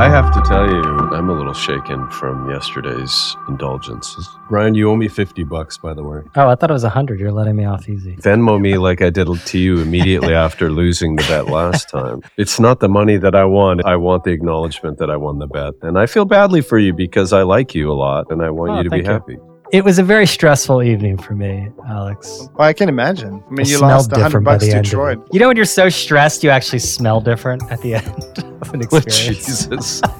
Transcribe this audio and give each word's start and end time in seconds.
I 0.00 0.08
have 0.08 0.32
to 0.32 0.40
tell 0.48 0.66
you, 0.66 0.82
I'm 1.12 1.28
a 1.28 1.34
little 1.34 1.52
shaken 1.52 2.08
from 2.10 2.48
yesterday's 2.48 3.36
indulgences. 3.48 4.26
Brian, 4.48 4.74
you 4.74 4.90
owe 4.90 4.96
me 4.96 5.08
50 5.08 5.44
bucks, 5.44 5.76
by 5.76 5.92
the 5.92 6.02
way. 6.02 6.22
Oh, 6.36 6.48
I 6.48 6.54
thought 6.54 6.70
it 6.70 6.72
was 6.72 6.84
100. 6.84 7.20
You're 7.20 7.30
letting 7.30 7.54
me 7.54 7.66
off 7.66 7.86
easy. 7.86 8.16
Venmo 8.16 8.58
me 8.58 8.78
like 8.78 9.02
I 9.02 9.10
did 9.10 9.28
to 9.28 9.58
you 9.58 9.78
immediately 9.78 10.32
after 10.46 10.70
losing 10.70 11.16
the 11.16 11.22
bet 11.24 11.48
last 11.48 11.90
time. 11.90 12.22
It's 12.38 12.58
not 12.58 12.80
the 12.80 12.88
money 12.88 13.18
that 13.18 13.34
I 13.34 13.44
want. 13.44 13.84
I 13.84 13.96
want 13.96 14.24
the 14.24 14.30
acknowledgement 14.30 14.96
that 15.00 15.10
I 15.10 15.16
won 15.16 15.38
the 15.38 15.46
bet. 15.46 15.74
And 15.82 15.98
I 15.98 16.06
feel 16.06 16.24
badly 16.24 16.62
for 16.62 16.78
you 16.78 16.94
because 16.94 17.34
I 17.34 17.42
like 17.42 17.74
you 17.74 17.92
a 17.92 17.94
lot 17.94 18.30
and 18.30 18.40
I 18.42 18.48
want 18.48 18.70
Oh, 18.72 18.76
you 18.78 18.84
to 18.84 18.90
be 18.90 19.04
happy. 19.04 19.34
you. 19.34 19.49
It 19.72 19.84
was 19.84 20.00
a 20.00 20.02
very 20.02 20.26
stressful 20.26 20.82
evening 20.82 21.16
for 21.16 21.34
me, 21.34 21.68
Alex. 21.86 22.48
Well, 22.54 22.66
I 22.68 22.72
can 22.72 22.88
imagine. 22.88 23.42
I 23.46 23.50
mean, 23.50 23.66
I 23.66 23.70
you 23.70 23.78
lost 23.78 24.10
100 24.10 24.40
bucks 24.40 24.66
to 24.66 24.82
Troy. 24.82 25.14
You 25.32 25.38
know 25.38 25.46
when 25.46 25.56
you're 25.56 25.64
so 25.64 25.88
stressed, 25.88 26.42
you 26.42 26.50
actually 26.50 26.80
smell 26.80 27.20
different 27.20 27.62
at 27.70 27.80
the 27.80 27.94
end 27.94 28.08
of 28.60 28.74
an 28.74 28.80
Oh, 28.92 28.96
experience. 28.96 29.46
Jesus. 29.66 30.02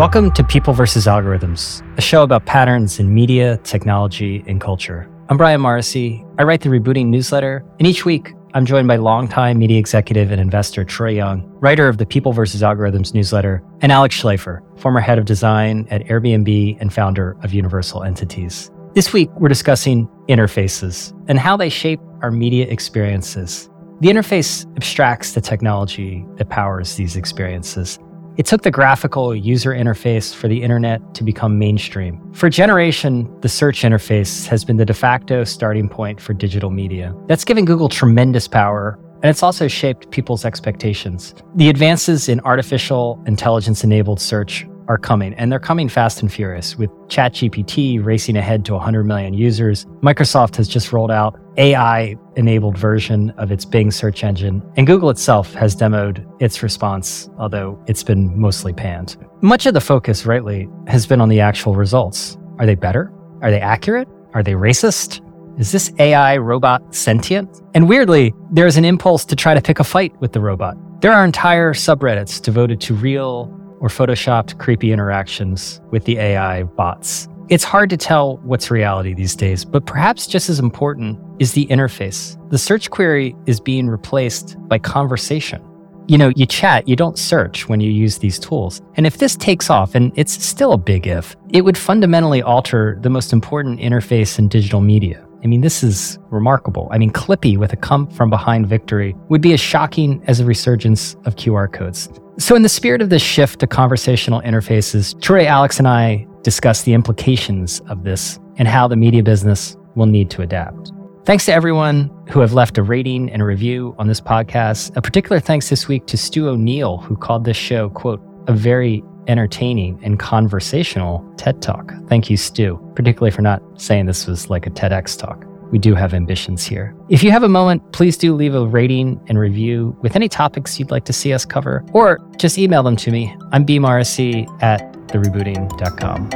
Welcome 0.00 0.30
to 0.30 0.42
People 0.42 0.72
versus 0.72 1.04
Algorithms, 1.04 1.86
a 1.98 2.00
show 2.00 2.22
about 2.22 2.46
patterns 2.46 2.98
in 2.98 3.12
media, 3.12 3.58
technology, 3.64 4.42
and 4.46 4.58
culture. 4.58 5.06
I'm 5.28 5.36
Brian 5.36 5.60
Morrissey. 5.60 6.24
I 6.38 6.44
write 6.44 6.62
the 6.62 6.70
Rebooting 6.70 7.08
newsletter, 7.08 7.62
and 7.78 7.86
each 7.86 8.06
week 8.06 8.32
I'm 8.54 8.64
joined 8.64 8.88
by 8.88 8.96
longtime 8.96 9.58
media 9.58 9.78
executive 9.78 10.30
and 10.30 10.40
investor 10.40 10.84
Troy 10.84 11.10
Young, 11.10 11.42
writer 11.60 11.86
of 11.86 11.98
the 11.98 12.06
People 12.06 12.32
versus 12.32 12.62
Algorithms 12.62 13.12
newsletter, 13.12 13.62
and 13.82 13.92
Alex 13.92 14.18
Schleifer, 14.18 14.62
former 14.80 15.00
head 15.00 15.18
of 15.18 15.26
design 15.26 15.86
at 15.90 16.02
Airbnb 16.06 16.80
and 16.80 16.90
founder 16.90 17.36
of 17.42 17.52
Universal 17.52 18.02
Entities. 18.04 18.70
This 18.94 19.12
week, 19.12 19.28
we're 19.36 19.50
discussing 19.50 20.08
interfaces 20.30 21.12
and 21.28 21.38
how 21.38 21.58
they 21.58 21.68
shape 21.68 22.00
our 22.22 22.30
media 22.30 22.66
experiences. 22.68 23.68
The 24.00 24.08
interface 24.08 24.64
abstracts 24.78 25.34
the 25.34 25.42
technology 25.42 26.24
that 26.36 26.48
powers 26.48 26.96
these 26.96 27.16
experiences. 27.16 27.98
It 28.40 28.46
took 28.46 28.62
the 28.62 28.70
graphical 28.70 29.36
user 29.36 29.68
interface 29.68 30.34
for 30.34 30.48
the 30.48 30.62
internet 30.62 31.12
to 31.12 31.22
become 31.22 31.58
mainstream. 31.58 32.18
For 32.32 32.46
a 32.46 32.50
generation, 32.50 33.28
the 33.42 33.50
search 33.50 33.82
interface 33.82 34.46
has 34.46 34.64
been 34.64 34.78
the 34.78 34.86
de 34.86 34.94
facto 34.94 35.44
starting 35.44 35.90
point 35.90 36.22
for 36.22 36.32
digital 36.32 36.70
media. 36.70 37.14
That's 37.26 37.44
given 37.44 37.66
Google 37.66 37.90
tremendous 37.90 38.48
power, 38.48 38.98
and 39.22 39.28
it's 39.28 39.42
also 39.42 39.68
shaped 39.68 40.10
people's 40.10 40.46
expectations. 40.46 41.34
The 41.56 41.68
advances 41.68 42.30
in 42.30 42.40
artificial 42.40 43.22
intelligence 43.26 43.84
enabled 43.84 44.22
search 44.22 44.66
are 44.90 44.98
coming, 44.98 45.32
and 45.34 45.52
they're 45.52 45.60
coming 45.60 45.88
fast 45.88 46.20
and 46.20 46.32
furious. 46.32 46.76
With 46.76 46.90
ChatGPT 47.06 48.04
racing 48.04 48.36
ahead 48.36 48.64
to 48.64 48.72
100 48.72 49.04
million 49.04 49.34
users, 49.34 49.86
Microsoft 50.02 50.56
has 50.56 50.66
just 50.66 50.92
rolled 50.92 51.12
out 51.12 51.38
AI 51.58 52.16
enabled 52.34 52.76
version 52.76 53.30
of 53.38 53.52
its 53.52 53.64
Bing 53.64 53.92
search 53.92 54.24
engine, 54.24 54.60
and 54.76 54.88
Google 54.88 55.08
itself 55.08 55.54
has 55.54 55.76
demoed 55.76 56.26
its 56.42 56.60
response, 56.64 57.30
although 57.38 57.80
it's 57.86 58.02
been 58.02 58.36
mostly 58.36 58.72
panned. 58.72 59.16
Much 59.42 59.64
of 59.64 59.74
the 59.74 59.80
focus, 59.80 60.26
rightly, 60.26 60.68
has 60.88 61.06
been 61.06 61.20
on 61.20 61.28
the 61.28 61.38
actual 61.38 61.76
results. 61.76 62.36
Are 62.58 62.66
they 62.66 62.74
better? 62.74 63.12
Are 63.42 63.52
they 63.52 63.60
accurate? 63.60 64.08
Are 64.34 64.42
they 64.42 64.54
racist? 64.54 65.20
Is 65.56 65.70
this 65.70 65.92
AI 66.00 66.36
robot 66.38 66.92
sentient? 66.92 67.62
And 67.74 67.88
weirdly, 67.88 68.34
there 68.50 68.66
is 68.66 68.76
an 68.76 68.84
impulse 68.84 69.24
to 69.26 69.36
try 69.36 69.54
to 69.54 69.60
pick 69.60 69.78
a 69.78 69.84
fight 69.84 70.20
with 70.20 70.32
the 70.32 70.40
robot. 70.40 70.76
There 71.00 71.12
are 71.12 71.24
entire 71.24 71.74
subreddits 71.74 72.42
devoted 72.42 72.80
to 72.82 72.94
real 72.94 73.56
or 73.80 73.88
photoshopped 73.88 74.58
creepy 74.58 74.92
interactions 74.92 75.80
with 75.90 76.04
the 76.04 76.18
AI 76.18 76.62
bots. 76.62 77.28
It's 77.48 77.64
hard 77.64 77.90
to 77.90 77.96
tell 77.96 78.36
what's 78.44 78.70
reality 78.70 79.12
these 79.12 79.34
days, 79.34 79.64
but 79.64 79.84
perhaps 79.84 80.28
just 80.28 80.48
as 80.48 80.60
important 80.60 81.18
is 81.40 81.52
the 81.54 81.66
interface. 81.66 82.36
The 82.50 82.58
search 82.58 82.90
query 82.90 83.34
is 83.46 83.58
being 83.58 83.88
replaced 83.88 84.56
by 84.68 84.78
conversation. 84.78 85.60
You 86.06 86.18
know, 86.18 86.32
you 86.36 86.46
chat, 86.46 86.86
you 86.86 86.94
don't 86.94 87.18
search 87.18 87.68
when 87.68 87.80
you 87.80 87.90
use 87.90 88.18
these 88.18 88.38
tools. 88.38 88.80
And 88.94 89.06
if 89.06 89.18
this 89.18 89.34
takes 89.36 89.70
off, 89.70 89.94
and 89.94 90.12
it's 90.14 90.44
still 90.44 90.72
a 90.72 90.78
big 90.78 91.06
if, 91.06 91.36
it 91.48 91.62
would 91.62 91.76
fundamentally 91.76 92.42
alter 92.42 92.98
the 93.00 93.10
most 93.10 93.32
important 93.32 93.80
interface 93.80 94.38
in 94.38 94.48
digital 94.48 94.80
media. 94.80 95.26
I 95.42 95.46
mean, 95.46 95.62
this 95.62 95.82
is 95.82 96.18
remarkable. 96.30 96.88
I 96.90 96.98
mean, 96.98 97.10
Clippy 97.10 97.56
with 97.56 97.72
a 97.72 97.76
come 97.76 98.06
from 98.08 98.30
behind 98.30 98.66
victory 98.66 99.16
would 99.28 99.40
be 99.40 99.52
as 99.52 99.60
shocking 99.60 100.22
as 100.26 100.40
a 100.40 100.44
resurgence 100.44 101.14
of 101.24 101.36
QR 101.36 101.72
codes. 101.72 102.08
So, 102.38 102.54
in 102.54 102.62
the 102.62 102.68
spirit 102.68 103.02
of 103.02 103.10
this 103.10 103.22
shift 103.22 103.60
to 103.60 103.66
conversational 103.66 104.40
interfaces, 104.42 105.20
Troy, 105.20 105.46
Alex, 105.46 105.78
and 105.78 105.88
I 105.88 106.26
discuss 106.42 106.82
the 106.82 106.92
implications 106.92 107.80
of 107.88 108.04
this 108.04 108.38
and 108.56 108.68
how 108.68 108.88
the 108.88 108.96
media 108.96 109.22
business 109.22 109.76
will 109.94 110.06
need 110.06 110.30
to 110.30 110.42
adapt. 110.42 110.92
Thanks 111.24 111.44
to 111.46 111.52
everyone 111.52 112.10
who 112.30 112.40
have 112.40 112.54
left 112.54 112.78
a 112.78 112.82
rating 112.82 113.30
and 113.30 113.42
a 113.42 113.44
review 113.44 113.94
on 113.98 114.08
this 114.08 114.20
podcast. 114.20 114.96
A 114.96 115.02
particular 115.02 115.38
thanks 115.38 115.68
this 115.68 115.86
week 115.86 116.06
to 116.06 116.16
Stu 116.16 116.48
O'Neill, 116.48 116.98
who 116.98 117.16
called 117.16 117.44
this 117.44 117.56
show, 117.56 117.90
quote, 117.90 118.22
a 118.48 118.52
very 118.52 119.04
entertaining 119.26 120.00
and 120.02 120.18
conversational 120.18 121.24
TED 121.36 121.62
Talk. 121.62 121.92
Thank 122.08 122.30
you, 122.30 122.36
Stu, 122.36 122.78
particularly 122.94 123.30
for 123.30 123.42
not 123.42 123.62
saying 123.80 124.06
this 124.06 124.26
was 124.26 124.50
like 124.50 124.66
a 124.66 124.70
TEDx 124.70 125.18
talk. 125.18 125.44
We 125.70 125.78
do 125.78 125.94
have 125.94 126.14
ambitions 126.14 126.64
here. 126.64 126.94
If 127.08 127.22
you 127.22 127.30
have 127.30 127.44
a 127.44 127.48
moment, 127.48 127.92
please 127.92 128.16
do 128.16 128.34
leave 128.34 128.54
a 128.54 128.66
rating 128.66 129.20
and 129.28 129.38
review 129.38 129.96
with 130.02 130.16
any 130.16 130.28
topics 130.28 130.80
you'd 130.80 130.90
like 130.90 131.04
to 131.04 131.12
see 131.12 131.32
us 131.32 131.44
cover, 131.44 131.84
or 131.92 132.18
just 132.38 132.58
email 132.58 132.82
them 132.82 132.96
to 132.96 133.10
me. 133.12 133.36
I'm 133.52 133.64
bmrc 133.64 134.62
at 134.62 134.92
therebooting.com. 135.08 136.30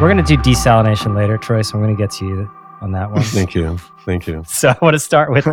We're 0.00 0.08
going 0.08 0.22
to 0.22 0.36
do 0.36 0.36
desalination 0.38 1.14
later, 1.14 1.38
Troy, 1.38 1.62
so 1.62 1.78
I'm 1.78 1.84
going 1.84 1.96
to 1.96 2.02
get 2.02 2.10
to 2.12 2.26
you 2.26 2.50
on 2.80 2.92
that 2.92 3.10
one. 3.10 3.22
Thank 3.22 3.54
you. 3.54 3.78
Thank 4.04 4.26
you. 4.26 4.44
So 4.48 4.70
I 4.70 4.76
want 4.80 4.94
to 4.94 4.98
start 4.98 5.30
with 5.30 5.46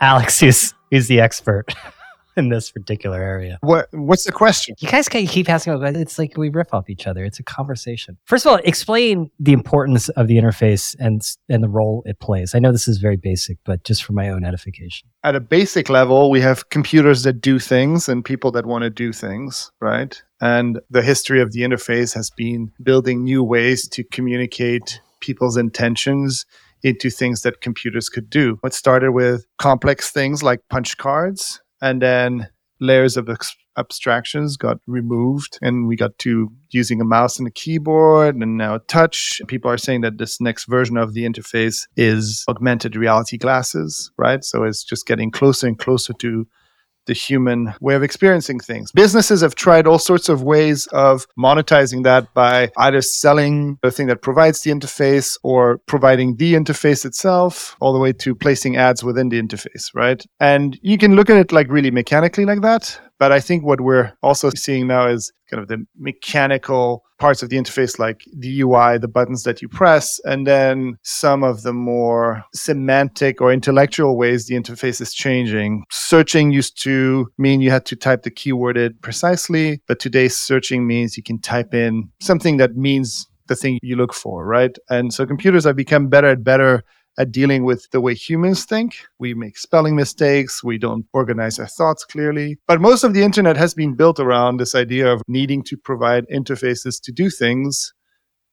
Alex, 0.00 0.40
who's, 0.40 0.74
who's 0.90 1.08
the 1.08 1.20
expert 1.20 1.74
in 2.36 2.48
this 2.48 2.70
particular 2.70 3.22
area. 3.22 3.58
What 3.60 3.88
What's 3.92 4.24
the 4.24 4.32
question? 4.32 4.74
You 4.78 4.88
guys 4.88 5.08
can 5.08 5.26
keep 5.26 5.48
asking 5.48 5.74
about 5.74 5.96
It's 5.96 6.18
like 6.18 6.36
we 6.36 6.48
rip 6.48 6.72
off 6.72 6.88
each 6.88 7.06
other. 7.06 7.24
It's 7.24 7.38
a 7.38 7.42
conversation. 7.42 8.18
First 8.24 8.46
of 8.46 8.52
all, 8.52 8.60
explain 8.64 9.30
the 9.38 9.52
importance 9.52 10.08
of 10.10 10.28
the 10.28 10.36
interface 10.36 10.96
and 10.98 11.22
and 11.48 11.62
the 11.62 11.68
role 11.68 12.02
it 12.06 12.20
plays. 12.20 12.54
I 12.54 12.58
know 12.58 12.72
this 12.72 12.88
is 12.88 12.98
very 12.98 13.16
basic, 13.16 13.58
but 13.64 13.84
just 13.84 14.04
for 14.04 14.12
my 14.12 14.28
own 14.28 14.44
edification. 14.44 15.08
At 15.22 15.36
a 15.36 15.40
basic 15.40 15.88
level, 15.88 16.30
we 16.30 16.40
have 16.40 16.68
computers 16.70 17.22
that 17.24 17.40
do 17.40 17.58
things 17.58 18.08
and 18.08 18.24
people 18.24 18.50
that 18.52 18.66
want 18.66 18.82
to 18.82 18.90
do 18.90 19.12
things, 19.12 19.70
right? 19.80 20.20
And 20.40 20.80
the 20.88 21.02
history 21.02 21.40
of 21.40 21.52
the 21.52 21.60
interface 21.60 22.14
has 22.14 22.30
been 22.30 22.72
building 22.82 23.24
new 23.24 23.44
ways 23.44 23.86
to 23.88 24.04
communicate 24.04 25.00
people's 25.20 25.56
intentions 25.58 26.46
into 26.82 27.10
things 27.10 27.42
that 27.42 27.60
computers 27.60 28.08
could 28.08 28.30
do. 28.30 28.58
It 28.64 28.72
started 28.72 29.12
with 29.12 29.44
complex 29.58 30.10
things 30.10 30.42
like 30.42 30.60
punch 30.70 30.96
cards, 30.96 31.60
and 31.80 32.00
then 32.00 32.48
layers 32.80 33.16
of 33.16 33.28
ex- 33.28 33.56
abstractions 33.76 34.56
got 34.56 34.78
removed, 34.86 35.58
and 35.62 35.86
we 35.86 35.96
got 35.96 36.18
to 36.18 36.50
using 36.70 37.00
a 37.00 37.04
mouse 37.04 37.38
and 37.38 37.46
a 37.46 37.50
keyboard, 37.50 38.36
and 38.36 38.56
now 38.56 38.78
touch. 38.88 39.40
People 39.46 39.70
are 39.70 39.78
saying 39.78 40.00
that 40.00 40.18
this 40.18 40.40
next 40.40 40.66
version 40.66 40.96
of 40.96 41.14
the 41.14 41.24
interface 41.24 41.86
is 41.96 42.44
augmented 42.48 42.96
reality 42.96 43.36
glasses, 43.36 44.10
right? 44.16 44.44
So 44.44 44.64
it's 44.64 44.84
just 44.84 45.06
getting 45.06 45.30
closer 45.30 45.66
and 45.66 45.78
closer 45.78 46.12
to 46.14 46.46
the 47.06 47.12
human 47.12 47.74
way 47.80 47.94
of 47.94 48.02
experiencing 48.02 48.60
things. 48.60 48.92
Businesses 48.92 49.40
have 49.40 49.54
tried 49.54 49.86
all 49.86 49.98
sorts 49.98 50.28
of 50.28 50.42
ways 50.42 50.86
of 50.88 51.26
monetizing 51.38 52.04
that 52.04 52.32
by 52.34 52.70
either 52.78 53.02
selling 53.02 53.78
the 53.82 53.90
thing 53.90 54.06
that 54.06 54.22
provides 54.22 54.62
the 54.62 54.70
interface 54.70 55.36
or 55.42 55.78
providing 55.86 56.36
the 56.36 56.54
interface 56.54 57.04
itself, 57.04 57.76
all 57.80 57.92
the 57.92 57.98
way 57.98 58.12
to 58.12 58.34
placing 58.34 58.76
ads 58.76 59.02
within 59.02 59.28
the 59.28 59.40
interface, 59.40 59.90
right? 59.94 60.24
And 60.38 60.78
you 60.82 60.98
can 60.98 61.16
look 61.16 61.30
at 61.30 61.36
it 61.36 61.52
like 61.52 61.68
really 61.68 61.90
mechanically 61.90 62.44
like 62.44 62.60
that. 62.62 63.00
But 63.20 63.32
I 63.32 63.38
think 63.38 63.64
what 63.64 63.82
we're 63.82 64.12
also 64.22 64.48
seeing 64.56 64.86
now 64.86 65.06
is 65.06 65.30
kind 65.50 65.62
of 65.62 65.68
the 65.68 65.84
mechanical 65.98 67.04
parts 67.18 67.42
of 67.42 67.50
the 67.50 67.58
interface, 67.58 67.98
like 67.98 68.24
the 68.34 68.62
UI, 68.62 68.96
the 68.96 69.08
buttons 69.08 69.42
that 69.42 69.60
you 69.60 69.68
press, 69.68 70.18
and 70.24 70.46
then 70.46 70.96
some 71.02 71.44
of 71.44 71.62
the 71.62 71.74
more 71.74 72.42
semantic 72.54 73.42
or 73.42 73.52
intellectual 73.52 74.16
ways 74.16 74.46
the 74.46 74.54
interface 74.54 75.02
is 75.02 75.12
changing. 75.12 75.84
Searching 75.90 76.50
used 76.50 76.82
to 76.82 77.30
mean 77.36 77.60
you 77.60 77.70
had 77.70 77.84
to 77.86 77.94
type 77.94 78.22
the 78.22 78.30
keyword 78.30 78.78
precisely, 79.02 79.82
but 79.86 80.00
today's 80.00 80.36
searching 80.36 80.86
means 80.86 81.18
you 81.18 81.22
can 81.22 81.38
type 81.38 81.74
in 81.74 82.08
something 82.22 82.56
that 82.56 82.74
means 82.74 83.26
the 83.48 83.56
thing 83.56 83.78
you 83.82 83.96
look 83.96 84.14
for, 84.14 84.46
right? 84.46 84.78
And 84.88 85.12
so 85.12 85.26
computers 85.26 85.64
have 85.64 85.76
become 85.76 86.08
better 86.08 86.30
and 86.30 86.42
better 86.42 86.84
at 87.18 87.32
dealing 87.32 87.64
with 87.64 87.88
the 87.90 88.00
way 88.00 88.14
humans 88.14 88.64
think. 88.64 88.94
We 89.18 89.34
make 89.34 89.58
spelling 89.58 89.96
mistakes. 89.96 90.64
We 90.64 90.78
don't 90.78 91.06
organize 91.12 91.58
our 91.58 91.66
thoughts 91.66 92.04
clearly. 92.04 92.58
But 92.66 92.80
most 92.80 93.04
of 93.04 93.14
the 93.14 93.22
internet 93.22 93.56
has 93.56 93.74
been 93.74 93.94
built 93.94 94.20
around 94.20 94.58
this 94.58 94.74
idea 94.74 95.12
of 95.12 95.22
needing 95.28 95.62
to 95.64 95.76
provide 95.76 96.26
interfaces 96.28 97.00
to 97.02 97.12
do 97.12 97.30
things. 97.30 97.92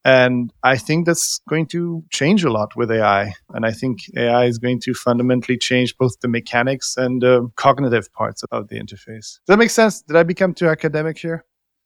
And 0.05 0.53
I 0.63 0.77
think 0.77 1.05
that's 1.05 1.41
going 1.49 1.65
to 1.67 2.03
change 2.11 2.43
a 2.45 2.49
lot 2.49 2.77
with 2.77 2.89
AI. 2.91 3.33
And 3.49 3.65
I 3.65 3.71
think 3.71 3.99
AI 4.15 4.45
is 4.45 4.57
going 4.57 4.79
to 4.81 4.93
fundamentally 4.93 5.57
change 5.57 5.97
both 5.97 6.19
the 6.21 6.29
mechanics 6.29 6.95
and 6.95 7.23
uh, 7.23 7.41
cognitive 7.57 8.11
parts 8.13 8.43
of 8.51 8.69
the 8.69 8.79
interface. 8.79 9.39
Does 9.39 9.41
that 9.47 9.59
make 9.59 9.69
sense? 9.69 10.01
Did 10.01 10.15
I 10.15 10.23
become 10.23 10.53
too 10.53 10.69
academic 10.69 11.17
here? 11.17 11.43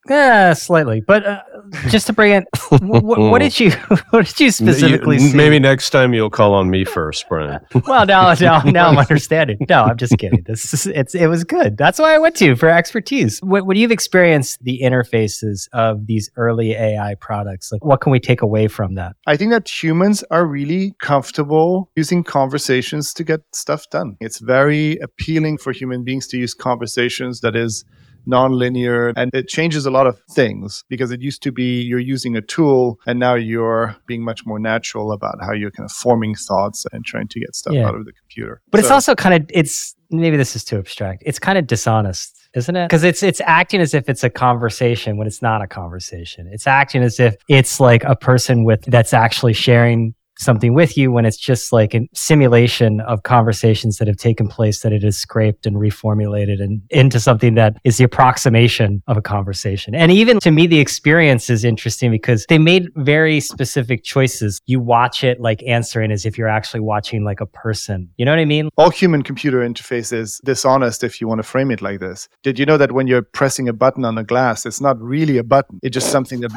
Yeah, 0.09 0.53
slightly. 0.53 1.01
But 1.01 1.25
uh, 1.25 1.41
just 1.89 2.07
to 2.07 2.13
bring 2.13 2.31
it, 2.31 2.45
what, 2.81 3.03
what, 3.03 3.39
did 3.39 3.59
you 3.59 3.71
what 4.09 4.25
did 4.25 4.39
you 4.39 4.49
specifically 4.49 5.17
You- 5.17 5.29
see? 5.29 5.37
Maybe 5.37 5.59
next 5.59 5.91
time 5.91 6.13
you'll 6.13 6.31
call 6.31 6.53
on 6.55 6.69
me 6.71 6.85
first, 6.85 7.25
Brian. 7.29 7.59
Well, 7.87 8.05
now, 8.05 8.33
now, 8.33 8.61
now 8.65 8.87
I'm 8.89 8.97
understanding. 8.97 9.57
No, 9.69 9.83
I'm 9.83 9.97
just 9.97 10.17
kidding. 10.17 10.43
This 10.45 10.73
is, 10.73 10.87
it's 10.87 11.13
it 11.13 11.27
was 11.27 11.43
good. 11.43 11.77
That's 11.77 11.99
why 11.99 12.15
I 12.15 12.17
went 12.17 12.35
to 12.37 12.55
for 12.55 12.69
expertise. 12.69 13.39
When, 13.43 13.65
when 13.65 13.77
you've 13.77 13.91
experienced 13.91 14.63
the 14.63 14.79
interfaces 14.83 15.67
of 15.73 16.07
these 16.07 16.31
early 16.35 16.71
AI 16.73 17.15
products, 17.15 17.71
like 17.71 17.83
what 17.83 18.01
can 18.01 18.11
we 18.11 18.19
take 18.19 18.41
away 18.41 18.67
from 18.67 18.95
that? 18.95 19.15
I 19.27 19.37
think 19.37 19.51
that 19.51 19.67
humans 19.69 20.23
are 20.31 20.45
really 20.45 20.93
comfortable 20.99 21.89
using 21.95 22.23
conversations 22.23 23.13
to 23.13 23.23
get 23.23 23.41
stuff 23.53 23.89
done. 23.89 24.17
It's 24.19 24.39
very 24.39 24.97
appealing 24.97 25.57
for 25.59 25.71
human 25.71 26.03
beings 26.03 26.27
to 26.29 26.37
use 26.37 26.53
conversations 26.53 27.41
that 27.41 27.55
is 27.55 27.83
non-linear 28.25 29.09
and 29.15 29.33
it 29.33 29.47
changes 29.47 29.85
a 29.85 29.91
lot 29.91 30.07
of 30.07 30.19
things 30.31 30.83
because 30.89 31.11
it 31.11 31.21
used 31.21 31.41
to 31.43 31.51
be 31.51 31.81
you're 31.81 31.99
using 31.99 32.35
a 32.35 32.41
tool 32.41 32.99
and 33.05 33.19
now 33.19 33.33
you're 33.35 33.95
being 34.07 34.23
much 34.23 34.45
more 34.45 34.59
natural 34.59 35.11
about 35.11 35.35
how 35.41 35.51
you're 35.53 35.71
kind 35.71 35.85
of 35.89 35.91
forming 35.91 36.35
thoughts 36.35 36.85
and 36.91 37.05
trying 37.05 37.27
to 37.27 37.39
get 37.39 37.55
stuff 37.55 37.73
Yeah. 37.73 37.87
out 37.87 37.95
of 37.95 38.05
the 38.05 38.13
computer. 38.13 38.61
But 38.71 38.79
it's 38.79 38.91
also 38.91 39.15
kind 39.15 39.35
of 39.43 39.49
it's 39.53 39.95
maybe 40.09 40.37
this 40.37 40.55
is 40.55 40.63
too 40.63 40.77
abstract. 40.77 41.23
It's 41.25 41.39
kind 41.39 41.57
of 41.57 41.67
dishonest, 41.67 42.37
isn't 42.55 42.75
it? 42.75 42.87
Because 42.89 43.03
it's 43.03 43.23
it's 43.23 43.41
acting 43.45 43.81
as 43.81 43.93
if 43.93 44.09
it's 44.09 44.23
a 44.23 44.29
conversation 44.29 45.17
when 45.17 45.27
it's 45.27 45.41
not 45.41 45.61
a 45.61 45.67
conversation. 45.67 46.49
It's 46.51 46.67
acting 46.67 47.03
as 47.03 47.19
if 47.19 47.35
it's 47.47 47.79
like 47.79 48.03
a 48.03 48.15
person 48.15 48.63
with 48.63 48.81
that's 48.85 49.13
actually 49.13 49.53
sharing 49.53 50.13
something 50.41 50.73
with 50.73 50.97
you 50.97 51.11
when 51.11 51.25
it's 51.25 51.37
just 51.37 51.71
like 51.71 51.93
a 51.93 52.07
simulation 52.13 52.99
of 53.01 53.23
conversations 53.23 53.97
that 53.97 54.07
have 54.07 54.17
taken 54.17 54.47
place 54.47 54.81
that 54.81 54.91
it 54.91 55.03
is 55.03 55.17
scraped 55.17 55.65
and 55.65 55.77
reformulated 55.77 56.61
and 56.61 56.81
into 56.89 57.19
something 57.19 57.55
that 57.55 57.77
is 57.83 57.97
the 57.97 58.03
approximation 58.03 59.01
of 59.07 59.17
a 59.17 59.21
conversation. 59.21 59.95
And 59.95 60.11
even 60.11 60.39
to 60.39 60.51
me 60.51 60.67
the 60.67 60.79
experience 60.79 61.49
is 61.49 61.63
interesting 61.63 62.11
because 62.11 62.45
they 62.49 62.57
made 62.57 62.89
very 62.95 63.39
specific 63.39 64.03
choices. 64.03 64.59
You 64.65 64.79
watch 64.79 65.23
it 65.23 65.39
like 65.39 65.63
answering 65.63 66.11
as 66.11 66.25
if 66.25 66.37
you're 66.37 66.49
actually 66.49 66.81
watching 66.81 67.23
like 67.23 67.39
a 67.39 67.45
person. 67.45 68.09
You 68.17 68.25
know 68.25 68.31
what 68.31 68.39
I 68.39 68.45
mean? 68.45 68.69
all 68.77 68.89
human 68.89 69.21
computer 69.21 69.59
interface 69.59 70.11
is 70.11 70.41
dishonest 70.43 71.03
if 71.03 71.21
you 71.21 71.27
want 71.27 71.39
to 71.39 71.43
frame 71.43 71.69
it 71.69 71.81
like 71.81 71.99
this. 71.99 72.27
Did 72.41 72.57
you 72.57 72.65
know 72.65 72.77
that 72.77 72.91
when 72.93 73.05
you're 73.05 73.21
pressing 73.21 73.69
a 73.69 73.73
button 73.73 74.03
on 74.05 74.17
a 74.17 74.23
glass, 74.23 74.65
it's 74.65 74.81
not 74.81 74.99
really 74.99 75.37
a 75.37 75.43
button. 75.43 75.79
It's 75.83 75.93
just 75.93 76.11
something 76.11 76.39
that 76.41 76.51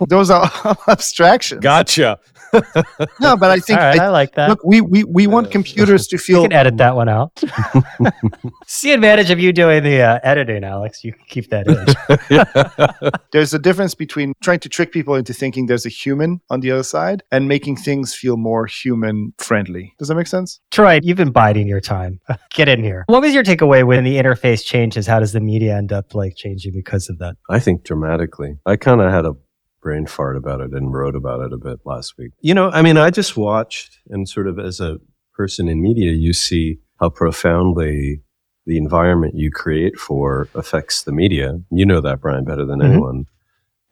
those 0.08 0.30
are 0.30 0.50
abstractions. 0.88 1.60
Gotcha. 1.60 2.18
No, 3.20 3.36
but 3.36 3.50
I 3.50 3.58
think 3.66 3.78
All 3.80 3.86
right, 3.86 4.00
I- 4.00 4.04
I 4.06 4.08
like 4.08 4.34
that. 4.34 4.48
look, 4.50 4.60
we, 4.64 4.80
we 4.80 5.04
we 5.04 5.26
want 5.26 5.50
computers 5.50 6.06
to 6.08 6.18
feel. 6.24 6.36
you 6.38 6.42
feel 6.42 6.48
can 6.50 6.52
edit 6.52 6.76
that 6.78 6.94
one 6.96 7.08
out. 7.08 7.32
it's 8.62 8.80
the 8.82 8.92
advantage 8.92 9.30
of 9.30 9.38
you 9.40 9.52
doing 9.52 9.82
the 9.82 10.00
uh, 10.02 10.18
editing, 10.22 10.64
Alex. 10.64 11.04
You 11.04 11.12
can 11.12 11.24
keep 11.28 11.50
that 11.50 11.66
in. 11.66 13.20
there's 13.32 13.54
a 13.54 13.58
difference 13.58 13.94
between 13.94 14.32
trying 14.42 14.60
to 14.60 14.68
trick 14.68 14.92
people 14.92 15.14
into 15.14 15.32
thinking 15.32 15.66
there's 15.66 15.86
a 15.86 15.90
human 15.90 16.40
on 16.50 16.60
the 16.60 16.70
other 16.70 16.82
side 16.82 17.22
and 17.30 17.48
making 17.48 17.76
things 17.76 18.14
feel 18.14 18.36
more 18.36 18.66
human 18.66 19.32
friendly. 19.38 19.94
Does 19.98 20.08
that 20.08 20.14
make 20.14 20.26
sense? 20.26 20.60
Troy, 20.70 21.00
you've 21.02 21.16
been 21.16 21.32
biding 21.32 21.66
your 21.68 21.80
time. 21.80 22.20
Get 22.50 22.68
in 22.68 22.82
here. 22.82 23.04
What 23.06 23.22
was 23.22 23.34
your 23.34 23.42
takeaway 23.44 23.84
when 23.84 24.04
the 24.04 24.16
interface 24.16 24.64
changes? 24.64 25.06
How 25.06 25.20
does 25.20 25.32
the 25.32 25.40
media 25.40 25.76
end 25.76 25.92
up 25.92 26.14
like 26.14 26.36
changing 26.36 26.72
because 26.72 27.08
of 27.08 27.18
that? 27.18 27.36
I 27.50 27.58
think 27.58 27.84
dramatically. 27.84 28.58
I 28.66 28.76
kind 28.76 29.00
of 29.00 29.10
had 29.12 29.24
a 29.24 29.32
brain 29.84 30.06
fart 30.06 30.36
about 30.36 30.60
it 30.60 30.72
and 30.72 30.92
wrote 30.92 31.14
about 31.14 31.40
it 31.42 31.52
a 31.52 31.58
bit 31.58 31.78
last 31.84 32.16
week. 32.18 32.32
You 32.40 32.54
know, 32.54 32.70
I 32.70 32.82
mean, 32.82 32.96
I 32.96 33.10
just 33.10 33.36
watched 33.36 33.98
and 34.08 34.28
sort 34.28 34.48
of 34.48 34.58
as 34.58 34.80
a 34.80 34.98
person 35.34 35.68
in 35.68 35.80
media, 35.82 36.12
you 36.12 36.32
see 36.32 36.78
how 36.98 37.10
profoundly 37.10 38.22
the 38.66 38.78
environment 38.78 39.34
you 39.36 39.50
create 39.50 39.96
for 39.98 40.48
affects 40.54 41.02
the 41.02 41.12
media. 41.12 41.60
You 41.70 41.84
know 41.84 42.00
that, 42.00 42.20
Brian, 42.22 42.44
better 42.44 42.64
than 42.64 42.80
Mhm. 42.80 42.84
anyone. 42.90 43.24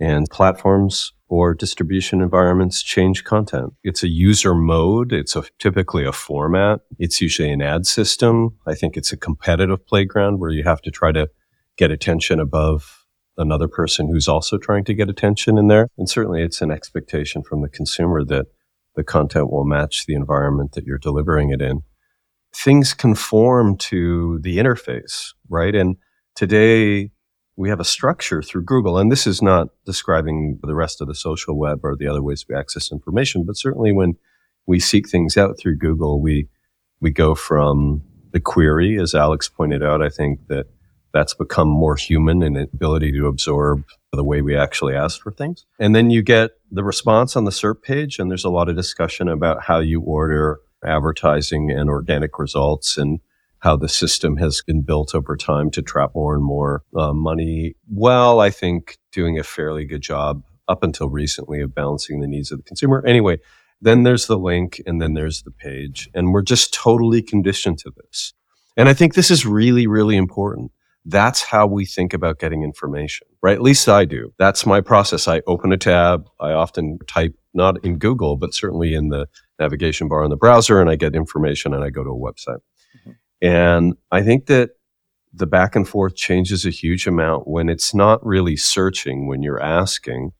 And 0.01 0.27
platforms 0.31 1.13
or 1.29 1.55
distribution 1.55 2.21
environments 2.23 2.83
change 2.83 3.23
content. 3.25 3.75
It's 3.85 4.03
a 4.03 4.09
user 4.09 4.55
mode. 4.55 5.13
It's 5.13 5.37
a, 5.37 5.45
typically 5.59 6.05
a 6.05 6.13
format. 6.13 6.81
It's 6.99 7.21
usually 7.21 7.51
an 7.51 7.61
ad 7.63 7.87
system. 7.87 8.57
I 8.67 8.75
think 8.75 8.97
it's 8.97 9.13
a 9.13 9.17
competitive 9.17 9.87
playground 9.87 10.41
where 10.41 10.51
you 10.51 10.65
have 10.65 10.81
to 10.83 10.91
try 10.91 11.13
to 11.13 11.29
get 11.77 11.91
attention 11.91 12.41
above 12.41 13.02
another 13.37 13.69
person 13.69 14.09
who's 14.09 14.29
also 14.29 14.59
trying 14.59 14.85
to 14.85 14.95
get 14.95 15.09
attention 15.09 15.59
in 15.59 15.69
there. 15.69 15.89
And 15.97 16.09
certainly 16.09 16.43
it's 16.43 16.61
an 16.61 16.71
expectation 16.71 17.43
from 17.43 17.63
the 17.63 17.69
consumer 17.69 18.25
that 18.25 18.47
the 18.95 19.05
content 19.05 19.51
will 19.51 19.65
match 19.65 20.05
the 20.07 20.15
environment 20.15 20.73
that 20.73 20.85
you're 20.85 20.99
delivering 20.99 21.51
it 21.51 21.63
in. 21.63 21.83
Things 22.55 22.93
conform 22.93 23.79
to 23.79 24.39
the 24.43 24.59
interface, 24.59 25.33
right? 25.49 25.75
And 25.75 25.97
today 26.35 27.11
we 27.57 27.69
have 27.71 27.81
a 27.81 27.85
structure 27.85 28.43
through 28.43 28.65
Google, 28.65 28.99
and 28.99 29.11
this 29.11 29.27
is 29.27 29.41
not 29.41 29.69
describing 29.87 30.59
the 30.63 30.75
rest 30.75 31.01
of 31.01 31.09
the 31.09 31.15
social 31.15 31.59
web 31.59 31.81
or 31.83 31.97
the 31.97 32.07
other 32.07 32.23
ways 32.23 32.45
we 32.49 32.55
access 32.55 32.93
information, 32.93 33.45
but 33.47 33.57
certainly 33.57 33.93
when 33.93 34.15
we 34.67 34.79
seek 34.79 35.09
things 35.09 35.37
out 35.37 35.59
through 35.59 35.77
Google, 35.77 36.21
we 36.21 36.49
we 37.01 37.11
go 37.11 37.35
from 37.35 38.03
the 38.33 38.41
query, 38.41 38.99
as 38.99 39.15
Alex 39.15 39.49
pointed 39.49 39.83
out. 39.83 40.03
I 40.03 40.09
think 40.09 40.47
that 40.49 40.67
that's 41.13 41.35
become 41.35 41.69
more 41.69 41.97
human 41.97 42.43
in 42.43 42.57
ability 42.57 43.13
to 43.13 43.27
absorb 43.27 43.85
the 44.13 44.25
way 44.25 44.43
we 44.43 44.57
actually 44.57 44.95
ask 44.95 45.23
for 45.23 45.33
things. 45.33 45.65
And 45.79 45.95
then 45.95 46.11
you 46.11 46.23
get 46.23 46.53
the 46.71 46.85
response 46.85 47.37
on 47.37 47.45
the 47.45 47.51
SERP 47.51 47.83
page, 47.83 48.19
and 48.19 48.31
there's 48.31 48.45
a 48.45 48.51
lot 48.51 48.69
of 48.69 48.77
discussion 48.77 49.29
about 49.29 49.63
how 49.63 49.79
you 49.79 50.01
order 50.01 50.61
advertising 50.85 51.71
and 51.71 51.89
organic 51.89 52.39
results 52.39 52.99
and 52.99 53.21
how 53.61 53.77
the 53.77 53.89
system 53.89 54.39
has 54.39 54.61
been 54.67 54.83
built 54.83 55.15
over 55.15 55.37
time 55.37 55.71
to 55.71 55.83
trap 55.83 56.11
more 56.15 56.35
and 56.35 56.43
more 56.43 56.83
uh, 56.97 57.13
money. 57.13 57.77
Well, 57.89 58.41
I 58.41 58.51
think 58.51 58.99
doing 59.13 59.39
a 59.39 59.45
fairly 59.45 59.85
good 59.85 60.03
job 60.03 60.43
up 60.69 60.83
until 60.83 61.09
recently 61.09 61.61
of 61.61 61.75
balancing 61.75 62.21
the 62.21 62.27
needs 62.27 62.51
of 62.51 62.59
the 62.59 62.65
consumer. 62.65 63.05
Anyway, 63.07 63.39
then 63.81 64.03
there's 64.03 64.27
the 64.27 64.39
link 64.39 64.81
and 64.87 65.01
then 65.01 65.15
there's 65.15 65.43
the 65.43 65.51
page. 65.51 66.09
And 66.15 66.33
we're 66.33 66.43
just 66.43 66.75
totally 66.75 67.23
conditioned 67.23 67.79
to 67.81 67.93
this. 67.97 68.33
And 68.77 68.89
I 68.89 68.95
think 68.95 69.15
this 69.15 69.31
is 69.31 69.47
really, 69.47 69.87
really 69.87 70.17
important. 70.17 70.73
That's 71.05 71.43
how 71.43 71.67
we 71.67 71.85
think 71.85 72.15
about 72.15 72.39
getting 72.39 72.63
information, 72.63 73.27
right? 73.43 73.55
At 73.55 73.63
least 73.63 73.89
I 73.89 74.05
do. 74.05 74.33
That's 74.39 74.65
my 74.65 74.81
process. 74.81 75.27
I 75.27 75.43
open 75.47 75.73
a 75.73 75.77
tab. 75.77 76.29
I 76.39 76.53
often 76.53 76.99
type 77.09 77.35
not 77.55 77.85
in 77.85 77.99
Google, 77.99 78.37
but 78.37 78.55
certainly 78.55 78.95
in 78.95 79.09
the 79.09 79.27
navigation 79.59 80.09
bar 80.09 80.25
in 80.25 80.31
the 80.31 80.37
browser 80.37 80.81
and 80.81 80.89
I 80.89 80.97
get 80.97 81.15
information 81.15 81.75
and 81.75 81.85
I 81.85 81.91
go 81.91 82.05
to 82.05 82.11
a 82.11 82.15
website. 82.15 82.61
Mm-hmm. 82.99 83.11
And 83.43 83.95
I 84.11 84.23
think 84.23 84.47
that 84.47 84.71
the 85.33 85.47
back 85.47 85.75
and 85.75 85.89
forth 85.89 86.15
changes 86.15 86.65
a 86.65 86.71
huge 86.71 87.07
amount 87.07 87.49
when 87.49 87.69
it's 87.69 87.95
not 87.95 88.25
really 88.25 88.57
searching, 88.57 89.27
when 89.27 89.43
you're 89.43 89.63
asking 89.63 90.33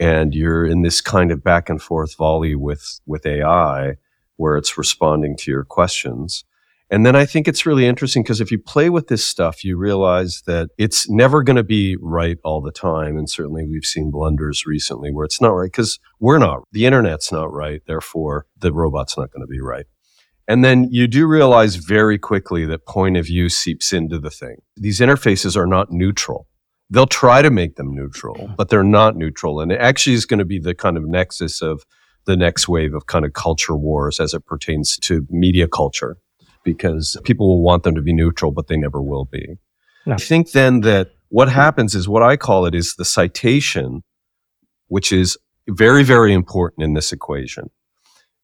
and 0.00 0.34
you're 0.34 0.66
in 0.66 0.82
this 0.82 1.00
kind 1.00 1.30
of 1.30 1.44
back 1.44 1.68
and 1.68 1.80
forth 1.80 2.16
volley 2.16 2.54
with, 2.54 3.00
with 3.06 3.24
AI 3.24 3.96
where 4.36 4.56
it's 4.56 4.76
responding 4.76 5.36
to 5.36 5.50
your 5.50 5.64
questions. 5.64 6.44
And 6.88 7.04
then 7.04 7.16
I 7.16 7.26
think 7.26 7.48
it's 7.48 7.66
really 7.66 7.86
interesting 7.86 8.22
because 8.22 8.40
if 8.40 8.52
you 8.52 8.58
play 8.58 8.90
with 8.90 9.08
this 9.08 9.26
stuff, 9.26 9.64
you 9.64 9.76
realize 9.76 10.42
that 10.46 10.70
it's 10.78 11.08
never 11.10 11.42
going 11.42 11.56
to 11.56 11.64
be 11.64 11.96
right 12.00 12.38
all 12.44 12.60
the 12.60 12.70
time. 12.70 13.16
And 13.16 13.28
certainly 13.28 13.66
we've 13.66 13.84
seen 13.84 14.12
blunders 14.12 14.66
recently 14.66 15.10
where 15.10 15.24
it's 15.24 15.40
not 15.40 15.48
right 15.48 15.66
because 15.70 15.98
we're 16.20 16.38
not, 16.38 16.62
the 16.70 16.86
internet's 16.86 17.32
not 17.32 17.52
right. 17.52 17.82
Therefore, 17.86 18.46
the 18.56 18.72
robot's 18.72 19.18
not 19.18 19.32
going 19.32 19.44
to 19.44 19.50
be 19.50 19.60
right. 19.60 19.86
And 20.48 20.64
then 20.64 20.88
you 20.92 21.08
do 21.08 21.26
realize 21.26 21.74
very 21.74 22.18
quickly 22.18 22.64
that 22.66 22.86
point 22.86 23.16
of 23.16 23.26
view 23.26 23.48
seeps 23.48 23.92
into 23.92 24.20
the 24.20 24.30
thing. 24.30 24.58
These 24.76 25.00
interfaces 25.00 25.56
are 25.56 25.66
not 25.66 25.90
neutral. 25.90 26.46
They'll 26.88 27.08
try 27.08 27.42
to 27.42 27.50
make 27.50 27.74
them 27.74 27.92
neutral, 27.96 28.54
but 28.56 28.68
they're 28.68 28.84
not 28.84 29.16
neutral. 29.16 29.60
And 29.60 29.72
it 29.72 29.80
actually 29.80 30.14
is 30.14 30.24
going 30.24 30.38
to 30.38 30.44
be 30.44 30.60
the 30.60 30.72
kind 30.72 30.96
of 30.96 31.04
nexus 31.04 31.60
of 31.60 31.82
the 32.26 32.36
next 32.36 32.68
wave 32.68 32.94
of 32.94 33.06
kind 33.06 33.24
of 33.24 33.32
culture 33.32 33.76
wars 33.76 34.20
as 34.20 34.34
it 34.34 34.46
pertains 34.46 34.96
to 34.98 35.26
media 35.28 35.66
culture, 35.66 36.16
because 36.66 37.16
people 37.24 37.48
will 37.48 37.62
want 37.62 37.84
them 37.84 37.94
to 37.94 38.02
be 38.02 38.12
neutral, 38.12 38.50
but 38.50 38.66
they 38.66 38.76
never 38.76 39.00
will 39.00 39.24
be. 39.24 39.56
No. 40.04 40.14
I 40.14 40.16
think 40.16 40.50
then 40.50 40.80
that 40.80 41.12
what 41.28 41.48
happens 41.48 41.94
is 41.94 42.08
what 42.08 42.22
I 42.22 42.36
call 42.36 42.66
it 42.66 42.74
is 42.74 42.96
the 42.96 43.04
citation, 43.04 44.02
which 44.88 45.12
is 45.12 45.38
very, 45.68 46.02
very 46.02 46.34
important 46.34 46.84
in 46.84 46.94
this 46.94 47.12
equation 47.12 47.70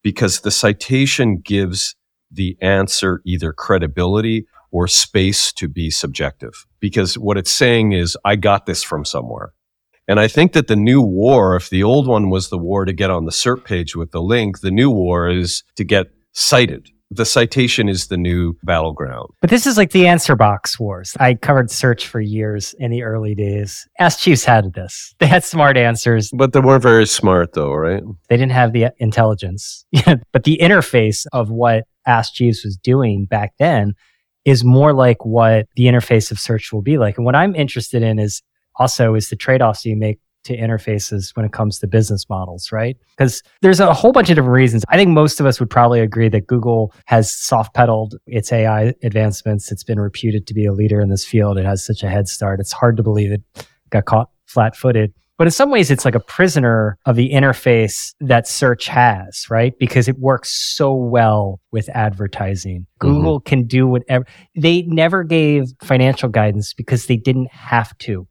because 0.02 0.40
the 0.40 0.50
citation 0.50 1.38
gives 1.38 1.96
the 2.30 2.56
answer 2.62 3.20
either 3.26 3.52
credibility 3.52 4.46
or 4.70 4.88
space 4.88 5.52
to 5.52 5.68
be 5.68 5.90
subjective. 5.90 6.64
Because 6.80 7.18
what 7.18 7.36
it's 7.36 7.52
saying 7.52 7.92
is, 7.92 8.16
I 8.24 8.36
got 8.36 8.66
this 8.66 8.82
from 8.82 9.04
somewhere. 9.04 9.52
And 10.08 10.18
I 10.18 10.28
think 10.28 10.52
that 10.52 10.66
the 10.66 10.76
new 10.76 11.02
war, 11.02 11.56
if 11.56 11.70
the 11.70 11.82
old 11.82 12.06
one 12.06 12.30
was 12.30 12.48
the 12.48 12.58
war 12.58 12.84
to 12.84 12.92
get 12.92 13.10
on 13.10 13.24
the 13.24 13.32
SERP 13.32 13.64
page 13.64 13.94
with 13.94 14.10
the 14.12 14.22
link, 14.22 14.60
the 14.60 14.70
new 14.70 14.90
war 14.90 15.28
is 15.28 15.62
to 15.76 15.84
get 15.84 16.06
cited 16.32 16.88
The 17.14 17.24
citation 17.24 17.88
is 17.88 18.06
the 18.08 18.16
new 18.16 18.56
battleground. 18.62 19.28
But 19.40 19.50
this 19.50 19.66
is 19.66 19.76
like 19.76 19.90
the 19.90 20.06
answer 20.06 20.34
box 20.34 20.78
wars. 20.80 21.16
I 21.20 21.34
covered 21.34 21.70
search 21.70 22.06
for 22.06 22.20
years 22.20 22.74
in 22.78 22.90
the 22.90 23.02
early 23.02 23.34
days. 23.34 23.86
Ask 23.98 24.20
Jeeves 24.20 24.44
had 24.44 24.72
this. 24.72 25.14
They 25.22 25.26
had 25.28 25.44
smart 25.44 25.76
answers. 25.76 26.30
But 26.34 26.52
they 26.52 26.60
weren't 26.60 26.82
very 26.82 27.06
smart, 27.06 27.52
though, 27.52 27.72
right? 27.72 28.02
They 28.28 28.36
didn't 28.36 28.52
have 28.52 28.72
the 28.72 28.88
intelligence. 28.98 29.84
but 30.32 30.44
the 30.44 30.58
interface 30.60 31.26
of 31.32 31.50
what 31.50 31.84
Ask 32.06 32.34
Jeeves 32.34 32.64
was 32.64 32.76
doing 32.76 33.26
back 33.26 33.52
then 33.58 33.94
is 34.44 34.64
more 34.64 34.92
like 34.92 35.24
what 35.24 35.66
the 35.76 35.84
interface 35.84 36.30
of 36.30 36.40
search 36.40 36.72
will 36.72 36.82
be 36.82 36.98
like. 36.98 37.16
And 37.16 37.24
what 37.24 37.36
I'm 37.36 37.54
interested 37.54 38.02
in 38.02 38.18
is 38.18 38.42
also 38.76 39.14
is 39.14 39.28
the 39.28 39.36
trade-offs 39.36 39.84
you 39.84 39.96
make 39.96 40.18
to 40.44 40.56
interfaces 40.56 41.34
when 41.34 41.44
it 41.44 41.52
comes 41.52 41.78
to 41.78 41.86
business 41.86 42.28
models, 42.28 42.72
right? 42.72 42.96
Because 43.16 43.42
there's 43.60 43.80
a 43.80 43.92
whole 43.94 44.12
bunch 44.12 44.30
of 44.30 44.36
different 44.36 44.54
reasons. 44.54 44.84
I 44.88 44.96
think 44.96 45.10
most 45.10 45.40
of 45.40 45.46
us 45.46 45.60
would 45.60 45.70
probably 45.70 46.00
agree 46.00 46.28
that 46.28 46.46
Google 46.46 46.94
has 47.06 47.32
soft 47.32 47.74
pedaled 47.74 48.16
its 48.26 48.52
AI 48.52 48.94
advancements. 49.02 49.70
It's 49.70 49.84
been 49.84 50.00
reputed 50.00 50.46
to 50.46 50.54
be 50.54 50.66
a 50.66 50.72
leader 50.72 51.00
in 51.00 51.08
this 51.10 51.24
field. 51.24 51.58
It 51.58 51.64
has 51.64 51.84
such 51.84 52.02
a 52.02 52.08
head 52.08 52.28
start. 52.28 52.60
It's 52.60 52.72
hard 52.72 52.96
to 52.96 53.02
believe 53.02 53.32
it 53.32 53.42
got 53.90 54.04
caught 54.04 54.30
flat 54.46 54.76
footed. 54.76 55.12
But 55.38 55.46
in 55.46 55.50
some 55.50 55.70
ways, 55.70 55.90
it's 55.90 56.04
like 56.04 56.14
a 56.14 56.20
prisoner 56.20 56.98
of 57.06 57.16
the 57.16 57.30
interface 57.32 58.14
that 58.20 58.46
search 58.46 58.86
has, 58.86 59.46
right? 59.50 59.72
Because 59.78 60.06
it 60.06 60.18
works 60.18 60.50
so 60.50 60.94
well 60.94 61.60
with 61.72 61.88
advertising. 61.88 62.86
Google 63.00 63.40
mm-hmm. 63.40 63.48
can 63.48 63.66
do 63.66 63.88
whatever. 63.88 64.26
They 64.54 64.82
never 64.82 65.24
gave 65.24 65.72
financial 65.82 66.28
guidance 66.28 66.74
because 66.74 67.06
they 67.06 67.16
didn't 67.16 67.50
have 67.50 67.96
to. 67.98 68.28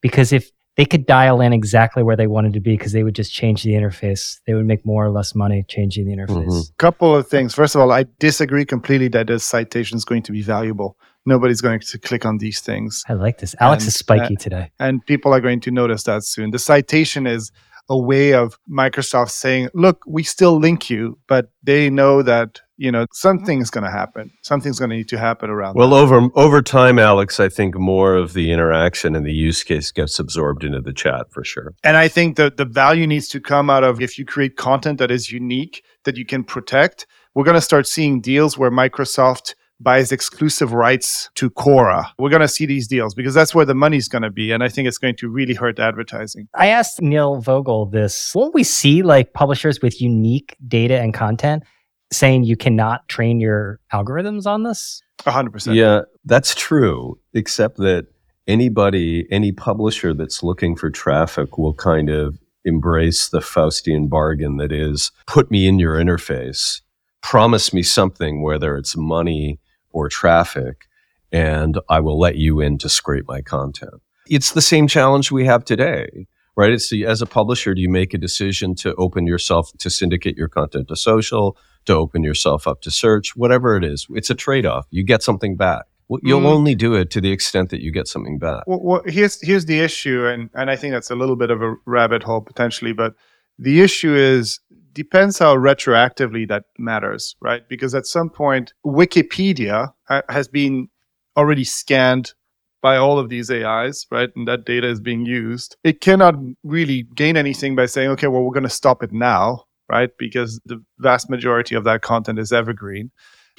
Because 0.00 0.32
if 0.32 0.50
they 0.76 0.84
could 0.84 1.06
dial 1.06 1.40
in 1.40 1.52
exactly 1.52 2.02
where 2.02 2.16
they 2.16 2.26
wanted 2.26 2.52
to 2.54 2.60
be 2.60 2.76
because 2.76 2.92
they 2.92 3.04
would 3.04 3.14
just 3.14 3.32
change 3.32 3.62
the 3.62 3.72
interface. 3.72 4.40
They 4.46 4.54
would 4.54 4.66
make 4.66 4.84
more 4.84 5.04
or 5.04 5.10
less 5.10 5.34
money 5.34 5.64
changing 5.68 6.06
the 6.06 6.16
interface. 6.16 6.46
Mm-hmm. 6.46 6.76
Couple 6.78 7.14
of 7.14 7.28
things. 7.28 7.54
First 7.54 7.74
of 7.74 7.80
all, 7.80 7.92
I 7.92 8.06
disagree 8.18 8.64
completely 8.64 9.08
that 9.08 9.28
this 9.28 9.44
citation 9.44 9.96
is 9.96 10.04
going 10.04 10.22
to 10.24 10.32
be 10.32 10.42
valuable. 10.42 10.96
Nobody's 11.26 11.60
going 11.60 11.80
to 11.80 11.98
click 11.98 12.26
on 12.26 12.38
these 12.38 12.60
things. 12.60 13.02
I 13.08 13.14
like 13.14 13.38
this. 13.38 13.54
Alex 13.60 13.84
and, 13.84 13.88
is 13.88 13.94
spiky 13.94 14.36
uh, 14.36 14.40
today. 14.40 14.70
And 14.78 15.04
people 15.06 15.32
are 15.32 15.40
going 15.40 15.60
to 15.60 15.70
notice 15.70 16.02
that 16.02 16.24
soon. 16.24 16.50
The 16.50 16.58
citation 16.58 17.26
is 17.26 17.50
a 17.88 17.98
way 17.98 18.32
of 18.32 18.58
Microsoft 18.70 19.30
saying, 19.30 19.68
look, 19.74 20.02
we 20.06 20.22
still 20.22 20.58
link 20.58 20.88
you, 20.88 21.18
but 21.26 21.50
they 21.62 21.90
know 21.90 22.22
that 22.22 22.60
you 22.76 22.90
know 22.90 23.06
something's 23.12 23.70
going 23.70 23.84
to 23.84 23.90
happen 23.90 24.30
something's 24.42 24.78
going 24.78 24.90
to 24.90 24.96
need 24.96 25.08
to 25.08 25.18
happen 25.18 25.48
around 25.48 25.76
well 25.76 25.90
that. 25.90 25.96
over 25.96 26.28
over 26.34 26.60
time 26.60 26.98
alex 26.98 27.38
i 27.38 27.48
think 27.48 27.76
more 27.76 28.14
of 28.14 28.32
the 28.32 28.50
interaction 28.50 29.14
and 29.14 29.24
the 29.24 29.32
use 29.32 29.62
case 29.62 29.92
gets 29.92 30.18
absorbed 30.18 30.64
into 30.64 30.80
the 30.80 30.92
chat 30.92 31.30
for 31.30 31.44
sure 31.44 31.74
and 31.84 31.96
i 31.96 32.08
think 32.08 32.36
that 32.36 32.56
the 32.56 32.64
value 32.64 33.06
needs 33.06 33.28
to 33.28 33.40
come 33.40 33.70
out 33.70 33.84
of 33.84 34.00
if 34.00 34.18
you 34.18 34.24
create 34.24 34.56
content 34.56 34.98
that 34.98 35.10
is 35.10 35.30
unique 35.30 35.84
that 36.04 36.16
you 36.16 36.24
can 36.26 36.42
protect 36.42 37.06
we're 37.34 37.44
going 37.44 37.54
to 37.54 37.60
start 37.60 37.86
seeing 37.86 38.20
deals 38.20 38.58
where 38.58 38.70
microsoft 38.70 39.54
buys 39.80 40.12
exclusive 40.12 40.72
rights 40.72 41.30
to 41.34 41.50
Quora. 41.50 42.10
We're 42.18 42.30
going 42.30 42.42
to 42.42 42.48
see 42.48 42.66
these 42.66 42.86
deals 42.86 43.14
because 43.14 43.34
that's 43.34 43.54
where 43.54 43.64
the 43.64 43.74
money's 43.74 44.08
going 44.08 44.22
to 44.22 44.30
be. 44.30 44.52
And 44.52 44.62
I 44.62 44.68
think 44.68 44.88
it's 44.88 44.98
going 44.98 45.16
to 45.16 45.28
really 45.28 45.54
hurt 45.54 45.78
advertising. 45.78 46.48
I 46.54 46.68
asked 46.68 47.02
Neil 47.02 47.40
Vogel 47.40 47.86
this. 47.86 48.34
Won't 48.34 48.54
we 48.54 48.64
see 48.64 49.02
like 49.02 49.32
publishers 49.32 49.80
with 49.82 50.00
unique 50.00 50.56
data 50.66 51.00
and 51.00 51.12
content 51.12 51.64
saying 52.12 52.44
you 52.44 52.56
cannot 52.56 53.08
train 53.08 53.40
your 53.40 53.80
algorithms 53.92 54.46
on 54.46 54.62
this? 54.62 55.02
100%. 55.20 55.74
Yeah, 55.74 56.02
that's 56.24 56.54
true, 56.54 57.18
except 57.32 57.78
that 57.78 58.06
anybody, 58.46 59.26
any 59.30 59.52
publisher 59.52 60.14
that's 60.14 60.42
looking 60.42 60.76
for 60.76 60.90
traffic 60.90 61.58
will 61.58 61.74
kind 61.74 62.10
of 62.10 62.38
embrace 62.64 63.28
the 63.28 63.40
Faustian 63.40 64.08
bargain 64.08 64.56
that 64.56 64.72
is 64.72 65.10
put 65.26 65.50
me 65.50 65.66
in 65.66 65.78
your 65.78 65.96
interface, 65.96 66.80
promise 67.22 67.72
me 67.72 67.82
something, 67.82 68.42
whether 68.42 68.76
it's 68.76 68.96
money 68.96 69.60
or 69.94 70.10
traffic, 70.10 70.86
and 71.32 71.80
I 71.88 72.00
will 72.00 72.18
let 72.18 72.36
you 72.36 72.60
in 72.60 72.76
to 72.78 72.90
scrape 72.90 73.26
my 73.26 73.40
content. 73.40 74.02
It's 74.28 74.52
the 74.52 74.62
same 74.62 74.86
challenge 74.86 75.32
we 75.32 75.46
have 75.46 75.64
today 75.64 76.26
right? 76.56 76.72
It's 76.72 76.90
the, 76.90 77.04
as 77.04 77.22
a 77.22 77.26
publisher, 77.26 77.74
do 77.74 77.80
you 77.80 77.88
make 77.88 78.14
a 78.14 78.18
decision 78.18 78.74
to 78.76 78.94
open 78.94 79.26
yourself 79.26 79.70
to 79.78 79.90
syndicate 79.90 80.36
your 80.36 80.48
content 80.48 80.88
to 80.88 80.96
social, 80.96 81.56
to 81.86 81.94
open 81.94 82.22
yourself 82.22 82.66
up 82.66 82.80
to 82.82 82.90
search, 82.90 83.36
whatever 83.36 83.76
it 83.76 83.84
is? 83.84 84.06
It's 84.10 84.30
a 84.30 84.34
trade 84.34 84.66
off. 84.66 84.86
You 84.90 85.04
get 85.04 85.22
something 85.22 85.56
back. 85.56 85.84
Well, 86.08 86.20
you'll 86.22 86.42
mm. 86.42 86.46
only 86.46 86.74
do 86.74 86.94
it 86.94 87.10
to 87.12 87.20
the 87.20 87.30
extent 87.30 87.70
that 87.70 87.80
you 87.80 87.90
get 87.90 88.08
something 88.08 88.38
back. 88.38 88.64
Well, 88.66 88.80
well, 88.82 89.02
here's 89.06 89.40
here's 89.40 89.64
the 89.64 89.80
issue, 89.80 90.26
and 90.26 90.50
and 90.52 90.70
I 90.70 90.76
think 90.76 90.92
that's 90.92 91.10
a 91.10 91.14
little 91.14 91.34
bit 91.34 91.50
of 91.50 91.62
a 91.62 91.76
rabbit 91.86 92.22
hole 92.22 92.42
potentially, 92.42 92.92
but 92.92 93.14
the 93.58 93.80
issue 93.80 94.14
is 94.14 94.60
depends 94.94 95.38
how 95.38 95.54
retroactively 95.56 96.48
that 96.48 96.64
matters, 96.78 97.36
right? 97.40 97.68
Because 97.68 97.94
at 97.94 98.06
some 98.06 98.30
point, 98.30 98.72
Wikipedia 98.86 99.92
uh, 100.08 100.22
has 100.28 100.48
been 100.48 100.88
already 101.36 101.64
scanned 101.64 102.32
by 102.80 102.96
all 102.96 103.18
of 103.18 103.30
these 103.30 103.50
AIs, 103.50 104.06
right? 104.10 104.28
And 104.36 104.46
that 104.46 104.66
data 104.66 104.86
is 104.86 105.00
being 105.00 105.24
used. 105.24 105.76
It 105.84 106.00
cannot 106.00 106.34
really 106.62 107.04
gain 107.14 107.36
anything 107.36 107.74
by 107.74 107.86
saying, 107.86 108.10
okay, 108.10 108.26
well, 108.26 108.42
we're 108.42 108.52
going 108.52 108.62
to 108.62 108.68
stop 108.68 109.02
it 109.02 109.10
now, 109.10 109.64
right? 109.88 110.10
Because 110.18 110.60
the 110.66 110.82
vast 110.98 111.30
majority 111.30 111.74
of 111.74 111.84
that 111.84 112.02
content 112.02 112.38
is 112.38 112.52
evergreen, 112.52 113.10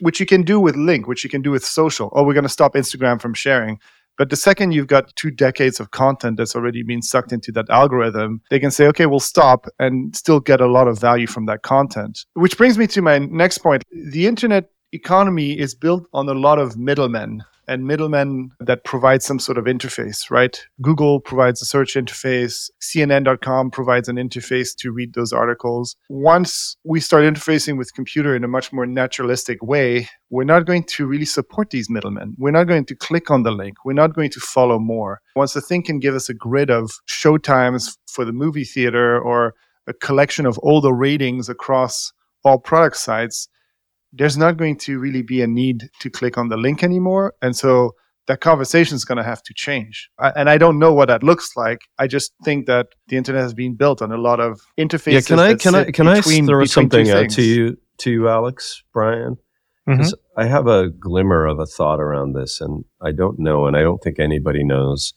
which 0.01 0.20
you 0.20 0.25
can 0.27 0.44
do 0.44 0.60
with 0.60 0.75
Link, 0.75 1.08
which 1.08 1.24
you 1.24 1.30
can 1.30 1.42
do 1.42 1.51
with 1.51 1.65
social. 1.65 2.12
Oh, 2.13 2.24
we're 2.24 2.34
going 2.34 2.44
to 2.44 2.50
stop 2.50 2.75
Instagram 2.75 3.20
from 3.20 3.34
sharing. 3.34 3.80
But 4.17 4.29
the 4.29 4.36
second 4.36 4.72
you've 4.72 4.88
got 4.88 5.15
two 5.15 5.31
decades 5.31 5.79
of 5.79 5.91
content 5.91 6.38
that's 6.38 6.55
already 6.55 6.84
been 6.84 7.01
sucked 7.01 7.31
into 7.31 7.51
that 7.53 7.69
algorithm, 7.69 8.41
they 8.50 8.60
can 8.60 8.72
say, 8.72 8.88
okay, 8.88 9.05
we'll 9.05 9.19
stop 9.19 9.67
and 9.79 10.15
still 10.15 10.39
get 10.39 10.62
a 10.62 10.67
lot 10.67 10.88
of 10.88 11.00
value 11.00 11.27
from 11.27 11.45
that 11.48 11.63
content. 11.63 12.25
Which 12.34 12.57
brings 12.57 12.77
me 12.77 12.88
to 12.88 13.01
my 13.01 13.19
next 13.19 13.60
point. 13.60 13.84
The 13.91 14.27
internet 14.27 14.69
economy 14.93 15.60
is 15.60 15.75
built 15.75 16.07
on 16.13 16.29
a 16.29 16.34
lot 16.34 16.60
of 16.60 16.77
middlemen 16.77 17.43
and 17.67 17.86
middlemen 17.86 18.51
that 18.60 18.84
provide 18.84 19.24
some 19.24 19.39
sort 19.39 19.57
of 19.57 19.65
interface, 19.65 20.29
right? 20.29 20.65
Google 20.81 21.19
provides 21.19 21.62
a 21.62 21.65
search 21.65 21.95
interface, 21.95 22.69
CNN.com 22.81 23.72
provides 23.72 24.07
an 24.07 24.17
interface 24.17 24.75
to 24.77 24.91
read 24.91 25.13
those 25.13 25.34
articles. 25.34 25.95
Once 26.10 26.77
we 26.84 27.00
start 27.00 27.24
interfacing 27.24 27.77
with 27.77 27.93
computer 27.93 28.36
in 28.36 28.43
a 28.43 28.48
much 28.48 28.72
more 28.72 28.86
naturalistic 28.86 29.62
way, 29.63 30.07
we're 30.29 30.43
not 30.43 30.65
going 30.65 30.84
to 30.84 31.05
really 31.05 31.25
support 31.25 31.69
these 31.69 31.89
middlemen. 31.89 32.36
We're 32.38 32.51
not 32.51 32.65
going 32.65 32.86
to 32.86 32.95
click 32.95 33.31
on 33.31 33.43
the 33.43 33.51
link. 33.51 33.77
We're 33.86 33.93
not 33.93 34.13
going 34.13 34.31
to 34.31 34.39
follow 34.39 34.79
more. 34.79 35.22
Once 35.36 35.53
the 35.53 35.62
thing 35.62 35.84
can 35.84 36.00
give 36.00 36.15
us 36.15 36.29
a 36.29 36.34
grid 36.34 36.69
of 36.69 36.91
showtimes 37.07 37.98
for 38.07 38.25
the 38.25 38.34
movie 38.34 38.63
theater 38.63 39.19
or 39.19 39.53
a 39.88 39.93
collection 39.93 40.45
of 40.45 40.57
all 40.60 40.81
the 40.81 40.93
ratings 40.93 41.50
across 41.50 42.12
all 42.43 42.60
product 42.60 42.98
sites, 42.98 43.48
there's 44.17 44.38
not 44.38 44.57
going 44.57 44.77
to 44.77 44.98
really 45.00 45.22
be 45.22 45.41
a 45.41 45.48
need 45.48 45.89
to 46.00 46.10
click 46.10 46.38
on 46.38 46.50
the 46.50 46.57
link 46.57 46.84
anymore. 46.84 47.34
And 47.41 47.55
so 47.55 47.91
that 48.27 48.41
conversation 48.41 48.95
is 48.95 49.05
going 49.05 49.17
to 49.17 49.24
have 49.24 49.43
to 49.43 49.53
change. 49.53 50.10
I, 50.19 50.31
and 50.36 50.50
I 50.50 50.57
don't 50.57 50.79
know 50.79 50.93
what 50.93 51.07
that 51.10 51.22
looks 51.24 51.55
like. 51.55 51.81
I 52.00 52.07
just 52.07 52.34
think 52.43 52.65
that 52.65 52.88
the 53.07 53.17
internet 53.17 53.43
has 53.43 53.53
been 53.53 53.75
built 53.75 54.01
on 54.01 54.12
a 54.12 54.17
lot 54.17 54.39
of 54.39 54.62
interfaces. 54.77 55.13
Yeah, 55.13 55.22
can 55.22 55.39
I 55.39 55.53
can 55.55 55.75
I 55.75 55.91
can 55.91 56.05
between, 56.07 56.45
I 56.45 56.48
throw 56.48 56.65
something 56.65 57.10
out 57.10 57.29
to 57.31 57.43
you 57.43 57.77
to 58.00 58.12
you, 58.12 58.27
Alex, 58.27 58.84
Brian? 58.93 59.38
Mm-hmm. 59.88 60.10
I 60.36 60.45
have 60.45 60.65
a 60.65 60.89
glimmer 60.89 61.45
of 61.45 61.60
a 61.60 61.67
thought 61.67 62.00
around 62.00 62.34
this, 62.34 62.60
and 62.60 62.86
I 63.01 63.12
don't 63.12 63.38
know, 63.38 63.67
and 63.67 63.77
I 63.77 63.81
don't 63.81 64.01
think 64.01 64.19
anybody 64.19 64.63
knows. 64.63 65.13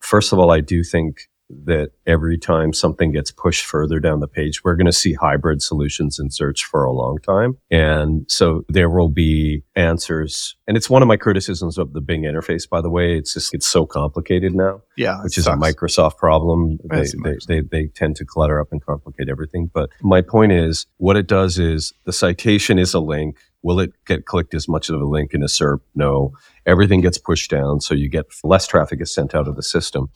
First 0.00 0.32
of 0.32 0.38
all, 0.38 0.50
I 0.50 0.60
do 0.60 0.84
think 0.84 1.28
that 1.50 1.90
every 2.06 2.38
time 2.38 2.72
something 2.72 3.12
gets 3.12 3.30
pushed 3.30 3.64
further 3.64 4.00
down 4.00 4.20
the 4.20 4.28
page, 4.28 4.64
we're 4.64 4.76
going 4.76 4.86
to 4.86 4.92
see 4.92 5.12
hybrid 5.12 5.62
solutions 5.62 6.18
in 6.18 6.30
search 6.30 6.64
for 6.64 6.84
a 6.84 6.92
long 6.92 7.18
time. 7.18 7.58
And 7.70 8.24
so 8.28 8.62
there 8.68 8.88
will 8.88 9.08
be 9.08 9.62
answers. 9.76 10.56
And 10.66 10.76
it's 10.76 10.88
one 10.88 11.02
of 11.02 11.08
my 11.08 11.16
criticisms 11.16 11.76
of 11.76 11.92
the 11.92 12.00
Bing 12.00 12.22
interface, 12.22 12.68
by 12.68 12.80
the 12.80 12.90
way. 12.90 13.16
It's 13.16 13.34
just, 13.34 13.54
it's 13.54 13.66
so 13.66 13.84
complicated 13.84 14.54
now. 14.54 14.82
Yeah. 14.96 15.22
Which 15.22 15.36
is 15.36 15.46
a 15.46 15.52
Microsoft 15.52 16.16
problem. 16.16 16.78
They, 16.90 17.04
they, 17.22 17.36
they, 17.46 17.60
they 17.60 17.86
tend 17.88 18.16
to 18.16 18.24
clutter 18.24 18.60
up 18.60 18.68
and 18.72 18.84
complicate 18.84 19.28
everything. 19.28 19.70
But 19.72 19.90
my 20.00 20.22
point 20.22 20.52
is 20.52 20.86
what 20.96 21.16
it 21.16 21.26
does 21.26 21.58
is 21.58 21.92
the 22.04 22.12
citation 22.12 22.78
is 22.78 22.94
a 22.94 23.00
link. 23.00 23.38
Will 23.62 23.80
it 23.80 23.92
get 24.06 24.26
clicked 24.26 24.54
as 24.54 24.68
much 24.68 24.90
of 24.90 25.00
a 25.00 25.04
link 25.04 25.32
in 25.32 25.42
a 25.42 25.46
SERP? 25.46 25.80
No. 25.94 26.32
Everything 26.66 27.00
gets 27.00 27.18
pushed 27.18 27.50
down. 27.50 27.80
So 27.80 27.94
you 27.94 28.08
get 28.08 28.26
less 28.42 28.66
traffic 28.66 29.00
is 29.00 29.12
sent 29.12 29.34
out 29.34 29.48
of 29.48 29.56
the 29.56 29.62
system. 29.62 30.10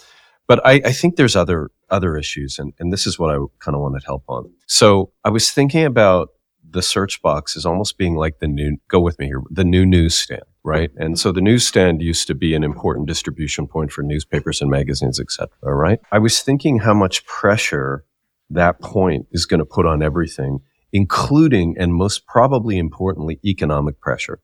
But 0.48 0.66
I, 0.66 0.80
I 0.84 0.92
think 0.92 1.16
there's 1.16 1.36
other 1.36 1.70
other 1.90 2.16
issues, 2.16 2.58
and, 2.58 2.72
and 2.78 2.92
this 2.92 3.06
is 3.06 3.18
what 3.18 3.30
I 3.30 3.38
kind 3.60 3.76
of 3.76 3.82
wanted 3.82 4.02
help 4.04 4.24
on. 4.28 4.50
So 4.66 5.12
I 5.24 5.30
was 5.30 5.50
thinking 5.50 5.84
about 5.84 6.30
the 6.70 6.82
search 6.82 7.22
box 7.22 7.56
as 7.56 7.64
almost 7.64 7.96
being 7.96 8.16
like 8.16 8.40
the 8.40 8.48
new 8.48 8.78
go 8.88 9.00
with 9.00 9.18
me 9.18 9.26
here 9.26 9.42
the 9.50 9.64
new 9.64 9.86
newsstand 9.86 10.42
right? 10.64 10.90
And 10.96 11.18
so 11.18 11.32
the 11.32 11.40
newsstand 11.40 12.02
used 12.02 12.26
to 12.26 12.34
be 12.34 12.54
an 12.54 12.62
important 12.62 13.08
distribution 13.08 13.66
point 13.66 13.90
for 13.90 14.02
newspapers 14.02 14.60
and 14.60 14.70
magazines 14.70 15.18
etc 15.18 15.48
right? 15.62 16.00
I 16.12 16.18
was 16.18 16.42
thinking 16.42 16.80
how 16.80 16.94
much 16.94 17.24
pressure 17.24 18.04
that 18.50 18.80
point 18.80 19.26
is 19.30 19.46
going 19.46 19.60
to 19.60 19.66
put 19.66 19.86
on 19.86 20.02
everything 20.02 20.60
including 20.92 21.74
and 21.78 21.94
most 21.94 22.26
probably 22.26 22.78
importantly 22.78 23.38
economic 23.44 24.00
pressure. 24.00 24.40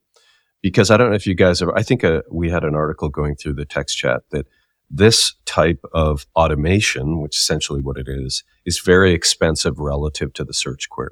Because 0.62 0.90
i 0.90 0.96
don't 0.96 1.10
know 1.10 1.16
if 1.16 1.26
you 1.26 1.34
guys 1.34 1.60
ever 1.60 1.76
i 1.76 1.82
think 1.82 2.04
uh, 2.04 2.22
we 2.30 2.48
had 2.48 2.64
an 2.64 2.74
article 2.74 3.10
going 3.10 3.36
through 3.36 3.54
the 3.54 3.66
text 3.66 3.98
chat 3.98 4.22
that 4.30 4.46
this 4.90 5.34
type 5.46 5.84
of 5.92 6.26
automation, 6.36 7.20
which 7.20 7.36
essentially 7.36 7.80
what 7.80 7.96
it 7.96 8.08
is, 8.08 8.44
is 8.64 8.80
very 8.80 9.12
expensive 9.12 9.78
relative 9.78 10.32
to 10.34 10.44
the 10.44 10.54
search 10.54 10.88
query. 10.88 11.10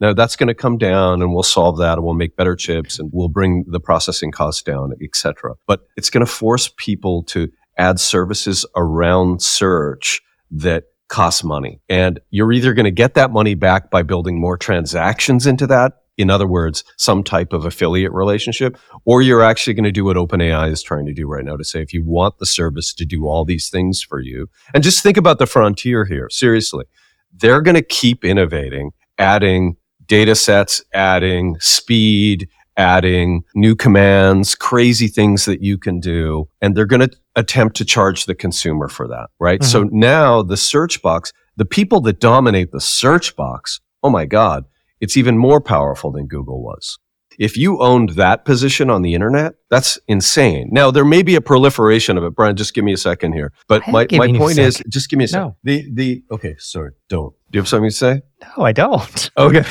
Now 0.00 0.12
that's 0.12 0.36
going 0.36 0.48
to 0.48 0.54
come 0.54 0.76
down 0.76 1.22
and 1.22 1.32
we'll 1.32 1.42
solve 1.42 1.78
that 1.78 1.94
and 1.94 2.04
we'll 2.04 2.14
make 2.14 2.36
better 2.36 2.56
chips 2.56 2.98
and 2.98 3.10
we'll 3.12 3.28
bring 3.28 3.64
the 3.68 3.80
processing 3.80 4.32
costs 4.32 4.62
down, 4.62 4.92
etc. 5.02 5.54
But 5.66 5.80
it's 5.96 6.10
going 6.10 6.24
to 6.24 6.30
force 6.30 6.72
people 6.76 7.22
to 7.24 7.48
add 7.78 8.00
services 8.00 8.66
around 8.76 9.42
search 9.42 10.20
that 10.50 10.84
cost 11.08 11.44
money. 11.44 11.80
And 11.88 12.20
you're 12.30 12.52
either 12.52 12.74
going 12.74 12.84
to 12.84 12.90
get 12.90 13.14
that 13.14 13.30
money 13.30 13.54
back 13.54 13.90
by 13.90 14.02
building 14.02 14.40
more 14.40 14.56
transactions 14.56 15.46
into 15.46 15.66
that. 15.68 15.92
In 16.16 16.30
other 16.30 16.46
words, 16.46 16.84
some 16.96 17.24
type 17.24 17.52
of 17.52 17.64
affiliate 17.64 18.12
relationship, 18.12 18.78
or 19.04 19.22
you're 19.22 19.42
actually 19.42 19.74
going 19.74 19.84
to 19.84 19.92
do 19.92 20.04
what 20.04 20.16
OpenAI 20.16 20.70
is 20.70 20.82
trying 20.82 21.06
to 21.06 21.12
do 21.12 21.26
right 21.26 21.44
now 21.44 21.56
to 21.56 21.64
say, 21.64 21.82
if 21.82 21.92
you 21.92 22.04
want 22.04 22.38
the 22.38 22.46
service 22.46 22.94
to 22.94 23.04
do 23.04 23.26
all 23.26 23.44
these 23.44 23.68
things 23.68 24.02
for 24.02 24.20
you, 24.20 24.48
and 24.72 24.84
just 24.84 25.02
think 25.02 25.16
about 25.16 25.38
the 25.38 25.46
frontier 25.46 26.04
here, 26.04 26.28
seriously, 26.30 26.84
they're 27.32 27.62
going 27.62 27.74
to 27.74 27.82
keep 27.82 28.24
innovating, 28.24 28.92
adding 29.18 29.76
data 30.06 30.34
sets, 30.34 30.84
adding 30.92 31.56
speed, 31.58 32.48
adding 32.76 33.42
new 33.54 33.74
commands, 33.74 34.54
crazy 34.54 35.08
things 35.08 35.44
that 35.44 35.62
you 35.62 35.78
can 35.78 36.00
do. 36.00 36.48
And 36.60 36.76
they're 36.76 36.86
going 36.86 37.08
to 37.08 37.16
attempt 37.36 37.76
to 37.76 37.84
charge 37.84 38.26
the 38.26 38.34
consumer 38.34 38.88
for 38.88 39.08
that, 39.08 39.30
right? 39.40 39.60
Mhm. 39.60 39.64
So 39.64 39.82
now 39.84 40.42
the 40.42 40.56
search 40.56 41.02
box, 41.02 41.32
the 41.56 41.64
people 41.64 42.00
that 42.02 42.20
dominate 42.20 42.72
the 42.72 42.80
search 42.80 43.36
box, 43.36 43.80
oh 44.02 44.10
my 44.10 44.26
God, 44.26 44.64
it's 45.04 45.18
even 45.18 45.36
more 45.36 45.60
powerful 45.60 46.10
than 46.10 46.26
Google 46.26 46.62
was. 46.62 46.98
If 47.38 47.58
you 47.58 47.82
owned 47.82 48.10
that 48.10 48.46
position 48.46 48.88
on 48.88 49.02
the 49.02 49.12
internet, 49.12 49.54
that's 49.68 49.98
insane. 50.08 50.70
Now 50.72 50.90
there 50.90 51.04
may 51.04 51.22
be 51.22 51.34
a 51.34 51.42
proliferation 51.42 52.16
of 52.16 52.24
it. 52.24 52.34
Brian, 52.34 52.56
just 52.56 52.72
give 52.74 52.84
me 52.84 52.94
a 52.94 52.96
second 52.96 53.34
here. 53.34 53.52
But 53.68 53.82
my, 53.86 53.92
my 53.92 54.04
giving 54.06 54.30
you 54.30 54.36
a 54.36 54.38
point 54.38 54.58
is, 54.58 54.82
just 54.88 55.10
give 55.10 55.18
me 55.18 55.24
a 55.24 55.28
second. 55.28 55.48
No. 55.48 55.56
The 55.62 55.90
the 55.92 56.24
okay, 56.30 56.54
sorry, 56.58 56.92
don't. 57.08 57.34
Do 57.54 57.58
you 57.58 57.60
have 57.60 57.68
something 57.68 57.90
to 57.90 57.94
say? 57.94 58.22
No, 58.42 58.64
I 58.64 58.72
don't. 58.72 59.30
Okay. 59.38 59.62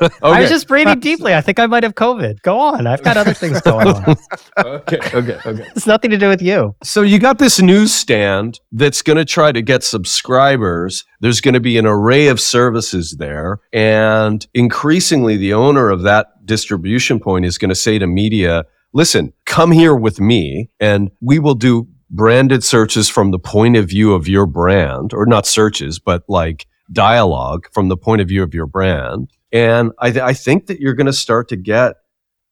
I 0.22 0.40
was 0.40 0.50
just 0.50 0.66
breathing 0.66 0.98
deeply. 0.98 1.34
I 1.34 1.40
think 1.40 1.60
I 1.60 1.66
might 1.66 1.84
have 1.84 1.94
COVID. 1.94 2.42
Go 2.42 2.58
on. 2.58 2.88
I've 2.88 3.02
got 3.04 3.16
other 3.16 3.32
things 3.32 3.60
going 3.60 3.86
on. 3.86 4.16
okay. 4.58 4.98
Okay. 5.14 5.38
Okay. 5.46 5.64
It's 5.76 5.86
nothing 5.86 6.10
to 6.10 6.18
do 6.18 6.28
with 6.28 6.42
you. 6.42 6.74
So 6.82 7.02
you 7.02 7.20
got 7.20 7.38
this 7.38 7.60
newsstand 7.60 8.58
that's 8.72 9.02
going 9.02 9.18
to 9.18 9.24
try 9.24 9.52
to 9.52 9.62
get 9.62 9.84
subscribers. 9.84 11.04
There's 11.20 11.40
going 11.40 11.54
to 11.54 11.60
be 11.60 11.78
an 11.78 11.86
array 11.86 12.26
of 12.26 12.40
services 12.40 13.16
there. 13.20 13.60
And 13.72 14.44
increasingly, 14.52 15.36
the 15.36 15.52
owner 15.52 15.90
of 15.90 16.02
that 16.02 16.44
distribution 16.44 17.20
point 17.20 17.44
is 17.44 17.56
going 17.56 17.68
to 17.68 17.76
say 17.76 18.00
to 18.00 18.06
media, 18.08 18.64
listen, 18.92 19.32
come 19.46 19.70
here 19.70 19.94
with 19.94 20.18
me 20.18 20.70
and 20.80 21.12
we 21.20 21.38
will 21.38 21.54
do 21.54 21.86
branded 22.10 22.64
searches 22.64 23.08
from 23.08 23.30
the 23.30 23.38
point 23.38 23.76
of 23.76 23.88
view 23.88 24.12
of 24.12 24.28
your 24.28 24.46
brand, 24.46 25.12
or 25.14 25.24
not 25.24 25.46
searches, 25.46 25.98
but 25.98 26.22
like 26.28 26.66
dialogue 26.92 27.66
from 27.72 27.88
the 27.88 27.96
point 27.96 28.20
of 28.20 28.28
view 28.28 28.42
of 28.42 28.54
your 28.54 28.66
brand. 28.66 29.30
And 29.52 29.92
I, 29.98 30.10
th- 30.10 30.22
I 30.22 30.32
think 30.32 30.66
that 30.66 30.80
you're 30.80 30.94
going 30.94 31.06
to 31.06 31.12
start 31.12 31.48
to 31.48 31.56
get 31.56 31.96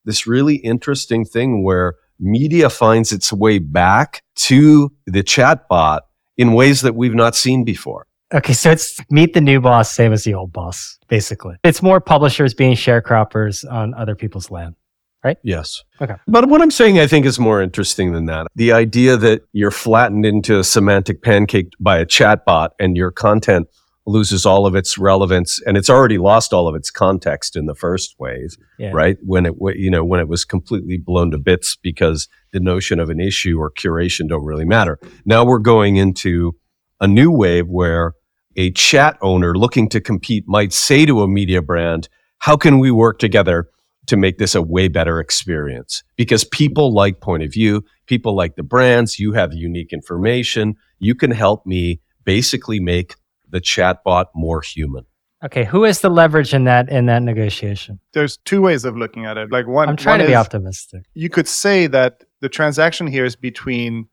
this 0.05 0.27
really 0.27 0.57
interesting 0.57 1.25
thing 1.25 1.65
where 1.65 1.95
media 2.19 2.71
finds 2.71 3.13
its 3.13 3.33
way 3.33 3.59
back 3.59 4.23
to 4.35 4.93
the 5.07 5.23
chatbot 5.23 6.01
in 6.37 6.53
ways 6.53 6.83
that 6.83 6.95
we've 6.95 7.15
not 7.15 7.35
seen 7.35 7.65
before. 7.65 8.07
Okay, 8.33 8.53
so 8.53 8.71
it's 8.71 9.01
meet 9.11 9.35
the 9.35 9.41
new 9.41 9.61
boss, 9.61 9.93
same 9.93 10.13
as 10.13 10.23
the 10.25 10.35
old 10.35 10.53
boss, 10.53 10.99
basically. 11.09 11.57
It's 11.65 11.83
more 11.83 12.01
publishers 12.01 12.55
being 12.55 12.75
sharecroppers 12.75 13.71
on 13.71 13.93
other 13.95 14.15
people's 14.15 14.51
land. 14.51 14.77
Right? 15.23 15.37
Yes. 15.43 15.85
Okay. 16.01 16.15
But 16.27 16.49
what 16.49 16.63
I'm 16.63 16.71
saying, 16.71 16.99
I 16.99 17.07
think, 17.07 17.27
is 17.27 17.39
more 17.39 17.61
interesting 17.61 18.13
than 18.13 18.25
that. 18.27 18.47
The 18.55 18.73
idea 18.73 19.19
that 19.19 19.43
you're 19.53 19.71
flattened 19.71 20.25
into 20.25 20.59
a 20.59 20.65
semantic 20.65 21.23
pancake 21.23 21.73
by 21.79 21.99
a 21.99 22.07
chatbot 22.07 22.71
and 22.79 22.97
your 22.97 23.11
content 23.11 23.69
loses 24.11 24.45
all 24.45 24.67
of 24.67 24.75
its 24.75 24.99
relevance 24.99 25.61
and 25.67 25.77
it's 25.77 25.89
already 25.91 26.19
lost 26.19 26.53
all 26.53 26.69
of 26.69 26.75
its 26.75 26.91
context 26.91 27.57
in 27.57 27.67
the 27.67 27.75
first 27.75 28.15
wave, 28.19 28.57
Yeah. 28.79 28.91
right? 28.93 29.17
When 29.23 29.47
it, 29.47 29.55
you 29.77 29.91
know, 29.91 30.05
when 30.05 30.21
it 30.21 30.29
was 30.29 30.45
completely 30.45 30.99
blown 30.99 31.31
to 31.31 31.39
bits 31.39 31.77
because 31.83 32.29
the 32.53 32.61
notion 32.61 32.99
of 33.01 33.11
an 33.11 33.21
issue 33.21 33.59
or 33.59 33.71
curation 33.71 34.29
don't 34.29 34.45
really 34.45 34.65
matter. 34.65 34.99
Now 35.25 35.45
we're 35.45 35.59
going 35.59 35.97
into 35.97 36.53
a 37.01 37.07
new 37.09 37.31
wave 37.31 37.67
where 37.69 38.15
a 38.57 38.71
chat 38.73 39.17
owner 39.23 39.55
looking 39.55 39.89
to 39.91 40.01
compete 40.01 40.45
might 40.47 40.73
say 40.73 41.07
to 41.07 41.23
a 41.23 41.29
media 41.29 41.63
brand, 41.63 42.09
how 42.39 42.57
can 42.57 42.79
we 42.79 42.91
work 42.91 43.19
together 43.19 43.69
to 44.07 44.17
make 44.17 44.39
this 44.39 44.55
a 44.55 44.63
way 44.63 44.89
better 44.89 45.21
experience? 45.21 46.03
Because 46.17 46.43
people 46.45 46.93
like 46.93 47.21
point 47.21 47.43
of 47.45 47.53
view, 47.53 47.85
people 48.07 48.35
like 48.35 48.57
the 48.57 48.63
brands, 48.65 49.19
you 49.19 49.33
have 49.33 49.53
unique 49.55 49.93
information. 49.93 50.75
You 50.99 51.15
can 51.15 51.31
help 51.31 51.65
me 51.65 52.01
basically 52.25 52.81
make 52.81 53.15
the 53.51 53.61
chatbot 53.61 54.27
more 54.35 54.63
human. 54.63 55.05
Okay, 55.43 55.65
who 55.65 55.85
is 55.85 56.01
the 56.01 56.11
leverage 56.11 56.53
in 56.53 56.65
that 56.65 56.91
in 56.91 57.07
that 57.07 57.23
negotiation? 57.23 57.99
There's 58.13 58.37
two 58.45 58.61
ways 58.61 58.85
of 58.85 58.97
looking 58.97 59.25
at 59.25 59.39
it. 59.39 59.51
Like 59.51 59.67
one, 59.67 59.89
I'm 59.89 59.97
trying 59.97 60.15
one 60.15 60.21
to 60.21 60.27
be 60.27 60.33
is- 60.33 60.39
optimistic. 60.39 61.05
you 61.15 61.31
could 61.31 61.49
say 61.49 61.87
that 61.87 62.25
the 62.41 62.49
transaction 62.49 63.07
here 63.07 63.25
is 63.25 63.37
between 63.37 64.07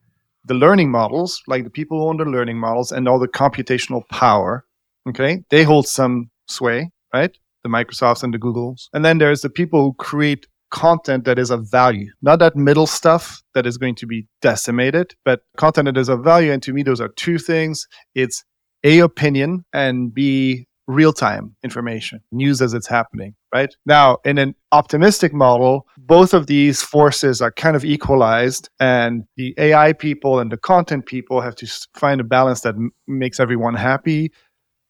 the 0.44 0.54
learning 0.54 0.90
models, 0.90 1.42
like 1.46 1.64
the 1.64 1.70
people 1.70 1.98
who 1.98 2.08
own 2.08 2.16
the 2.16 2.24
learning 2.24 2.58
models, 2.58 2.92
and 2.92 3.06
all 3.06 3.18
the 3.18 3.28
computational 3.28 4.08
power. 4.08 4.64
Okay, 5.08 5.42
they 5.50 5.64
hold 5.64 5.86
some 5.86 6.30
sway, 6.48 6.90
right? 7.12 7.36
The 7.62 7.68
Microsofts 7.68 8.22
and 8.22 8.32
the 8.32 8.38
Googles, 8.38 8.88
and 8.94 9.04
then 9.04 9.18
there's 9.18 9.42
the 9.42 9.50
people 9.50 9.82
who 9.82 9.92
create 9.94 10.46
content 10.70 11.24
that 11.24 11.38
is 11.38 11.50
of 11.50 11.70
value, 11.70 12.10
not 12.22 12.38
that 12.38 12.56
middle 12.56 12.86
stuff 12.86 13.42
that 13.54 13.66
is 13.66 13.78
going 13.78 13.94
to 13.96 14.06
be 14.06 14.26
decimated, 14.42 15.14
but 15.24 15.40
content 15.56 15.86
that 15.86 15.96
is 15.96 16.08
of 16.08 16.22
value. 16.22 16.52
And 16.52 16.62
to 16.62 16.72
me, 16.72 16.82
those 16.82 17.00
are 17.00 17.08
two 17.08 17.38
things. 17.38 17.86
It's 18.14 18.44
a 18.84 19.00
opinion 19.00 19.64
and 19.72 20.12
b 20.12 20.66
real 20.88 21.12
time 21.12 21.54
information, 21.62 22.20
news 22.32 22.62
as 22.62 22.72
it's 22.72 22.86
happening, 22.86 23.34
right? 23.54 23.76
Now, 23.84 24.16
in 24.24 24.38
an 24.38 24.54
optimistic 24.72 25.34
model, 25.34 25.86
both 25.98 26.32
of 26.32 26.46
these 26.46 26.82
forces 26.82 27.42
are 27.42 27.52
kind 27.52 27.76
of 27.76 27.84
equalized, 27.84 28.70
and 28.80 29.24
the 29.36 29.54
AI 29.58 29.92
people 29.92 30.40
and 30.40 30.50
the 30.50 30.56
content 30.56 31.06
people 31.06 31.42
have 31.42 31.54
to 31.56 31.66
find 31.94 32.20
a 32.20 32.24
balance 32.24 32.62
that 32.62 32.74
m- 32.74 32.90
makes 33.06 33.38
everyone 33.38 33.74
happy. 33.74 34.32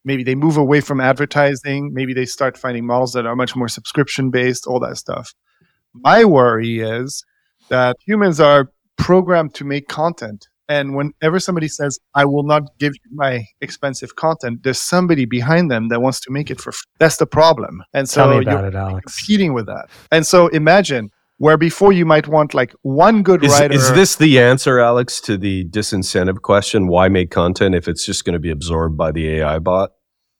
Maybe 0.05 0.23
they 0.23 0.35
move 0.35 0.55
away 0.55 0.79
from 0.79 1.01
advertising. 1.01 1.93
Maybe 1.93 2.13
they 2.13 2.25
start 2.25 2.57
finding 2.57 2.85
models 2.85 3.11
that 3.13 3.25
are 3.25 3.35
much 3.35 3.55
more 3.55 3.67
subscription 3.67 4.31
based, 4.31 4.65
all 4.65 4.79
that 4.79 4.97
stuff. 4.97 5.33
My 5.93 6.23
worry 6.23 6.79
is 6.79 7.25
that 7.67 7.97
humans 8.05 8.39
are 8.39 8.71
programmed 8.97 9.53
to 9.55 9.65
make 9.65 9.89
content. 9.89 10.47
And 10.69 10.95
whenever 10.95 11.39
somebody 11.39 11.67
says, 11.67 11.97
I 12.13 12.25
will 12.25 12.43
not 12.43 12.63
give 12.77 12.93
you 12.93 13.11
my 13.15 13.43
expensive 13.59 14.15
content, 14.15 14.61
there's 14.63 14.79
somebody 14.79 15.25
behind 15.25 15.71
them 15.71 15.89
that 15.89 16.01
wants 16.01 16.19
to 16.21 16.31
make 16.31 16.51
it 16.51 16.61
for 16.61 16.71
free. 16.71 16.85
That's 16.99 17.17
the 17.17 17.25
problem. 17.25 17.83
And 17.93 18.07
so 18.07 18.21
Tell 18.21 18.29
me 18.29 18.35
you're 18.35 18.41
about 18.53 18.65
it, 18.65 18.75
Alex. 18.75 19.17
competing 19.17 19.53
with 19.53 19.65
that. 19.65 19.89
And 20.11 20.25
so 20.27 20.47
imagine 20.49 21.09
where 21.37 21.57
before 21.57 21.91
you 21.91 22.05
might 22.05 22.27
want 22.27 22.53
like 22.53 22.73
one 22.83 23.23
good 23.23 23.43
Is, 23.43 23.51
writer. 23.51 23.73
is 23.73 23.91
this 23.93 24.15
the 24.17 24.39
answer, 24.39 24.79
Alex, 24.79 25.19
to 25.21 25.37
the 25.37 25.65
disincentive 25.69 26.41
question? 26.43 26.87
Why 26.87 27.07
make 27.09 27.31
content 27.31 27.73
if 27.73 27.87
it's 27.87 28.05
just 28.05 28.23
going 28.25 28.33
to 28.33 28.39
be 28.39 28.51
absorbed 28.51 28.95
by 28.95 29.11
the 29.11 29.27
AI 29.39 29.57
bot? 29.59 29.89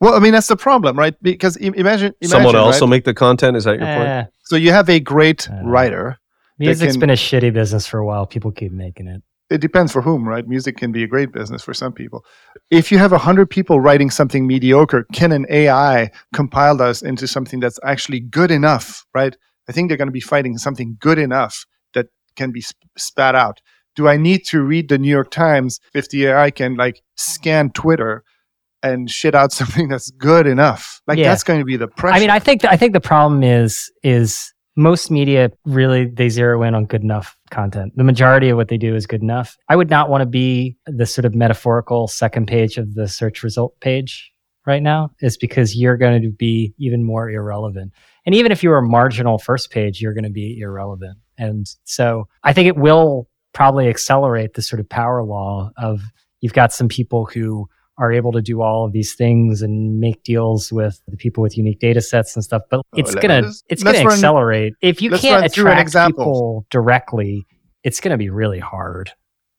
well, 0.02 0.14
I 0.14 0.20
mean, 0.20 0.32
that's 0.32 0.48
the 0.48 0.56
problem, 0.56 0.98
right? 0.98 1.16
Because 1.24 1.56
imagine, 1.58 1.82
imagine 1.82 2.14
Someone 2.30 2.56
else 2.56 2.76
right? 2.76 2.82
will 2.82 2.88
make 2.88 3.04
the 3.04 3.14
content. 3.14 3.58
Is 3.58 3.64
that 3.66 3.80
your 3.80 3.88
point? 3.88 4.08
Eh, 4.08 4.24
So 4.46 4.56
you 4.56 4.72
have 4.72 4.90
a 4.90 5.00
great 5.00 5.50
Uh, 5.50 5.56
writer. 5.64 6.18
music's 6.60 6.94
can- 6.94 7.00
been 7.00 7.10
a 7.10 7.14
shitty 7.14 7.52
business 7.52 7.88
for 7.88 7.98
a 7.98 8.06
while. 8.06 8.26
People 8.28 8.52
keep 8.52 8.72
making 8.72 9.08
it. 9.08 9.22
It 9.50 9.62
depends 9.62 9.92
for 9.92 10.02
whom, 10.02 10.28
right? 10.28 10.48
Music 10.48 10.78
can 10.78 10.92
be 10.92 11.04
a 11.04 11.08
great 11.08 11.32
business 11.32 11.64
for 11.64 11.74
some 11.74 11.92
people. 11.92 12.24
If 12.70 12.92
you 12.92 13.00
have 13.00 13.12
a 13.12 13.18
hundred 13.18 13.50
people 13.50 13.80
writing 13.80 14.12
something 14.12 14.46
mediocre, 14.46 15.06
can 15.12 15.32
an 15.32 15.46
AI 15.50 16.12
compile 16.34 16.82
us 16.82 17.02
into 17.02 17.28
something 17.28 17.60
that's 17.60 17.80
actually 17.84 18.20
good 18.20 18.52
enough, 18.52 19.06
right? 19.16 19.36
I 19.68 19.72
think 19.72 19.90
they're 19.90 19.98
going 19.98 20.08
to 20.08 20.12
be 20.12 20.20
fighting 20.20 20.58
something 20.58 20.98
good 21.00 21.18
enough 21.18 21.66
that 21.96 22.08
can 22.36 22.52
be 22.52 22.62
sp- 22.62 22.78
spat 22.98 23.34
out. 23.36 23.60
Do 23.96 24.08
I 24.08 24.18
need 24.18 24.46
to 24.46 24.62
read 24.62 24.88
the 24.90 24.98
New 25.00 25.10
York 25.10 25.32
Times 25.32 25.80
if 25.96 26.10
the 26.10 26.28
AI 26.28 26.52
can 26.52 26.76
like 26.76 27.02
scan 27.18 27.72
Twitter 27.72 28.24
and 28.84 29.10
shit 29.10 29.34
out 29.36 29.52
something 29.60 29.88
that's 29.90 30.12
good 30.12 30.46
enough? 30.46 31.02
Like 31.08 31.18
Yeah. 31.18 31.30
that's 31.30 31.44
going 31.44 31.60
to 31.60 31.66
be 31.66 31.76
the 31.76 31.88
pressure. 31.88 32.16
I 32.16 32.20
mean, 32.20 32.30
I 32.30 32.40
think 32.40 32.66
I 32.66 32.78
think 32.78 32.94
the 32.94 33.02
problem 33.02 33.44
is 33.44 33.92
is 34.04 34.54
most 34.80 35.12
media 35.12 35.52
really 35.66 36.06
they 36.06 36.30
zero 36.30 36.64
in 36.64 36.74
on 36.74 36.86
good 36.86 37.04
enough 37.04 37.38
content. 37.52 37.92
The 37.98 38.04
majority 38.06 38.48
of 38.48 38.56
what 38.56 38.70
they 38.70 38.78
do 38.78 38.96
is 38.96 39.06
good 39.06 39.22
enough. 39.22 39.58
I 39.68 39.76
would 39.76 39.90
not 39.90 40.10
want 40.10 40.22
to 40.22 40.26
be 40.26 40.78
the 40.86 41.06
sort 41.06 41.26
of 41.26 41.36
metaphorical 41.36 42.08
second 42.08 42.48
page 42.48 42.78
of 42.78 42.94
the 42.96 43.08
search 43.10 43.44
result 43.44 43.78
page 43.82 44.32
right 44.66 44.82
now 44.82 45.12
is 45.20 45.36
because 45.36 45.76
you're 45.76 45.98
going 45.98 46.22
to 46.22 46.30
be 46.30 46.74
even 46.78 47.04
more 47.04 47.30
irrelevant. 47.30 47.92
And 48.26 48.34
even 48.34 48.54
if 48.54 48.64
you 48.64 48.70
were 48.70 48.78
a 48.78 48.88
marginal 48.88 49.38
first 49.38 49.70
page, 49.70 50.00
you're 50.02 50.14
going 50.14 50.24
to 50.24 50.30
be 50.30 50.60
irrelevant. 50.60 51.18
And 51.38 51.68
so 51.84 52.30
I 52.44 52.54
think 52.54 52.68
it 52.70 52.78
will 52.78 53.28
probably 53.54 53.90
accelerate 53.90 54.54
the 54.54 54.62
sort 54.62 54.80
of 54.80 54.88
power 54.88 55.24
law 55.24 55.72
of 55.78 56.02
you've 56.40 56.54
got 56.54 56.72
some 56.72 56.88
people 56.88 57.26
who 57.26 57.68
are 58.00 58.12
able 58.12 58.32
to 58.32 58.42
do 58.42 58.62
all 58.62 58.86
of 58.86 58.94
these 58.94 59.14
things 59.14 59.62
and 59.62 60.00
make 60.00 60.24
deals 60.24 60.72
with 60.72 61.02
the 61.08 61.18
people 61.18 61.42
with 61.44 61.58
unique 61.58 61.80
data 61.80 62.02
sets 62.02 62.36
and 62.36 62.44
stuff. 62.44 62.64
But 62.70 62.80
oh, 62.80 62.84
it's 62.96 63.14
let- 63.14 63.22
gonna 63.22 63.52
it's 63.70 63.84
gonna 63.84 64.00
run- 64.00 64.14
accelerate. 64.14 64.74
If 64.82 65.02
you 65.02 65.12
can't 65.12 65.42
run 65.42 65.50
through 65.50 65.72
an 65.72 65.78
attract 65.78 66.16
people 66.16 66.66
directly, 66.70 67.46
it's 67.84 68.00
gonna 68.00 68.18
be 68.18 68.30
really 68.30 68.60
hard. 68.60 69.12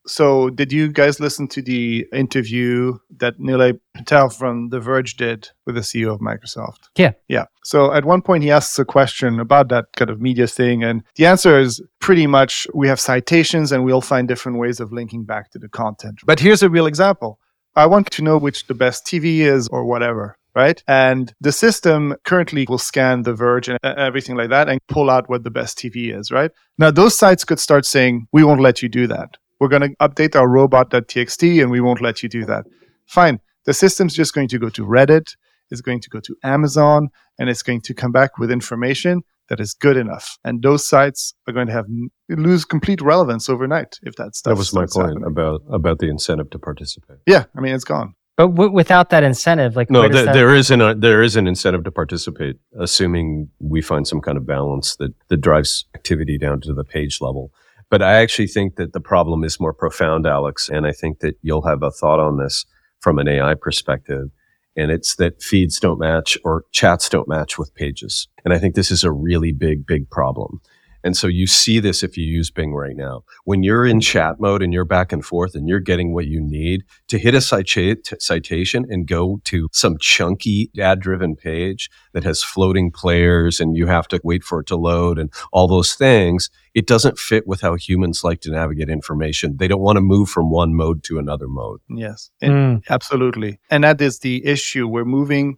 So, 0.07 0.49
did 0.49 0.73
you 0.73 0.91
guys 0.91 1.19
listen 1.19 1.47
to 1.49 1.61
the 1.61 2.07
interview 2.11 2.97
that 3.17 3.37
Nilay 3.37 3.79
Patel 3.93 4.29
from 4.29 4.69
The 4.69 4.79
Verge 4.79 5.15
did 5.15 5.49
with 5.67 5.75
the 5.75 5.81
CEO 5.81 6.11
of 6.11 6.19
Microsoft? 6.19 6.89
Yeah. 6.97 7.11
Yeah. 7.27 7.45
So, 7.63 7.93
at 7.93 8.03
one 8.03 8.23
point, 8.23 8.43
he 8.43 8.49
asks 8.49 8.79
a 8.79 8.85
question 8.85 9.39
about 9.39 9.69
that 9.69 9.85
kind 9.95 10.09
of 10.09 10.19
media 10.19 10.47
thing. 10.47 10.83
And 10.83 11.03
the 11.17 11.27
answer 11.27 11.59
is 11.59 11.81
pretty 11.99 12.25
much 12.25 12.65
we 12.73 12.87
have 12.87 12.99
citations 12.99 13.71
and 13.71 13.85
we'll 13.85 14.01
find 14.01 14.27
different 14.27 14.57
ways 14.57 14.79
of 14.79 14.91
linking 14.91 15.23
back 15.23 15.51
to 15.51 15.59
the 15.59 15.69
content. 15.69 16.19
But 16.25 16.39
here's 16.39 16.63
a 16.63 16.69
real 16.69 16.87
example 16.87 17.39
I 17.75 17.85
want 17.85 18.11
to 18.11 18.21
know 18.21 18.37
which 18.37 18.67
the 18.67 18.73
best 18.73 19.05
TV 19.05 19.39
is 19.39 19.67
or 19.69 19.85
whatever 19.85 20.37
right? 20.55 20.83
And 20.87 21.33
the 21.39 21.51
system 21.51 22.15
currently 22.23 22.65
will 22.67 22.77
scan 22.77 23.23
the 23.23 23.33
Verge 23.33 23.69
and 23.69 23.79
uh, 23.83 23.93
everything 23.97 24.35
like 24.35 24.49
that 24.49 24.69
and 24.69 24.79
pull 24.87 25.09
out 25.09 25.29
what 25.29 25.43
the 25.43 25.51
best 25.51 25.77
TV 25.77 26.15
is, 26.17 26.31
right? 26.31 26.51
Now, 26.77 26.91
those 26.91 27.17
sites 27.17 27.45
could 27.45 27.59
start 27.59 27.85
saying, 27.85 28.27
we 28.31 28.43
won't 28.43 28.61
let 28.61 28.81
you 28.81 28.89
do 28.89 29.07
that. 29.07 29.37
We're 29.59 29.69
going 29.69 29.83
to 29.83 29.95
update 29.97 30.35
our 30.35 30.47
robot.txt 30.47 31.61
and 31.61 31.71
we 31.71 31.81
won't 31.81 32.01
let 32.01 32.23
you 32.23 32.29
do 32.29 32.45
that. 32.45 32.65
Fine. 33.05 33.39
The 33.65 33.73
system's 33.73 34.15
just 34.15 34.33
going 34.33 34.47
to 34.49 34.59
go 34.59 34.69
to 34.69 34.85
Reddit, 34.85 35.35
it's 35.69 35.81
going 35.81 36.01
to 36.01 36.09
go 36.09 36.19
to 36.19 36.35
Amazon, 36.43 37.09
and 37.39 37.49
it's 37.49 37.63
going 37.63 37.81
to 37.81 37.93
come 37.93 38.11
back 38.11 38.37
with 38.37 38.51
information 38.51 39.21
that 39.51 39.59
is 39.59 39.73
good 39.73 39.97
enough. 39.97 40.37
And 40.45 40.63
those 40.63 40.87
sites 40.87 41.33
are 41.45 41.53
going 41.53 41.67
to 41.67 41.73
have 41.73 41.85
lose 42.29 42.63
complete 42.63 43.01
relevance 43.01 43.49
overnight 43.49 43.99
if 44.03 44.15
that 44.15 44.33
stuff. 44.33 44.51
That 44.51 44.57
was 44.57 44.73
my 44.73 44.85
point 44.89 45.09
happening. 45.09 45.25
about 45.25 45.61
about 45.69 45.99
the 45.99 46.07
incentive 46.07 46.49
to 46.51 46.59
participate. 46.59 47.17
Yeah, 47.27 47.43
I 47.55 47.59
mean 47.59 47.75
it's 47.75 47.83
gone. 47.83 48.15
But 48.37 48.47
w- 48.55 48.71
without 48.71 49.09
that 49.09 49.23
incentive, 49.23 49.75
like 49.75 49.89
No, 49.89 49.99
where 49.99 50.09
does 50.09 50.19
th- 50.19 50.25
that- 50.27 50.33
there 50.33 50.55
is 50.55 50.71
an 50.71 50.81
uh, 50.81 50.93
there 50.93 51.21
is 51.21 51.35
an 51.35 51.47
incentive 51.47 51.83
to 51.83 51.91
participate, 51.91 52.55
assuming 52.79 53.49
we 53.59 53.81
find 53.81 54.07
some 54.07 54.21
kind 54.21 54.37
of 54.37 54.45
balance 54.47 54.95
that 55.01 55.13
that 55.27 55.41
drives 55.41 55.83
activity 55.95 56.37
down 56.37 56.61
to 56.61 56.73
the 56.73 56.85
page 56.85 57.19
level. 57.19 57.51
But 57.89 58.01
I 58.01 58.13
actually 58.23 58.47
think 58.47 58.77
that 58.77 58.93
the 58.93 59.01
problem 59.01 59.43
is 59.43 59.59
more 59.59 59.73
profound, 59.73 60.25
Alex, 60.25 60.69
and 60.69 60.87
I 60.87 60.93
think 60.93 61.19
that 61.19 61.35
you'll 61.41 61.67
have 61.67 61.83
a 61.83 61.91
thought 61.91 62.21
on 62.21 62.37
this 62.37 62.65
from 63.01 63.19
an 63.19 63.27
AI 63.27 63.53
perspective. 63.55 64.29
And 64.75 64.91
it's 64.91 65.15
that 65.15 65.41
feeds 65.41 65.79
don't 65.79 65.99
match 65.99 66.37
or 66.43 66.65
chats 66.71 67.09
don't 67.09 67.27
match 67.27 67.57
with 67.57 67.73
pages. 67.75 68.27
And 68.45 68.53
I 68.53 68.59
think 68.59 68.75
this 68.75 68.91
is 68.91 69.03
a 69.03 69.11
really 69.11 69.51
big, 69.51 69.85
big 69.85 70.09
problem. 70.09 70.61
And 71.03 71.17
so 71.17 71.27
you 71.27 71.47
see 71.47 71.79
this 71.79 72.03
if 72.03 72.17
you 72.17 72.25
use 72.25 72.51
Bing 72.51 72.73
right 72.73 72.95
now. 72.95 73.23
When 73.45 73.63
you're 73.63 73.85
in 73.85 73.99
chat 73.99 74.39
mode 74.39 74.61
and 74.61 74.73
you're 74.73 74.85
back 74.85 75.11
and 75.11 75.25
forth 75.25 75.55
and 75.55 75.67
you're 75.67 75.79
getting 75.79 76.13
what 76.13 76.27
you 76.27 76.39
need 76.39 76.83
to 77.07 77.17
hit 77.17 77.33
a 77.33 77.41
cita- 77.41 78.17
citation 78.19 78.85
and 78.89 79.07
go 79.07 79.41
to 79.45 79.67
some 79.71 79.97
chunky 79.99 80.69
ad 80.79 80.99
driven 80.99 81.35
page 81.35 81.89
that 82.13 82.23
has 82.23 82.43
floating 82.43 82.91
players 82.91 83.59
and 83.59 83.75
you 83.75 83.87
have 83.87 84.07
to 84.09 84.21
wait 84.23 84.43
for 84.43 84.59
it 84.59 84.67
to 84.67 84.75
load 84.75 85.17
and 85.17 85.31
all 85.51 85.67
those 85.67 85.95
things, 85.95 86.49
it 86.73 86.87
doesn't 86.87 87.17
fit 87.19 87.45
with 87.47 87.61
how 87.61 87.75
humans 87.75 88.23
like 88.23 88.41
to 88.41 88.51
navigate 88.51 88.89
information. 88.89 89.57
They 89.57 89.67
don't 89.67 89.81
want 89.81 89.97
to 89.97 90.01
move 90.01 90.29
from 90.29 90.49
one 90.49 90.73
mode 90.73 91.03
to 91.03 91.19
another 91.19 91.47
mode. 91.47 91.81
Yes, 91.89 92.29
Mm. 92.41 92.81
absolutely. 92.89 93.59
And 93.69 93.83
that 93.83 93.99
is 94.01 94.19
the 94.19 94.45
issue. 94.45 94.87
We're 94.87 95.05
moving. 95.05 95.57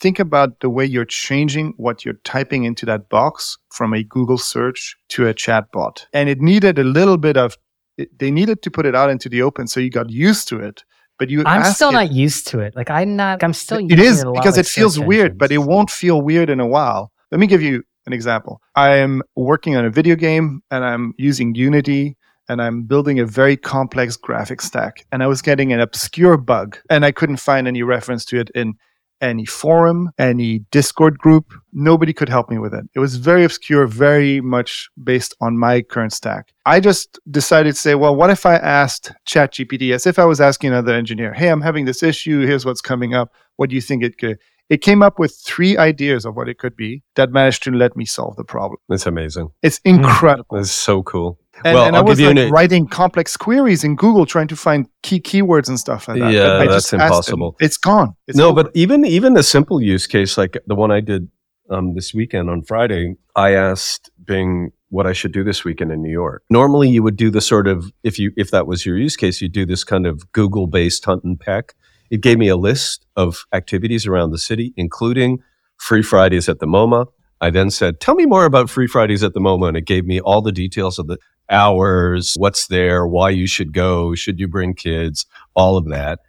Think 0.00 0.18
about 0.20 0.60
the 0.60 0.70
way 0.70 0.84
you're 0.84 1.04
changing 1.04 1.74
what 1.76 2.04
you're 2.04 2.20
typing 2.24 2.64
into 2.64 2.86
that 2.86 3.08
box 3.08 3.56
from 3.70 3.92
a 3.92 4.02
Google 4.04 4.38
search 4.38 4.96
to 5.10 5.26
a 5.26 5.34
chatbot. 5.34 6.06
And 6.12 6.28
it 6.28 6.40
needed 6.40 6.78
a 6.78 6.84
little 6.84 7.16
bit 7.18 7.36
of, 7.36 7.56
it, 7.96 8.16
they 8.18 8.30
needed 8.30 8.62
to 8.62 8.70
put 8.70 8.86
it 8.86 8.94
out 8.94 9.10
into 9.10 9.28
the 9.28 9.42
open 9.42 9.66
so 9.66 9.80
you 9.80 9.90
got 9.90 10.08
used 10.10 10.46
to 10.48 10.60
it. 10.60 10.84
But 11.18 11.30
you 11.30 11.42
I'm 11.46 11.64
still 11.72 11.88
it- 11.88 11.94
not 11.94 12.12
used 12.12 12.46
to 12.48 12.60
it. 12.60 12.76
Like 12.76 12.90
I'm 12.90 13.16
not. 13.16 13.42
I'm 13.42 13.52
still. 13.52 13.78
it 13.78 13.90
using 13.90 14.04
is 14.06 14.22
a 14.22 14.26
lot 14.30 14.34
because 14.34 14.56
like 14.56 14.66
it 14.66 14.68
feels 14.68 14.94
search 14.94 15.04
weird, 15.06 15.36
but 15.36 15.50
it 15.50 15.58
won't 15.58 15.90
feel 15.90 16.22
weird 16.22 16.48
in 16.48 16.60
a 16.60 16.66
while. 16.66 17.10
Let 17.32 17.40
me 17.40 17.48
give 17.48 17.60
you 17.60 17.82
an 18.08 18.12
example. 18.14 18.60
I 18.74 18.96
am 18.96 19.22
working 19.36 19.76
on 19.76 19.84
a 19.84 19.90
video 19.90 20.16
game 20.16 20.62
and 20.70 20.84
I'm 20.84 21.14
using 21.18 21.54
Unity 21.54 22.16
and 22.48 22.60
I'm 22.60 22.82
building 22.82 23.20
a 23.20 23.26
very 23.26 23.56
complex 23.56 24.16
graphic 24.16 24.60
stack. 24.62 25.06
And 25.12 25.22
I 25.22 25.26
was 25.26 25.42
getting 25.42 25.72
an 25.72 25.80
obscure 25.80 26.36
bug 26.38 26.78
and 26.90 27.04
I 27.04 27.12
couldn't 27.12 27.36
find 27.36 27.68
any 27.68 27.82
reference 27.82 28.24
to 28.26 28.40
it 28.40 28.50
in 28.54 28.74
any 29.20 29.44
forum, 29.44 30.10
any 30.18 30.60
Discord 30.70 31.18
group. 31.18 31.52
Nobody 31.72 32.12
could 32.12 32.28
help 32.28 32.48
me 32.48 32.56
with 32.56 32.72
it. 32.72 32.84
It 32.94 33.00
was 33.00 33.16
very 33.16 33.44
obscure, 33.44 33.86
very 33.86 34.40
much 34.40 34.88
based 35.02 35.34
on 35.40 35.58
my 35.58 35.82
current 35.82 36.12
stack. 36.12 36.52
I 36.64 36.80
just 36.80 37.18
decided 37.30 37.74
to 37.74 37.80
say, 37.80 37.94
well, 37.94 38.16
what 38.16 38.30
if 38.30 38.46
I 38.46 38.54
asked 38.54 39.12
ChatGPT 39.26 39.92
as 39.92 40.06
if 40.06 40.18
I 40.18 40.24
was 40.24 40.40
asking 40.40 40.70
another 40.70 40.94
engineer, 40.94 41.34
hey, 41.34 41.48
I'm 41.48 41.60
having 41.60 41.84
this 41.84 42.02
issue. 42.02 42.46
Here's 42.46 42.64
what's 42.64 42.80
coming 42.80 43.12
up. 43.12 43.32
What 43.56 43.70
do 43.70 43.74
you 43.74 43.82
think 43.82 44.02
it 44.02 44.18
could? 44.18 44.38
It 44.68 44.82
came 44.82 45.02
up 45.02 45.18
with 45.18 45.34
three 45.44 45.78
ideas 45.78 46.26
of 46.26 46.36
what 46.36 46.48
it 46.48 46.58
could 46.58 46.76
be 46.76 47.02
that 47.14 47.30
managed 47.30 47.62
to 47.64 47.70
let 47.70 47.96
me 47.96 48.04
solve 48.04 48.36
the 48.36 48.44
problem. 48.44 48.78
It's 48.90 49.06
amazing. 49.06 49.48
It's 49.62 49.80
incredible. 49.84 50.58
It's 50.58 50.70
so 50.70 51.02
cool. 51.02 51.38
And, 51.64 51.74
well, 51.74 51.86
and 51.86 51.96
I'll 51.96 52.02
I 52.02 52.04
was 52.04 52.18
give 52.18 52.28
you 52.28 52.34
like 52.34 52.46
an, 52.46 52.52
writing 52.52 52.86
complex 52.86 53.36
queries 53.36 53.82
in 53.82 53.96
Google 53.96 54.26
trying 54.26 54.46
to 54.48 54.56
find 54.56 54.86
key 55.02 55.20
keywords 55.20 55.68
and 55.68 55.78
stuff 55.78 56.06
like 56.06 56.20
that. 56.20 56.32
Yeah, 56.32 56.58
that's 56.58 56.90
just 56.90 56.92
impossible. 56.92 57.56
It. 57.60 57.66
It's 57.66 57.76
gone. 57.76 58.14
It's 58.26 58.36
no, 58.36 58.50
over. 58.50 58.64
but 58.64 58.76
even 58.76 59.04
even 59.04 59.36
a 59.36 59.42
simple 59.42 59.80
use 59.80 60.06
case 60.06 60.38
like 60.38 60.56
the 60.66 60.74
one 60.74 60.90
I 60.90 61.00
did 61.00 61.28
um, 61.70 61.94
this 61.94 62.14
weekend 62.14 62.48
on 62.48 62.62
Friday, 62.62 63.16
I 63.34 63.54
asked 63.54 64.10
Bing 64.24 64.72
what 64.90 65.06
I 65.06 65.12
should 65.12 65.32
do 65.32 65.44
this 65.44 65.64
weekend 65.64 65.92
in 65.92 66.02
New 66.02 66.10
York. 66.10 66.44
Normally, 66.48 66.88
you 66.88 67.02
would 67.02 67.16
do 67.16 67.30
the 67.30 67.40
sort 67.40 67.66
of 67.66 67.92
if 68.04 68.18
you 68.18 68.32
if 68.36 68.50
that 68.50 68.66
was 68.66 68.86
your 68.86 68.96
use 68.96 69.16
case, 69.16 69.40
you 69.40 69.46
would 69.46 69.52
do 69.52 69.66
this 69.66 69.84
kind 69.84 70.06
of 70.06 70.30
Google 70.32 70.66
based 70.66 71.04
hunt 71.04 71.24
and 71.24 71.38
peck. 71.38 71.74
It 72.10 72.20
gave 72.20 72.38
me 72.38 72.48
a 72.48 72.56
list 72.56 73.06
of 73.16 73.44
activities 73.52 74.06
around 74.06 74.30
the 74.30 74.38
city, 74.38 74.72
including 74.76 75.38
Free 75.76 76.02
Fridays 76.02 76.48
at 76.48 76.58
the 76.58 76.66
MoMA. 76.66 77.06
I 77.40 77.50
then 77.50 77.70
said, 77.70 78.00
"Tell 78.00 78.14
me 78.14 78.26
more 78.26 78.44
about 78.44 78.68
Free 78.70 78.86
Fridays 78.86 79.22
at 79.22 79.34
the 79.34 79.40
MoMA," 79.40 79.68
and 79.68 79.76
it 79.76 79.86
gave 79.86 80.04
me 80.04 80.20
all 80.20 80.42
the 80.42 80.52
details 80.52 80.98
of 80.98 81.06
the 81.06 81.18
hours, 81.50 82.34
what's 82.36 82.66
there, 82.66 83.06
why 83.06 83.30
you 83.30 83.46
should 83.46 83.72
go, 83.72 84.14
should 84.14 84.38
you 84.38 84.48
bring 84.48 84.74
kids, 84.74 85.26
all 85.54 85.76
of 85.76 85.88
that. 85.88 86.20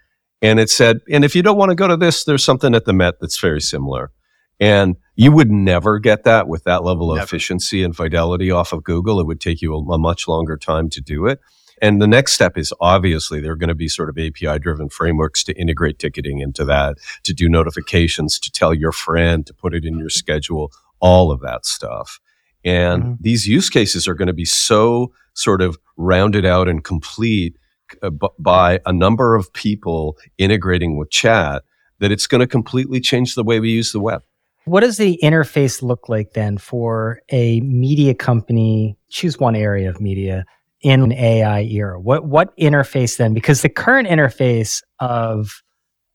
And 0.41 0.59
it 0.59 0.69
said, 0.69 1.01
and 1.09 1.25
if 1.25 1.35
you 1.35 1.41
don't 1.41 1.57
want 1.57 1.69
to 1.69 1.75
go 1.75 1.87
to 1.87 1.97
this, 1.97 2.23
there's 2.23 2.43
something 2.43 2.73
at 2.73 2.85
the 2.85 2.93
Met 2.93 3.15
that's 3.19 3.39
very 3.39 3.59
similar. 3.59 4.11
And 4.61 4.95
you 5.15 5.31
would 5.31 5.51
never 5.51 5.99
get 5.99 6.23
that 6.23 6.47
with 6.47 6.63
that 6.63 6.83
level 6.83 7.11
of 7.11 7.17
Never. 7.17 7.25
efficiency 7.25 7.83
and 7.83 7.95
fidelity 7.95 8.51
off 8.51 8.71
of 8.71 8.83
Google. 8.83 9.19
It 9.19 9.27
would 9.27 9.41
take 9.41 9.61
you 9.61 9.73
a, 9.73 9.93
a 9.93 9.97
much 9.97 10.27
longer 10.27 10.57
time 10.57 10.89
to 10.91 11.01
do 11.01 11.25
it. 11.25 11.39
And 11.81 12.01
the 12.01 12.07
next 12.07 12.33
step 12.33 12.57
is 12.57 12.73
obviously 12.81 13.39
there 13.39 13.51
are 13.53 13.55
going 13.57 13.69
to 13.69 13.75
be 13.75 13.87
sort 13.87 14.09
of 14.09 14.17
API 14.17 14.59
driven 14.59 14.89
frameworks 14.89 15.43
to 15.45 15.53
integrate 15.59 15.99
ticketing 15.99 16.39
into 16.39 16.65
that, 16.65 16.97
to 17.23 17.33
do 17.33 17.47
notifications, 17.49 18.39
to 18.39 18.51
tell 18.51 18.73
your 18.73 18.91
friend, 18.91 19.45
to 19.47 19.53
put 19.53 19.73
it 19.73 19.85
in 19.85 19.97
your 19.97 20.09
schedule, 20.09 20.71
all 20.99 21.31
of 21.31 21.39
that 21.41 21.65
stuff. 21.65 22.19
And 22.65 23.03
Mhm. 23.03 23.17
these 23.21 23.47
use 23.47 23.69
cases 23.69 24.07
are 24.07 24.13
going 24.13 24.27
to 24.27 24.33
be 24.33 24.45
so 24.45 25.11
sort 25.33 25.61
of 25.61 25.77
rounded 25.97 26.45
out 26.45 26.67
and 26.67 26.83
complete 26.83 27.55
uh, 28.03 28.09
b- 28.11 28.27
by 28.37 28.79
a 28.85 28.93
number 28.93 29.33
of 29.35 29.51
people 29.53 30.15
integrating 30.37 30.95
with 30.97 31.09
chat 31.09 31.63
that 31.99 32.11
it's 32.11 32.27
going 32.27 32.39
to 32.39 32.45
completely 32.45 32.99
change 32.99 33.33
the 33.33 33.43
way 33.43 33.59
we 33.59 33.71
use 33.71 33.91
the 33.93 33.99
web. 33.99 34.21
What 34.65 34.81
does 34.81 34.97
the 34.97 35.19
interface 35.23 35.81
look 35.81 36.07
like 36.07 36.33
then 36.33 36.59
for 36.59 37.19
a 37.31 37.61
media 37.61 38.13
company? 38.13 38.95
Choose 39.09 39.39
one 39.39 39.55
area 39.55 39.89
of 39.89 39.99
media 39.99 40.45
in 40.81 41.01
an 41.01 41.11
AI 41.13 41.61
era. 41.63 41.99
What 41.99 42.25
what 42.25 42.55
interface 42.57 43.17
then? 43.17 43.33
Because 43.33 43.61
the 43.61 43.69
current 43.69 44.07
interface 44.07 44.81
of 44.99 45.61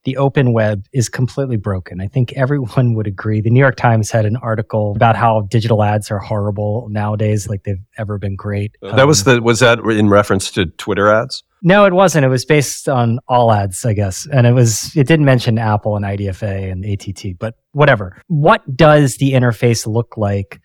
the 0.04 0.16
open 0.18 0.52
web 0.52 0.84
is 0.92 1.08
completely 1.08 1.56
broken. 1.56 1.98
I 2.00 2.08
think 2.08 2.32
everyone 2.34 2.94
would 2.94 3.06
agree. 3.06 3.40
The 3.40 3.48
New 3.48 3.60
York 3.60 3.76
Times 3.76 4.10
had 4.10 4.26
an 4.26 4.36
article 4.36 4.92
about 4.94 5.16
how 5.16 5.42
digital 5.50 5.82
ads 5.82 6.10
are 6.10 6.18
horrible 6.18 6.88
nowadays, 6.90 7.48
like 7.48 7.62
they've 7.64 7.82
ever 7.96 8.18
been 8.18 8.36
great. 8.36 8.76
that 8.82 9.06
was 9.06 9.26
Um, 9.26 9.36
the 9.36 9.42
was 9.42 9.60
that 9.60 9.78
in 9.80 10.10
reference 10.10 10.50
to 10.52 10.66
Twitter 10.66 11.08
ads? 11.10 11.42
no, 11.62 11.86
it 11.86 11.94
wasn't. 11.94 12.22
It 12.26 12.28
was 12.28 12.44
based 12.44 12.86
on 12.90 13.18
all 13.28 13.50
ads, 13.50 13.86
I 13.86 13.94
guess. 13.94 14.26
And 14.30 14.46
it 14.46 14.52
was, 14.52 14.94
it 14.94 15.06
didn't 15.06 15.24
mention 15.24 15.56
Apple 15.56 15.96
and 15.96 16.04
IDFA 16.04 16.70
and 16.70 16.84
ATT, 16.84 17.38
but 17.38 17.54
whatever. 17.72 18.20
What 18.26 18.76
does 18.76 19.16
the 19.16 19.32
interface 19.32 19.86
look 19.86 20.18
like 20.18 20.60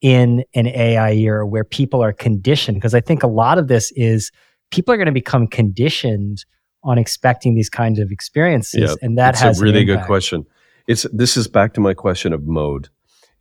in 0.00 0.44
an 0.54 0.66
AI 0.66 1.12
era 1.12 1.46
where 1.46 1.64
people 1.64 2.02
are 2.02 2.12
conditioned? 2.12 2.76
Because 2.76 2.94
I 2.94 3.00
think 3.00 3.22
a 3.22 3.26
lot 3.26 3.58
of 3.58 3.68
this 3.68 3.92
is 3.92 4.30
people 4.70 4.92
are 4.94 4.96
going 4.96 5.06
to 5.06 5.12
become 5.12 5.46
conditioned 5.46 6.44
on 6.82 6.96
expecting 6.98 7.54
these 7.54 7.68
kinds 7.68 7.98
of 7.98 8.10
experiences. 8.10 8.80
Yeah, 8.80 8.94
and 9.06 9.18
that 9.18 9.36
has 9.38 9.60
a 9.60 9.64
really 9.64 9.84
good 9.84 10.02
question. 10.04 10.46
It's 10.86 11.06
this 11.12 11.36
is 11.36 11.46
back 11.46 11.74
to 11.74 11.80
my 11.80 11.94
question 11.94 12.32
of 12.32 12.44
mode, 12.44 12.88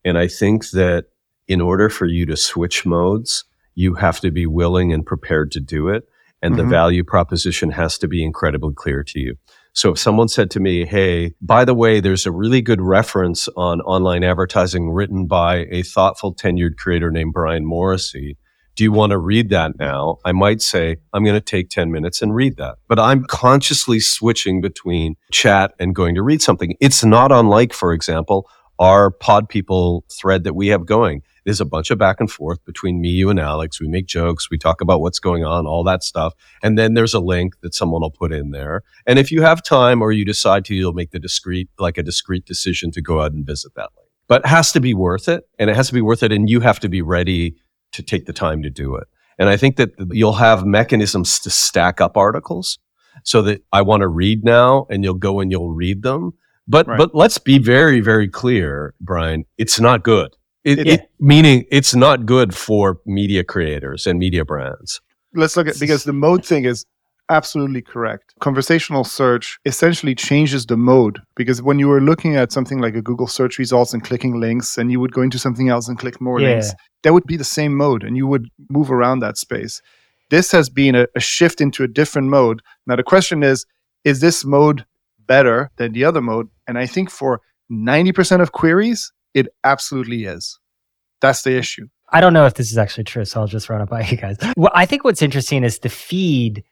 and 0.04 0.17
I 0.17 0.28
think 0.28 0.69
that 0.72 1.06
in 1.48 1.62
order 1.62 1.89
for 1.89 2.06
you 2.06 2.26
to 2.28 2.36
switch 2.36 2.86
modes, 2.86 3.45
you 3.76 3.95
have 3.95 4.19
to 4.19 4.30
be 4.30 4.45
willing 4.45 4.91
and 4.93 5.06
prepared 5.06 5.52
to 5.54 5.60
do 5.60 5.88
it, 5.88 6.04
and 6.41 6.58
the 6.58 6.63
Mhm. 6.63 6.69
value 6.69 7.04
proposition 7.04 7.72
has 7.72 7.98
to 8.00 8.08
be 8.08 8.24
incredibly 8.24 8.74
clear 8.74 9.04
to 9.04 9.19
you. 9.19 9.36
So 9.73 9.91
if 9.91 9.99
someone 9.99 10.27
said 10.27 10.49
to 10.51 10.60
me, 10.60 10.86
"Hey, 10.86 11.34
by 11.41 11.63
the 11.63 11.75
way, 11.75 11.99
there's 11.99 12.25
a 12.25 12.32
really 12.32 12.62
good 12.62 12.82
reference 12.82 13.47
on 13.55 13.82
online 13.82 14.23
advertising 14.23 14.89
written 14.89 15.25
by 15.27 15.67
a 15.69 15.84
thoughtful 15.84 16.34
tenured 16.34 16.77
creator 16.77 17.12
named 17.12 17.34
Brian 17.34 17.65
Morrissey," 17.65 18.38
do 18.75 18.84
you 18.86 18.93
want 18.93 19.12
to 19.12 19.17
read 19.17 19.49
that 19.49 19.77
now? 19.77 20.19
I 20.23 20.32
might 20.32 20.62
say, 20.62 20.95
I'm 21.13 21.25
going 21.25 21.36
to 21.36 21.41
take 21.41 21.69
10 21.69 21.91
minutes 21.91 22.21
and 22.21 22.34
read 22.34 22.55
that. 22.55 22.77
But 22.88 22.97
I'm 22.97 23.25
consciously 23.25 23.99
switching 23.99 24.62
between 24.62 25.15
chat 25.34 25.73
and 25.79 25.93
going 25.93 26.15
to 26.15 26.23
read 26.23 26.41
something. 26.41 26.75
It's 26.79 27.03
not 27.03 27.29
unlike, 27.29 27.73
for 27.73 27.91
example, 27.91 28.49
our 28.79 29.11
pod 29.11 29.49
people 29.49 30.05
thread 30.09 30.43
that 30.45 30.55
we 30.55 30.69
have 30.69 30.85
going 30.85 31.21
is 31.45 31.59
a 31.59 31.65
bunch 31.65 31.91
of 31.91 31.97
back 31.97 32.19
and 32.19 32.31
forth 32.31 32.63
between 32.65 33.01
me, 33.01 33.09
you, 33.09 33.29
and 33.29 33.39
Alex. 33.39 33.79
We 33.79 33.87
make 33.87 34.07
jokes, 34.07 34.49
we 34.49 34.57
talk 34.57 34.81
about 34.81 35.01
what's 35.01 35.19
going 35.19 35.43
on, 35.43 35.67
all 35.67 35.83
that 35.83 36.03
stuff. 36.03 36.33
And 36.63 36.77
then 36.77 36.93
there's 36.93 37.13
a 37.13 37.19
link 37.19 37.59
that 37.61 37.73
someone 37.73 38.01
will 38.01 38.11
put 38.11 38.31
in 38.31 38.51
there. 38.51 38.83
And 39.05 39.19
if 39.19 39.31
you 39.31 39.41
have 39.41 39.61
time 39.61 40.01
or 40.01 40.11
you 40.11 40.25
decide 40.25 40.65
to, 40.65 40.75
you'll 40.75 40.93
make 40.93 41.11
the 41.11 41.19
discrete, 41.19 41.69
like 41.77 41.97
a 41.97 42.03
discrete 42.03 42.45
decision 42.45 42.91
to 42.91 43.01
go 43.01 43.21
out 43.21 43.33
and 43.33 43.45
visit 43.45 43.73
that 43.75 43.89
link. 43.97 44.09
But 44.27 44.43
it 44.45 44.47
has 44.47 44.71
to 44.73 44.79
be 44.79 44.93
worth 44.93 45.27
it. 45.27 45.43
And 45.57 45.69
it 45.69 45.75
has 45.75 45.87
to 45.87 45.93
be 45.93 46.01
worth 46.01 46.23
it. 46.23 46.31
And 46.31 46.49
you 46.49 46.61
have 46.61 46.79
to 46.81 46.89
be 46.89 47.01
ready 47.01 47.55
to 47.93 48.03
take 48.03 48.25
the 48.25 48.33
time 48.33 48.61
to 48.61 48.69
do 48.69 48.95
it. 48.95 49.07
And 49.39 49.49
I 49.49 49.57
think 49.57 49.77
that 49.77 49.91
you'll 50.11 50.33
have 50.33 50.65
mechanisms 50.65 51.39
to 51.39 51.49
stack 51.49 51.99
up 51.99 52.15
articles 52.17 52.77
so 53.23 53.41
that 53.43 53.63
I 53.73 53.81
want 53.81 54.01
to 54.01 54.07
read 54.07 54.43
now 54.43 54.85
and 54.89 55.03
you'll 55.03 55.13
go 55.15 55.39
and 55.39 55.51
you'll 55.51 55.71
read 55.71 56.03
them. 56.03 56.33
But, 56.69 56.88
Right. 56.88 56.97
but 56.97 57.15
let's 57.15 57.38
be 57.39 57.58
very, 57.58 57.99
very 57.99 58.27
clear, 58.29 58.93
Brian. 59.01 59.43
It's 59.58 59.79
not 59.79 60.03
good. 60.03 60.36
It, 60.63 60.79
It- 60.79 60.88
it, 60.88 61.01
meaning 61.19 61.65
it's 61.71 61.95
not 61.95 62.25
good 62.25 62.53
for 62.55 62.99
media 63.05 63.43
creators 63.43 64.05
and 64.08 64.19
media 64.19 64.45
brands. 64.45 65.01
let's 65.36 65.55
look 65.58 65.67
at 65.67 65.79
because 65.79 66.03
the 66.05 66.13
mode 66.13 66.43
thing 66.45 66.65
is 66.65 66.86
absolutely 67.29 67.82
correct. 67.84 68.34
Conversational 68.39 69.03
search 69.03 69.60
essentially 69.65 70.15
changes 70.15 70.65
the 70.65 70.75
mode 70.75 71.19
because 71.36 71.62
when 71.62 71.77
you 71.77 71.88
were 71.88 72.01
looking 72.01 72.36
at 72.36 72.51
something 72.51 72.79
like 72.79 72.95
a 72.95 73.01
Google 73.03 73.27
search 73.27 73.60
results 73.60 73.93
and 73.93 74.03
clicking 74.03 74.39
links 74.39 74.77
and 74.79 74.91
you 74.91 74.99
would 74.99 75.12
go 75.13 75.21
into 75.21 75.38
something 75.38 75.69
else 75.69 75.88
and 75.88 75.99
click 75.99 76.19
more 76.19 76.39
Yeah. 76.41 76.49
links, 76.49 76.73
that 77.03 77.13
would 77.13 77.25
be 77.27 77.38
the 77.38 77.43
same 77.43 77.75
mode 77.77 78.03
and 78.03 78.17
you 78.17 78.25
would 78.25 78.49
move 78.69 78.89
around 78.91 79.19
that 79.19 79.38
space. 79.38 79.82
This 80.32 80.51
has 80.51 80.69
been 80.69 80.95
a, 80.95 81.05
a 81.15 81.19
shift 81.19 81.62
into 81.62 81.84
a 81.84 81.88
different 81.88 82.29
mode. 82.29 82.62
Now 82.88 82.95
the 82.95 83.03
question 83.03 83.43
is, 83.43 83.65
is 84.03 84.19
this 84.21 84.43
mode 84.43 84.84
better 85.29 85.71
than 85.77 85.93
the 85.93 86.03
other 86.03 86.21
mode? 86.21 86.49
And 86.67 86.77
I 86.77 86.85
think 86.85 87.09
for 87.09 87.39
90% 87.71 88.41
of 88.41 88.51
queries, 88.51 89.13
it 89.33 89.47
absolutely 89.63 90.25
is. 90.25 90.59
That's 91.21 91.43
the 91.43 91.55
issue. 91.57 91.87
I 92.11 92.19
don't 92.19 92.33
know 92.33 92.45
if 92.45 92.55
this 92.55 92.71
is 92.71 92.77
actually 92.77 93.03
true, 93.05 93.23
so 93.23 93.39
I'll 93.39 93.47
just 93.47 93.69
run 93.69 93.81
it 93.81 93.89
by 93.89 94.01
you 94.09 94.17
guys. 94.17 94.37
Well, 94.57 94.71
I 94.75 94.85
think 94.85 95.05
what's 95.05 95.21
interesting 95.21 95.63
is 95.63 95.79
the 95.79 95.89
feed 95.89 96.63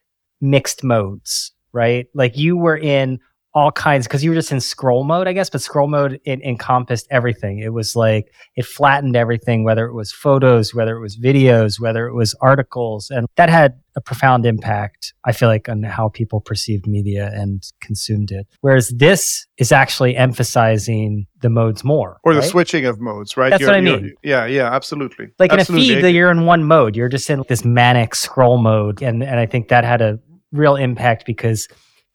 mixed 0.41 0.83
modes, 0.83 1.53
right? 1.71 2.07
Like 2.13 2.37
you 2.37 2.57
were 2.57 2.77
in 2.77 3.19
all 3.57 3.71
kinds 3.71 4.05
because 4.05 4.23
you 4.23 4.29
were 4.29 4.35
just 4.35 4.51
in 4.51 4.61
scroll 4.61 5.03
mode, 5.03 5.27
I 5.27 5.33
guess, 5.33 5.49
but 5.49 5.63
scroll 5.63 5.87
mode 5.87 6.21
it 6.25 6.39
encompassed 6.43 7.07
everything. 7.09 7.57
It 7.57 7.73
was 7.73 7.95
like 7.95 8.31
it 8.55 8.67
flattened 8.67 9.15
everything, 9.15 9.63
whether 9.63 9.87
it 9.87 9.93
was 9.93 10.11
photos, 10.11 10.75
whether 10.75 10.95
it 10.95 11.01
was 11.01 11.17
videos, 11.17 11.79
whether 11.79 12.05
it 12.05 12.13
was 12.13 12.35
articles, 12.39 13.09
and 13.09 13.25
that 13.35 13.49
had 13.49 13.79
a 13.95 14.01
profound 14.01 14.45
impact. 14.45 15.15
I 15.25 15.31
feel 15.31 15.49
like 15.49 15.67
on 15.69 15.81
how 15.81 16.09
people 16.09 16.39
perceived 16.39 16.85
media 16.85 17.31
and 17.33 17.63
consumed 17.81 18.29
it. 18.29 18.45
Whereas 18.61 18.89
this 18.89 19.47
is 19.57 19.71
actually 19.71 20.15
emphasizing 20.15 21.25
the 21.41 21.49
modes 21.49 21.83
more, 21.83 22.19
Or 22.23 22.35
the 22.35 22.43
switching 22.43 22.85
of 22.85 23.01
modes, 23.01 23.37
right? 23.37 23.49
That's 23.49 23.63
what 23.63 23.73
I 23.73 23.81
mean. 23.81 24.13
Yeah, 24.21 24.45
yeah, 24.45 24.71
absolutely. 24.71 25.29
like 25.39 25.51
in 25.51 25.59
a 25.59 25.65
feed 25.65 26.03
that 26.03 26.11
you're 26.11 26.29
in 26.29 26.45
one 26.45 26.63
mode 26.63 26.95
you're 26.95 27.09
just 27.09 27.27
in 27.31 27.43
this 27.49 27.65
manic 27.65 28.13
scroll 28.13 28.57
mode 28.57 29.01
and 29.01 29.23
and 29.23 29.39
i 29.39 29.45
think 29.45 29.69
that 29.69 29.83
had 29.83 30.01
a 30.01 30.19
real 30.51 30.75
impact 30.75 31.25
because 31.25 31.67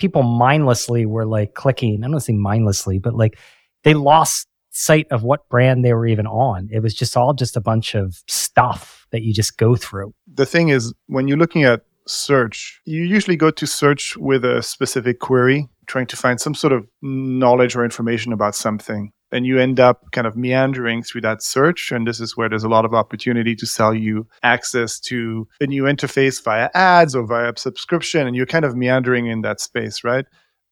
people 0.02 0.24
mindlessly 0.24 1.06
were 1.06 1.24
like 1.24 1.54
clicking. 1.54 2.02
I 2.02 2.08
don't 2.08 2.18
say 2.18 2.32
mindlessly 2.32 2.98
but 2.98 3.14
like 3.14 3.38
they 3.84 3.94
lost 3.94 4.48
sight 4.70 5.06
of 5.12 5.22
what 5.22 5.48
brand 5.48 5.84
they 5.84 5.92
were 5.92 6.08
even 6.08 6.26
on. 6.26 6.68
It 6.72 6.80
was 6.80 6.92
just 6.92 7.16
all 7.16 7.34
just 7.34 7.56
a 7.56 7.60
bunch 7.60 7.94
of 7.94 8.20
stuff 8.26 9.06
that 9.12 9.22
you 9.22 9.32
just 9.32 9.58
go 9.58 9.76
through. 9.76 10.12
The 10.26 10.44
thing 10.44 10.70
is 10.70 10.92
when 11.06 11.28
you're 11.28 11.38
looking 11.38 11.62
at 11.62 11.82
search 12.08 12.80
you 12.84 13.04
usually 13.04 13.36
go 13.36 13.48
to 13.52 13.64
search 13.64 14.16
with 14.16 14.44
a 14.44 14.60
specific 14.60 15.20
query 15.20 15.68
trying 15.86 16.08
to 16.08 16.16
find 16.16 16.40
some 16.40 16.52
sort 16.52 16.72
of 16.72 16.84
knowledge 17.00 17.76
or 17.76 17.84
information 17.84 18.32
about 18.32 18.56
something 18.56 19.12
and 19.32 19.46
you 19.46 19.58
end 19.58 19.80
up 19.80 20.10
kind 20.12 20.26
of 20.26 20.36
meandering 20.36 21.02
through 21.02 21.22
that 21.22 21.42
search 21.42 21.90
and 21.90 22.06
this 22.06 22.20
is 22.20 22.36
where 22.36 22.48
there's 22.48 22.64
a 22.64 22.68
lot 22.68 22.84
of 22.84 22.94
opportunity 22.94 23.54
to 23.56 23.66
sell 23.66 23.94
you 23.94 24.26
access 24.42 25.00
to 25.00 25.48
a 25.60 25.66
new 25.66 25.84
interface 25.84 26.42
via 26.42 26.68
ads 26.74 27.16
or 27.16 27.26
via 27.26 27.52
subscription 27.56 28.26
and 28.26 28.36
you're 28.36 28.46
kind 28.46 28.64
of 28.64 28.76
meandering 28.76 29.26
in 29.26 29.40
that 29.40 29.60
space 29.60 30.04
right 30.04 30.26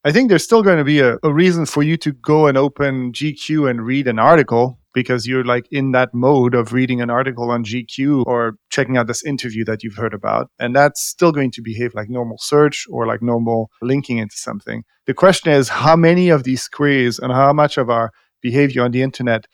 i 0.04 0.12
think 0.12 0.28
there's 0.28 0.44
still 0.44 0.62
going 0.62 0.78
to 0.78 0.84
be 0.84 1.00
a, 1.00 1.16
a 1.22 1.32
reason 1.32 1.66
for 1.66 1.82
you 1.82 1.96
to 1.96 2.12
go 2.12 2.46
and 2.46 2.56
open 2.56 3.12
gq 3.12 3.68
and 3.68 3.82
read 3.82 4.06
an 4.06 4.18
article 4.18 4.80
because 4.92 5.26
you're 5.26 5.44
like 5.44 5.66
in 5.70 5.92
that 5.92 6.12
mode 6.12 6.54
of 6.54 6.72
reading 6.72 7.00
an 7.00 7.10
article 7.10 7.50
on 7.50 7.64
GQ 7.64 8.24
or 8.26 8.54
checking 8.70 8.96
out 8.96 9.06
this 9.06 9.24
interview 9.24 9.64
that 9.64 9.82
you've 9.82 9.96
heard 9.96 10.14
about. 10.14 10.50
And 10.58 10.74
that's 10.74 11.00
still 11.00 11.32
going 11.32 11.50
to 11.52 11.62
behave 11.62 11.94
like 11.94 12.08
normal 12.08 12.38
search 12.38 12.86
or 12.90 13.06
like 13.06 13.22
normal 13.22 13.70
linking 13.82 14.18
into 14.18 14.36
something. 14.36 14.84
The 15.06 15.14
question 15.14 15.52
is 15.52 15.68
how 15.68 15.96
many 15.96 16.28
of 16.28 16.44
these 16.44 16.68
queries 16.68 17.18
and 17.18 17.32
how 17.32 17.52
much 17.52 17.78
of 17.78 17.90
our 17.90 18.10
behavior 18.40 18.82
on 18.82 18.90
the 18.90 19.02
internet 19.02 19.46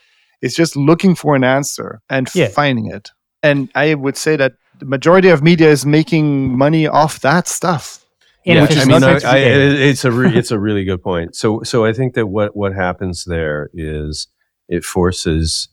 is 0.42 0.54
just 0.54 0.76
looking 0.76 1.14
for 1.14 1.34
an 1.34 1.44
answer 1.44 2.00
and 2.10 2.28
Yeah. 2.34 2.48
finding 2.48 2.86
it. 2.86 3.10
And 3.42 3.68
I 3.74 3.94
would 3.94 4.16
say 4.16 4.36
that 4.36 4.54
the 4.78 4.86
majority 4.86 5.28
of 5.28 5.42
media 5.42 5.70
is 5.70 5.86
making 5.86 6.56
money 6.56 6.86
off 6.86 7.20
that 7.20 7.48
stuff. 7.48 8.04
And 8.44 8.58
if 8.70 8.78
I 8.78 8.84
mean, 8.84 9.00
not 9.00 9.24
I, 9.24 9.38
I, 9.38 9.38
it's 9.38 10.04
a 10.04 10.12
re, 10.12 10.30
it's 10.38 10.50
a 10.52 10.58
really 10.58 10.84
good 10.84 11.02
point. 11.02 11.34
So 11.34 11.62
so 11.64 11.84
I 11.84 11.92
think 11.92 12.14
that 12.14 12.28
what 12.28 12.56
what 12.56 12.72
happens 12.74 13.24
there 13.24 13.70
is 13.74 14.28
it 14.68 14.84
forces 14.84 15.68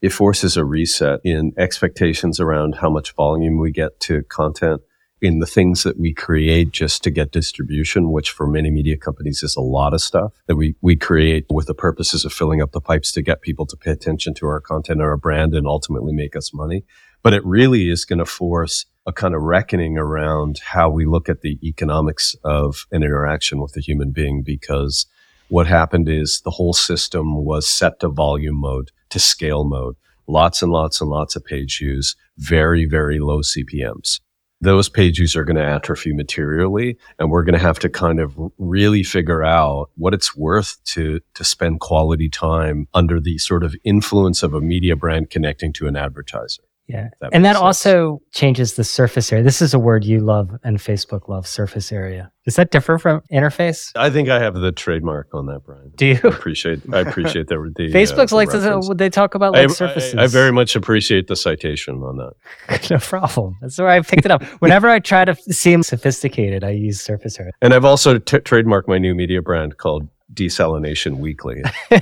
it 0.00 0.10
forces 0.10 0.56
a 0.56 0.64
reset 0.64 1.20
in 1.24 1.52
expectations 1.58 2.40
around 2.40 2.76
how 2.76 2.88
much 2.88 3.12
volume 3.14 3.58
we 3.58 3.70
get 3.70 4.00
to 4.00 4.22
content 4.30 4.80
in 5.22 5.38
the 5.38 5.46
things 5.46 5.82
that 5.82 5.98
we 5.98 6.14
create 6.14 6.70
just 6.70 7.02
to 7.04 7.10
get 7.10 7.30
distribution, 7.30 8.10
which 8.10 8.30
for 8.30 8.46
many 8.46 8.70
media 8.70 8.96
companies 8.96 9.42
is 9.42 9.56
a 9.56 9.60
lot 9.60 9.92
of 9.92 10.00
stuff 10.00 10.32
that 10.46 10.56
we, 10.56 10.74
we 10.80 10.96
create 10.96 11.44
with 11.50 11.66
the 11.66 11.74
purposes 11.74 12.24
of 12.24 12.32
filling 12.32 12.62
up 12.62 12.72
the 12.72 12.80
pipes 12.80 13.12
to 13.12 13.22
get 13.22 13.42
people 13.42 13.66
to 13.66 13.76
pay 13.76 13.90
attention 13.90 14.34
to 14.34 14.46
our 14.46 14.60
content 14.60 15.00
or 15.00 15.10
our 15.10 15.16
brand 15.16 15.54
and 15.54 15.66
ultimately 15.66 16.12
make 16.12 16.34
us 16.34 16.54
money. 16.54 16.84
But 17.22 17.34
it 17.34 17.44
really 17.44 17.90
is 17.90 18.04
going 18.04 18.18
to 18.18 18.24
force 18.24 18.86
a 19.06 19.12
kind 19.12 19.34
of 19.34 19.42
reckoning 19.42 19.98
around 19.98 20.60
how 20.64 20.88
we 20.88 21.04
look 21.04 21.28
at 21.28 21.42
the 21.42 21.58
economics 21.62 22.34
of 22.44 22.86
an 22.90 23.02
interaction 23.02 23.60
with 23.60 23.76
a 23.76 23.80
human 23.80 24.12
being 24.12 24.42
because 24.42 25.06
what 25.48 25.66
happened 25.66 26.08
is 26.08 26.40
the 26.44 26.50
whole 26.50 26.72
system 26.72 27.44
was 27.44 27.68
set 27.68 28.00
to 28.00 28.08
volume 28.08 28.60
mode, 28.60 28.90
to 29.10 29.18
scale 29.18 29.64
mode, 29.64 29.96
lots 30.26 30.62
and 30.62 30.70
lots 30.70 31.00
and 31.00 31.10
lots 31.10 31.34
of 31.36 31.44
page 31.44 31.78
views, 31.78 32.16
very, 32.38 32.84
very 32.84 33.18
low 33.18 33.40
CPMs. 33.40 34.20
Those 34.62 34.90
page 34.90 35.16
views 35.16 35.36
are 35.36 35.44
going 35.44 35.56
to 35.56 35.64
atrophy 35.64 36.12
materially, 36.12 36.98
and 37.18 37.30
we're 37.30 37.44
going 37.44 37.54
to 37.54 37.58
have 37.58 37.78
to 37.78 37.88
kind 37.88 38.20
of 38.20 38.38
really 38.58 39.02
figure 39.02 39.42
out 39.42 39.88
what 39.96 40.12
it's 40.12 40.36
worth 40.36 40.76
to 40.84 41.20
to 41.34 41.44
spend 41.44 41.80
quality 41.80 42.28
time 42.28 42.86
under 42.92 43.20
the 43.20 43.38
sort 43.38 43.64
of 43.64 43.74
influence 43.84 44.42
of 44.42 44.52
a 44.52 44.60
media 44.60 44.96
brand 44.96 45.30
connecting 45.30 45.72
to 45.74 45.86
an 45.86 45.96
advertiser. 45.96 46.62
Yeah. 46.90 47.08
That 47.20 47.30
and 47.32 47.44
that 47.44 47.54
sense. 47.54 47.62
also 47.62 48.20
changes 48.32 48.74
the 48.74 48.84
surface 48.84 49.32
area. 49.32 49.44
This 49.44 49.62
is 49.62 49.74
a 49.74 49.78
word 49.78 50.04
you 50.04 50.20
love 50.20 50.50
and 50.64 50.78
Facebook 50.78 51.28
loves 51.28 51.48
surface 51.48 51.92
area. 51.92 52.32
Does 52.44 52.56
that 52.56 52.70
differ 52.70 52.98
from 52.98 53.20
interface? 53.32 53.92
I 53.94 54.10
think 54.10 54.28
I 54.28 54.40
have 54.40 54.54
the 54.54 54.72
trademark 54.72 55.28
on 55.32 55.46
that, 55.46 55.60
Brian. 55.64 55.92
Do 55.94 56.06
you? 56.06 56.20
I 56.24 56.28
appreciate 56.28 56.80
I 56.92 57.00
appreciate 57.00 57.48
the, 57.48 57.72
the 57.76 57.92
Facebook's 57.92 58.32
uh, 58.32 58.36
like, 58.36 58.52
reference. 58.52 58.88
to, 58.88 58.94
they 58.94 59.10
talk 59.10 59.34
about 59.34 59.56
I, 59.56 59.60
like 59.62 59.70
I- 59.70 59.74
surfaces. 59.74 60.14
I 60.16 60.26
very 60.26 60.52
much 60.52 60.74
appreciate 60.74 61.28
the 61.28 61.36
citation 61.36 62.02
on 62.02 62.16
that. 62.16 62.90
no 62.90 62.98
problem. 62.98 63.56
That's 63.60 63.78
where 63.78 63.88
I 63.88 64.00
picked 64.00 64.24
it 64.24 64.30
up. 64.30 64.42
Whenever 64.60 64.88
I 64.88 64.98
try 64.98 65.24
to 65.24 65.34
seem 65.34 65.82
sophisticated, 65.82 66.64
I 66.64 66.70
use 66.70 67.00
surface 67.00 67.38
area. 67.38 67.52
And 67.62 67.72
I've 67.72 67.84
also 67.84 68.18
t- 68.18 68.38
trademarked 68.38 68.88
my 68.88 68.98
new 68.98 69.14
media 69.14 69.42
brand 69.42 69.76
called 69.76 70.08
Desalination 70.34 71.18
Weekly. 71.18 71.62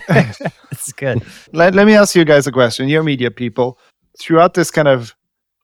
It's 0.70 0.92
good. 0.92 1.22
Let, 1.52 1.74
let 1.74 1.86
me 1.86 1.94
ask 1.94 2.14
you 2.14 2.24
guys 2.24 2.46
a 2.46 2.52
question. 2.52 2.88
You're 2.88 3.02
media 3.02 3.30
people. 3.30 3.78
Throughout 4.18 4.54
this 4.54 4.70
kind 4.70 4.88
of 4.88 5.14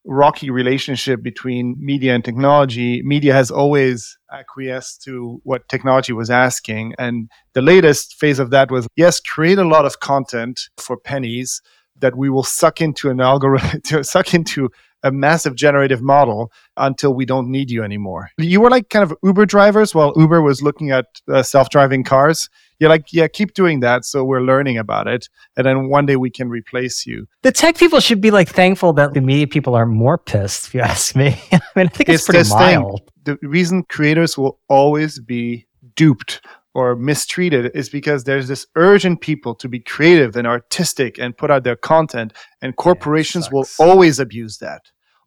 rocky 0.04 0.50
relationship 0.50 1.22
between 1.22 1.76
media 1.78 2.14
and 2.14 2.24
technology, 2.24 3.02
media 3.02 3.32
has 3.32 3.50
always 3.50 4.18
acquiesced 4.32 5.02
to 5.02 5.40
what 5.44 5.68
technology 5.68 6.12
was 6.12 6.30
asking. 6.30 6.94
And 6.98 7.30
the 7.54 7.62
latest 7.62 8.14
phase 8.14 8.38
of 8.38 8.50
that 8.50 8.70
was 8.70 8.86
yes, 8.96 9.20
create 9.20 9.58
a 9.58 9.66
lot 9.66 9.86
of 9.86 10.00
content 10.00 10.68
for 10.78 10.96
pennies 10.96 11.62
that 12.00 12.16
we 12.16 12.28
will 12.28 12.42
suck 12.42 12.80
into 12.80 13.10
an 13.10 13.20
algorithm, 13.20 14.02
suck 14.02 14.34
into 14.34 14.70
a 15.02 15.12
massive 15.12 15.54
generative 15.54 16.02
model 16.02 16.50
until 16.76 17.14
we 17.14 17.24
don't 17.24 17.50
need 17.50 17.70
you 17.70 17.84
anymore. 17.84 18.30
You 18.38 18.60
were 18.60 18.70
like 18.70 18.88
kind 18.88 19.02
of 19.02 19.14
Uber 19.22 19.46
drivers 19.46 19.94
while 19.94 20.12
Uber 20.16 20.42
was 20.42 20.62
looking 20.62 20.90
at 20.90 21.06
uh, 21.28 21.42
self 21.42 21.68
driving 21.68 22.04
cars. 22.04 22.48
You're 22.78 22.90
like, 22.90 23.12
yeah, 23.12 23.28
keep 23.28 23.54
doing 23.54 23.80
that. 23.80 24.04
So 24.04 24.24
we're 24.24 24.40
learning 24.42 24.78
about 24.78 25.06
it. 25.06 25.28
And 25.56 25.66
then 25.66 25.88
one 25.88 26.06
day 26.06 26.16
we 26.16 26.30
can 26.30 26.48
replace 26.48 27.06
you. 27.06 27.26
The 27.42 27.52
tech 27.52 27.76
people 27.78 28.00
should 28.00 28.20
be 28.20 28.30
like 28.30 28.48
thankful 28.48 28.92
that 28.94 29.14
the 29.14 29.20
media 29.20 29.46
people 29.46 29.74
are 29.74 29.86
more 29.86 30.18
pissed, 30.18 30.66
if 30.68 30.74
you 30.74 30.80
ask 30.80 31.14
me. 31.14 31.40
I 31.52 31.60
mean, 31.76 31.86
I 31.86 31.88
think 31.88 32.08
it's, 32.08 32.22
It's 32.22 32.24
pretty 32.26 32.38
this 32.40 32.48
thing. 32.52 32.80
mild. 32.80 33.10
the 33.24 33.38
reason 33.42 33.84
creators 33.84 34.36
will 34.36 34.58
always 34.68 35.20
be 35.20 35.66
duped 35.96 36.40
or 36.74 36.96
mistreated 36.96 37.70
is 37.74 37.88
because 37.88 38.24
there's 38.24 38.48
this 38.48 38.66
urge 38.74 39.04
in 39.04 39.16
people 39.16 39.54
to 39.54 39.68
be 39.68 39.78
creative 39.78 40.34
and 40.34 40.44
artistic 40.46 41.18
and 41.18 41.36
put 41.36 41.48
out 41.50 41.62
their 41.62 41.76
content, 41.76 42.32
and 42.60 42.74
corporations 42.76 43.50
will 43.52 43.66
always 43.78 44.18
abuse 44.18 44.58
that. 44.58 44.82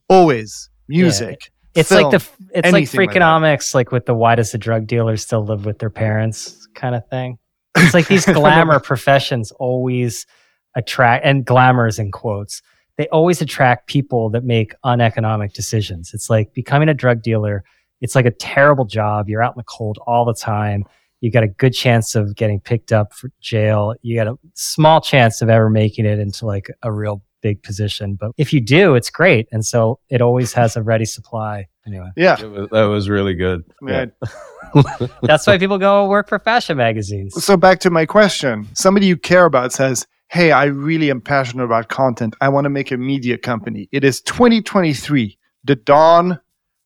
Always. 0.09 0.69
Music. 0.89 1.51
It's 1.77 1.89
film, 1.89 2.03
like 2.03 2.11
the 2.11 2.29
it's 2.53 2.71
like 2.71 2.73
anything 2.73 2.99
like. 3.01 3.09
Freakonomics, 3.09 3.75
like 3.75 3.91
with 3.91 4.05
the 4.05 4.13
why 4.13 4.35
does 4.35 4.51
the 4.51 4.57
drug 4.57 4.87
dealer 4.87 5.17
still 5.17 5.45
live 5.45 5.65
with 5.65 5.79
their 5.79 5.89
parents 5.89 6.67
kind 6.73 6.95
of 6.95 7.07
thing. 7.09 7.37
It's 7.77 7.93
like 7.93 8.07
these 8.07 8.25
glamour 8.39 8.79
professions 8.79 9.51
always 9.51 10.25
attract, 10.75 11.25
and 11.25 11.45
glamours 11.45 11.99
in 11.99 12.11
quotes, 12.11 12.61
they 12.97 13.07
always 13.09 13.41
attract 13.41 13.87
people 13.87 14.29
that 14.31 14.43
make 14.43 14.73
uneconomic 14.83 15.53
decisions. 15.53 16.11
It's 16.13 16.29
like 16.29 16.53
becoming 16.53 16.89
a 16.89 16.93
drug 16.93 17.21
dealer. 17.21 17.63
It's 18.01 18.15
like 18.15 18.25
a 18.25 18.31
terrible 18.31 18.85
job. 18.85 19.29
You're 19.29 19.43
out 19.43 19.53
in 19.55 19.59
the 19.59 19.63
cold 19.63 19.99
all 20.07 20.25
the 20.25 20.33
time. 20.33 20.83
You 21.21 21.31
got 21.31 21.43
a 21.43 21.47
good 21.47 21.73
chance 21.73 22.15
of 22.15 22.35
getting 22.35 22.59
picked 22.59 22.91
up 22.91 23.13
for 23.13 23.31
jail. 23.39 23.95
You 24.01 24.15
got 24.15 24.27
a 24.27 24.37
small 24.53 25.01
chance 25.01 25.41
of 25.41 25.49
ever 25.49 25.69
making 25.69 26.05
it 26.05 26.19
into 26.19 26.45
like 26.45 26.69
a 26.83 26.91
real 26.91 27.23
big 27.41 27.63
position. 27.63 28.15
But 28.15 28.31
if 28.37 28.53
you 28.53 28.61
do, 28.61 28.95
it's 28.95 29.09
great. 29.09 29.47
And 29.51 29.65
so 29.65 29.99
it 30.09 30.21
always 30.21 30.53
has 30.53 30.75
a 30.75 30.83
ready 30.83 31.05
supply. 31.05 31.67
Anyway, 31.85 32.09
Yeah. 32.15 32.41
Was, 32.43 32.69
that 32.71 32.83
was 32.83 33.09
really 33.09 33.33
good. 33.33 33.63
Man. 33.81 34.11
that's 35.23 35.47
why 35.47 35.57
people 35.57 35.77
go 35.77 36.07
work 36.07 36.27
for 36.27 36.39
fashion 36.39 36.77
magazines. 36.77 37.43
So 37.43 37.55
back 37.57 37.79
to 37.79 37.89
my 37.89 38.05
question. 38.05 38.67
Somebody 38.73 39.05
you 39.05 39.17
care 39.17 39.45
about 39.45 39.71
says, 39.71 40.05
Hey, 40.29 40.51
I 40.51 40.65
really 40.65 41.09
am 41.09 41.21
passionate 41.21 41.63
about 41.63 41.87
content. 41.87 42.35
I 42.41 42.49
want 42.49 42.65
to 42.65 42.69
make 42.69 42.91
a 42.91 42.97
media 42.97 43.37
company. 43.37 43.87
It 43.93 44.03
is 44.03 44.21
2023, 44.21 45.37
the 45.63 45.75
dawn 45.75 46.39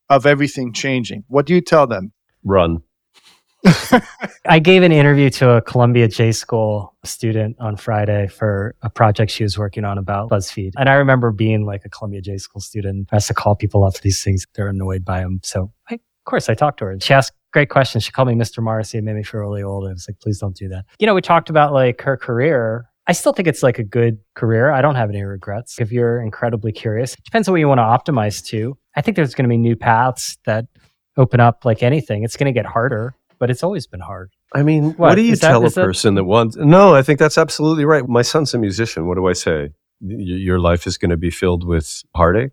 of 0.10 0.28
everything 0.28 0.74
changing. 0.74 1.24
What 1.28 1.48
do 1.48 1.56
you 1.56 1.62
tell 1.62 1.88
them? 1.88 2.12
Run. 2.44 2.84
I 4.46 4.60
gave 4.60 4.84
an 4.84 4.92
interview 4.92 5.30
to 5.32 5.52
a 5.52 5.62
Columbia 5.62 6.08
J 6.08 6.32
School 6.32 6.96
student 7.04 7.58
on 7.60 7.76
Friday 7.76 8.28
for 8.28 8.76
a 8.82 8.90
project 8.90 9.32
she 9.32 9.44
was 9.44 9.58
working 9.58 9.86
on 9.86 9.98
about 9.98 10.30
BuzzFeed. 10.30 10.72
And 10.78 10.90
I 10.90 10.94
remember 10.94 11.32
being 11.32 11.66
like 11.66 11.86
a 11.86 11.90
Columbia 11.90 12.22
J 12.22 12.38
School 12.38 12.62
student, 12.62 13.10
has 13.12 13.28
to 13.28 13.34
call 13.34 13.56
people 13.56 13.84
up 13.84 13.96
for 13.96 14.02
these 14.02 14.24
things. 14.24 14.46
They're 14.56 14.68
annoyed 14.68 15.06
by 15.06 15.20
them. 15.20 15.42
So 15.44 15.72
I, 15.90 15.96
of 15.96 16.26
course 16.26 16.50
I 16.50 16.54
talked 16.54 16.80
to 16.80 16.86
her. 16.86 16.98
She 17.00 17.14
asked 17.14 17.34
great 17.54 17.70
questions. 17.70 18.04
She 18.04 18.12
called 18.12 18.28
me 18.28 18.34
Mr. 18.36 18.64
Morrissey 18.64 18.98
and 18.98 19.06
made 19.06 19.16
me 19.16 19.24
feel 19.24 19.42
really 19.42 19.64
old. 19.64 19.88
I 19.88 19.92
was 19.92 20.08
like, 20.10 20.20
please 20.20 20.40
don't 20.40 20.56
do 20.56 20.68
that. 20.70 20.86
You 21.00 21.06
know, 21.06 21.14
we 21.14 21.22
talked 21.22 21.50
about 21.50 21.74
like 21.74 22.02
her 22.02 22.18
career. 22.18 22.86
I 23.08 23.14
still 23.14 23.34
think 23.34 23.48
it's 23.48 23.64
like 23.64 23.80
a 23.80 23.84
good 23.84 24.20
career. 24.36 24.72
I 24.72 24.82
don't 24.82 24.96
have 24.96 25.10
any 25.10 25.24
regrets. 25.24 25.80
If 25.80 25.92
you're 25.92 26.22
incredibly 26.22 26.72
curious, 26.72 27.14
it 27.14 27.24
depends 27.24 27.48
on 27.48 27.54
what 27.54 27.60
you 27.60 27.68
want 27.68 27.80
to 27.80 27.84
optimize 28.12 28.44
to. 28.48 28.78
I 28.96 29.02
think 29.02 29.18
there's 29.18 29.36
going 29.36 29.46
to 29.46 29.50
be 29.50 29.58
new 29.58 29.76
paths 29.76 30.38
that 30.46 30.66
open 31.18 31.40
up 31.40 31.66
like 31.66 31.84
anything. 31.84 32.24
It's 32.24 32.38
going 32.38 32.54
to 32.54 32.58
get 32.58 32.66
harder, 32.66 33.16
but 33.42 33.50
it's 33.50 33.64
always 33.64 33.88
been 33.88 34.00
hard. 34.12 34.30
I 34.54 34.62
mean, 34.64 34.84
what, 34.92 35.00
What? 35.10 35.16
do 35.16 35.22
you 35.24 35.34
Is 35.34 35.40
that- 35.42 35.50
tell 35.50 35.66
a 35.66 35.72
person 35.72 36.14
that 36.16 36.26
wants? 36.26 36.56
No, 36.58 36.94
I 36.96 37.02
think 37.02 37.18
that's 37.20 37.38
absolutely 37.38 37.86
right. 37.86 38.08
My 38.08 38.22
son's 38.22 38.54
a 38.54 38.60
musician. 38.60 39.08
What 39.08 39.16
do 39.16 39.28
I 39.28 39.34
say? 39.34 39.58
Y- 40.00 40.16
your 40.48 40.60
life 40.60 40.86
is 40.90 40.98
going 40.98 41.10
to 41.12 41.18
be 41.18 41.32
filled 41.32 41.64
with 41.66 41.88
heartache. 42.16 42.52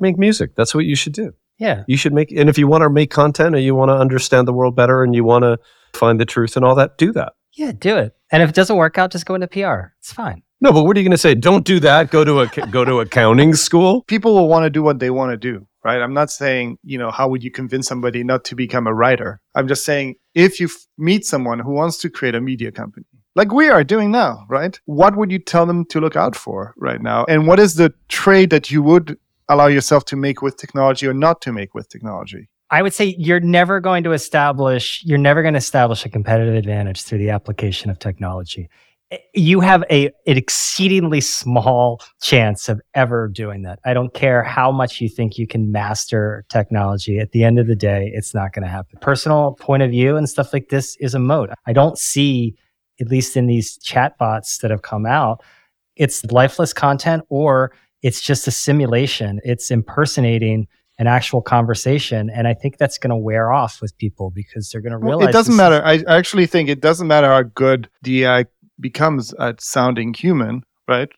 Make 0.00 0.18
music. 0.18 0.54
That's 0.56 0.74
what 0.74 0.84
you 0.84 0.96
should 0.96 1.12
do. 1.12 1.32
Yeah. 1.58 1.82
You 1.86 1.96
should 1.96 2.12
make, 2.12 2.30
and 2.32 2.48
if 2.48 2.56
you 2.58 2.66
want 2.68 2.82
to 2.82 2.90
make 2.90 3.10
content 3.10 3.54
and 3.56 3.64
you 3.64 3.74
want 3.74 3.88
to 3.90 3.96
understand 3.96 4.46
the 4.48 4.52
world 4.52 4.74
better 4.76 5.02
and 5.04 5.14
you 5.14 5.24
want 5.24 5.42
to 5.44 5.58
find 5.94 6.20
the 6.20 6.24
truth 6.26 6.56
and 6.56 6.64
all 6.64 6.74
that, 6.76 6.98
do 6.98 7.12
that. 7.12 7.32
Yeah, 7.56 7.72
do 7.78 7.96
it. 7.96 8.14
And 8.30 8.42
if 8.42 8.48
it 8.50 8.54
doesn't 8.54 8.76
work 8.76 8.98
out, 8.98 9.10
just 9.10 9.26
go 9.26 9.34
into 9.34 9.48
PR. 9.48 9.92
It's 10.00 10.12
fine. 10.12 10.42
No, 10.60 10.72
but 10.72 10.84
what 10.84 10.96
are 10.96 11.00
you 11.00 11.04
going 11.08 11.12
to 11.12 11.18
say? 11.28 11.34
Don't 11.34 11.64
do 11.64 11.80
that. 11.80 12.10
Go 12.10 12.24
to 12.24 12.40
a 12.40 12.46
go 12.70 12.84
to 12.84 13.00
accounting 13.00 13.54
school. 13.54 14.02
People 14.14 14.34
will 14.34 14.48
want 14.48 14.64
to 14.64 14.70
do 14.70 14.82
what 14.82 14.98
they 14.98 15.10
want 15.10 15.30
to 15.32 15.36
do, 15.36 15.66
right? 15.88 16.02
I'm 16.02 16.12
not 16.12 16.30
saying, 16.30 16.78
you 16.82 16.98
know, 16.98 17.10
how 17.10 17.28
would 17.28 17.42
you 17.42 17.50
convince 17.50 17.86
somebody 17.88 18.22
not 18.22 18.44
to 18.44 18.54
become 18.54 18.86
a 18.86 18.92
writer? 18.92 19.40
I'm 19.54 19.66
just 19.66 19.84
saying, 19.84 20.16
if 20.34 20.60
you 20.60 20.66
f- 20.66 20.86
meet 20.98 21.24
someone 21.24 21.60
who 21.60 21.72
wants 21.72 21.96
to 21.98 22.10
create 22.10 22.34
a 22.34 22.42
media 22.42 22.70
company, 22.70 23.06
like 23.34 23.52
we 23.52 23.70
are 23.70 23.82
doing 23.82 24.10
now, 24.10 24.44
right? 24.50 24.78
What 24.84 25.16
would 25.16 25.30
you 25.32 25.38
tell 25.38 25.64
them 25.64 25.86
to 25.86 25.98
look 25.98 26.14
out 26.14 26.36
for 26.36 26.74
right 26.76 27.00
now? 27.00 27.24
And 27.26 27.46
what 27.46 27.58
is 27.58 27.76
the 27.76 27.94
trade 28.08 28.50
that 28.50 28.70
you 28.70 28.82
would 28.82 29.16
allow 29.48 29.68
yourself 29.68 30.04
to 30.06 30.16
make 30.16 30.42
with 30.42 30.58
technology 30.58 31.06
or 31.06 31.14
not 31.14 31.40
to 31.42 31.52
make 31.52 31.74
with 31.74 31.88
technology? 31.88 32.50
I 32.70 32.82
would 32.82 32.92
say 32.92 33.16
you're 33.18 33.40
never 33.40 33.80
going 33.80 34.04
to 34.04 34.12
establish 34.12 35.02
you're 35.06 35.16
never 35.16 35.40
going 35.40 35.54
to 35.54 35.58
establish 35.58 36.04
a 36.04 36.10
competitive 36.10 36.54
advantage 36.54 37.02
through 37.02 37.18
the 37.18 37.30
application 37.30 37.90
of 37.90 37.98
technology. 37.98 38.68
You 39.34 39.60
have 39.60 39.84
a 39.90 40.06
an 40.26 40.36
exceedingly 40.36 41.20
small 41.22 42.02
chance 42.20 42.68
of 42.68 42.80
ever 42.94 43.28
doing 43.28 43.62
that. 43.62 43.78
I 43.84 43.94
don't 43.94 44.12
care 44.12 44.42
how 44.42 44.70
much 44.70 45.00
you 45.00 45.08
think 45.08 45.38
you 45.38 45.46
can 45.46 45.72
master 45.72 46.44
technology. 46.50 47.18
At 47.18 47.32
the 47.32 47.42
end 47.42 47.58
of 47.58 47.66
the 47.66 47.76
day, 47.76 48.10
it's 48.14 48.34
not 48.34 48.52
going 48.52 48.64
to 48.64 48.68
happen. 48.68 48.98
Personal 49.00 49.56
point 49.58 49.82
of 49.82 49.90
view 49.90 50.16
and 50.16 50.28
stuff 50.28 50.52
like 50.52 50.68
this 50.68 50.96
is 51.00 51.14
a 51.14 51.18
mode. 51.18 51.50
I 51.66 51.72
don't 51.72 51.96
see, 51.96 52.54
at 53.00 53.08
least 53.08 53.36
in 53.36 53.46
these 53.46 53.78
chatbots 53.78 54.60
that 54.60 54.70
have 54.70 54.82
come 54.82 55.06
out, 55.06 55.42
it's 55.96 56.24
lifeless 56.26 56.74
content 56.74 57.24
or 57.30 57.72
it's 58.02 58.20
just 58.20 58.46
a 58.46 58.50
simulation. 58.50 59.40
It's 59.42 59.70
impersonating 59.70 60.66
an 60.98 61.06
actual 61.06 61.40
conversation. 61.40 62.28
And 62.30 62.48
I 62.48 62.54
think 62.54 62.76
that's 62.76 62.98
going 62.98 63.10
to 63.10 63.16
wear 63.16 63.52
off 63.52 63.80
with 63.80 63.96
people 63.98 64.30
because 64.30 64.70
they're 64.70 64.80
going 64.80 64.92
to 64.92 64.98
Well, 64.98 65.18
realize 65.18 65.28
it 65.28 65.32
doesn't 65.32 65.56
matter. 65.56 65.80
I 65.84 66.02
actually 66.08 66.46
think 66.46 66.68
it 66.68 66.80
doesn't 66.80 67.06
matter 67.06 67.28
how 67.28 67.42
good 67.42 67.88
the 68.02 68.24
AI 68.24 68.46
becomes 68.80 69.34
at 69.34 69.60
sounding 69.60 70.14
human, 70.14 70.62
right? 70.86 71.08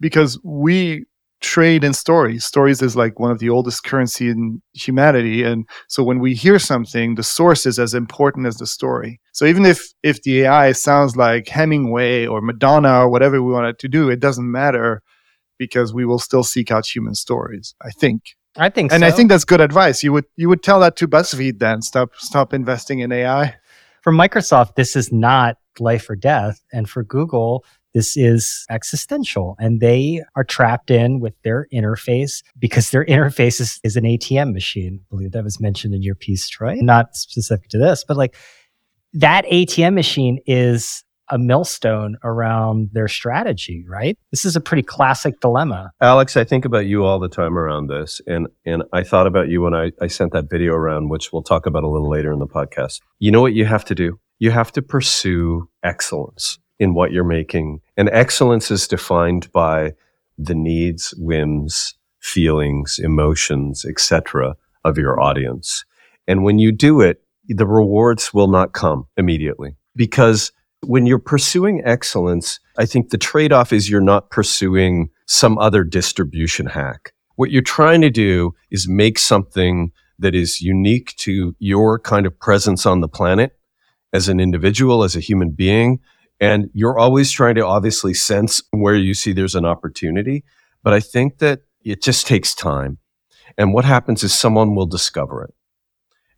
Because 0.00 0.38
we 0.42 1.04
trade 1.40 1.84
in 1.84 1.94
stories. 1.94 2.44
Stories 2.44 2.82
is 2.82 2.96
like 2.96 3.18
one 3.18 3.30
of 3.30 3.38
the 3.38 3.48
oldest 3.48 3.82
currency 3.84 4.28
in 4.28 4.60
humanity, 4.72 5.42
and 5.42 5.68
so 5.88 6.02
when 6.02 6.18
we 6.18 6.34
hear 6.34 6.58
something, 6.58 7.14
the 7.14 7.22
source 7.22 7.66
is 7.66 7.78
as 7.78 7.94
important 7.94 8.46
as 8.46 8.56
the 8.56 8.66
story. 8.66 9.20
So 9.32 9.46
even 9.46 9.64
if 9.64 9.92
if 10.02 10.22
the 10.22 10.42
AI 10.42 10.72
sounds 10.72 11.16
like 11.16 11.48
Hemingway 11.48 12.26
or 12.26 12.40
Madonna 12.40 13.00
or 13.00 13.08
whatever 13.08 13.42
we 13.42 13.52
want 13.52 13.66
it 13.66 13.78
to 13.80 13.88
do, 13.88 14.10
it 14.10 14.20
doesn't 14.20 14.50
matter 14.50 15.02
because 15.58 15.92
we 15.92 16.04
will 16.04 16.18
still 16.18 16.44
seek 16.44 16.70
out 16.70 16.86
human 16.86 17.14
stories. 17.14 17.74
I 17.82 17.90
think. 17.90 18.36
I 18.56 18.68
think 18.68 18.90
so. 18.90 18.96
And 18.96 19.04
I 19.04 19.12
think 19.12 19.28
that's 19.28 19.44
good 19.44 19.60
advice. 19.60 20.02
You 20.02 20.12
would 20.12 20.24
you 20.36 20.48
would 20.48 20.62
tell 20.62 20.80
that 20.80 20.96
to 20.96 21.08
BuzzFeed 21.08 21.58
then 21.58 21.82
stop 21.82 22.16
stop 22.16 22.52
investing 22.52 22.98
in 22.98 23.12
AI. 23.12 23.54
For 24.02 24.12
Microsoft, 24.12 24.74
this 24.74 24.96
is 24.96 25.12
not 25.12 25.56
life 25.78 26.08
or 26.08 26.16
death. 26.16 26.62
And 26.72 26.88
for 26.88 27.02
Google, 27.02 27.64
this 27.94 28.16
is 28.16 28.64
existential. 28.70 29.56
And 29.58 29.80
they 29.80 30.22
are 30.36 30.44
trapped 30.44 30.90
in 30.90 31.20
with 31.20 31.34
their 31.42 31.66
interface 31.72 32.42
because 32.58 32.90
their 32.90 33.04
interface 33.06 33.60
is, 33.60 33.80
is 33.82 33.96
an 33.96 34.04
ATM 34.04 34.52
machine. 34.52 35.00
I 35.02 35.06
believe 35.10 35.32
that 35.32 35.44
was 35.44 35.60
mentioned 35.60 35.94
in 35.94 36.02
your 36.02 36.14
piece, 36.14 36.48
Troy. 36.48 36.76
Not 36.80 37.16
specific 37.16 37.68
to 37.70 37.78
this, 37.78 38.04
but 38.06 38.16
like 38.16 38.36
that 39.12 39.44
ATM 39.46 39.94
machine 39.94 40.38
is 40.46 41.04
a 41.30 41.38
millstone 41.38 42.16
around 42.24 42.90
their 42.92 43.08
strategy, 43.08 43.84
right? 43.88 44.18
This 44.30 44.44
is 44.44 44.56
a 44.56 44.60
pretty 44.60 44.82
classic 44.82 45.40
dilemma. 45.40 45.92
Alex, 46.00 46.36
I 46.36 46.44
think 46.44 46.64
about 46.64 46.86
you 46.86 47.04
all 47.04 47.18
the 47.18 47.28
time 47.28 47.58
around 47.58 47.88
this, 47.88 48.20
and 48.26 48.48
and 48.64 48.82
I 48.92 49.02
thought 49.02 49.26
about 49.26 49.48
you 49.48 49.62
when 49.62 49.74
I, 49.74 49.92
I 50.00 50.06
sent 50.06 50.32
that 50.32 50.50
video 50.50 50.74
around, 50.74 51.08
which 51.08 51.32
we'll 51.32 51.42
talk 51.42 51.66
about 51.66 51.84
a 51.84 51.88
little 51.88 52.10
later 52.10 52.32
in 52.32 52.38
the 52.38 52.46
podcast. 52.46 53.00
You 53.18 53.30
know 53.30 53.40
what 53.40 53.54
you 53.54 53.64
have 53.64 53.84
to 53.86 53.94
do? 53.94 54.18
You 54.38 54.50
have 54.50 54.72
to 54.72 54.82
pursue 54.82 55.68
excellence 55.82 56.58
in 56.78 56.94
what 56.94 57.12
you're 57.12 57.24
making, 57.24 57.80
and 57.96 58.08
excellence 58.10 58.70
is 58.70 58.88
defined 58.88 59.50
by 59.52 59.92
the 60.38 60.54
needs, 60.54 61.14
whims, 61.18 61.94
feelings, 62.20 62.98
emotions, 63.02 63.84
etc. 63.84 64.56
of 64.84 64.96
your 64.96 65.20
audience. 65.20 65.84
And 66.26 66.42
when 66.44 66.58
you 66.58 66.72
do 66.72 67.00
it, 67.00 67.22
the 67.48 67.66
rewards 67.66 68.32
will 68.32 68.48
not 68.48 68.72
come 68.72 69.06
immediately 69.16 69.76
because 69.96 70.52
when 70.82 71.06
you're 71.06 71.18
pursuing 71.18 71.82
excellence, 71.84 72.58
I 72.78 72.86
think 72.86 73.10
the 73.10 73.18
trade 73.18 73.52
off 73.52 73.72
is 73.72 73.90
you're 73.90 74.00
not 74.00 74.30
pursuing 74.30 75.10
some 75.26 75.58
other 75.58 75.84
distribution 75.84 76.66
hack. 76.66 77.12
What 77.36 77.50
you're 77.50 77.62
trying 77.62 78.00
to 78.02 78.10
do 78.10 78.54
is 78.70 78.88
make 78.88 79.18
something 79.18 79.92
that 80.18 80.34
is 80.34 80.60
unique 80.60 81.14
to 81.18 81.54
your 81.58 81.98
kind 81.98 82.26
of 82.26 82.38
presence 82.38 82.86
on 82.86 83.00
the 83.00 83.08
planet 83.08 83.52
as 84.12 84.28
an 84.28 84.40
individual, 84.40 85.02
as 85.02 85.16
a 85.16 85.20
human 85.20 85.50
being. 85.50 86.00
And 86.40 86.70
you're 86.72 86.98
always 86.98 87.30
trying 87.30 87.54
to 87.56 87.66
obviously 87.66 88.14
sense 88.14 88.62
where 88.70 88.94
you 88.94 89.14
see 89.14 89.32
there's 89.32 89.54
an 89.54 89.64
opportunity. 89.64 90.44
But 90.82 90.94
I 90.94 91.00
think 91.00 91.38
that 91.38 91.60
it 91.82 92.02
just 92.02 92.26
takes 92.26 92.54
time. 92.54 92.98
And 93.58 93.72
what 93.74 93.84
happens 93.84 94.22
is 94.22 94.38
someone 94.38 94.74
will 94.74 94.86
discover 94.86 95.44
it. 95.44 95.54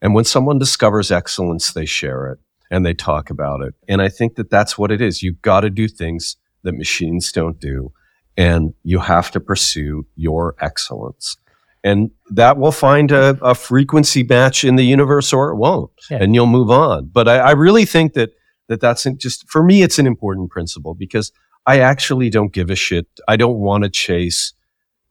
And 0.00 0.14
when 0.14 0.24
someone 0.24 0.58
discovers 0.58 1.12
excellence, 1.12 1.72
they 1.72 1.86
share 1.86 2.26
it 2.26 2.38
and 2.72 2.86
they 2.86 2.94
talk 2.94 3.28
about 3.28 3.60
it. 3.60 3.74
And 3.86 4.00
I 4.00 4.08
think 4.08 4.36
that 4.36 4.48
that's 4.48 4.78
what 4.78 4.90
it 4.90 5.02
is. 5.02 5.22
You've 5.22 5.42
got 5.42 5.60
to 5.60 5.70
do 5.70 5.86
things 5.86 6.38
that 6.62 6.72
machines 6.72 7.30
don't 7.30 7.60
do. 7.60 7.92
And 8.34 8.72
you 8.82 8.98
have 9.00 9.30
to 9.32 9.40
pursue 9.40 10.06
your 10.16 10.56
excellence. 10.58 11.36
And 11.84 12.12
that 12.30 12.56
will 12.56 12.72
find 12.72 13.12
a, 13.12 13.38
a 13.42 13.54
frequency 13.54 14.22
match 14.22 14.64
in 14.64 14.76
the 14.76 14.84
universe 14.84 15.34
or 15.34 15.50
it 15.50 15.56
won't. 15.56 15.90
Yeah. 16.10 16.22
And 16.22 16.34
you'll 16.34 16.46
move 16.46 16.70
on. 16.70 17.10
But 17.12 17.28
I, 17.28 17.38
I 17.38 17.50
really 17.50 17.84
think 17.84 18.14
that, 18.14 18.30
that 18.68 18.80
that's 18.80 19.04
just, 19.18 19.46
for 19.50 19.62
me, 19.62 19.82
it's 19.82 19.98
an 19.98 20.06
important 20.06 20.50
principle 20.50 20.94
because 20.94 21.30
I 21.66 21.80
actually 21.80 22.30
don't 22.30 22.54
give 22.54 22.70
a 22.70 22.74
shit. 22.74 23.06
I 23.28 23.36
don't 23.36 23.58
want 23.58 23.84
to 23.84 23.90
chase 23.90 24.54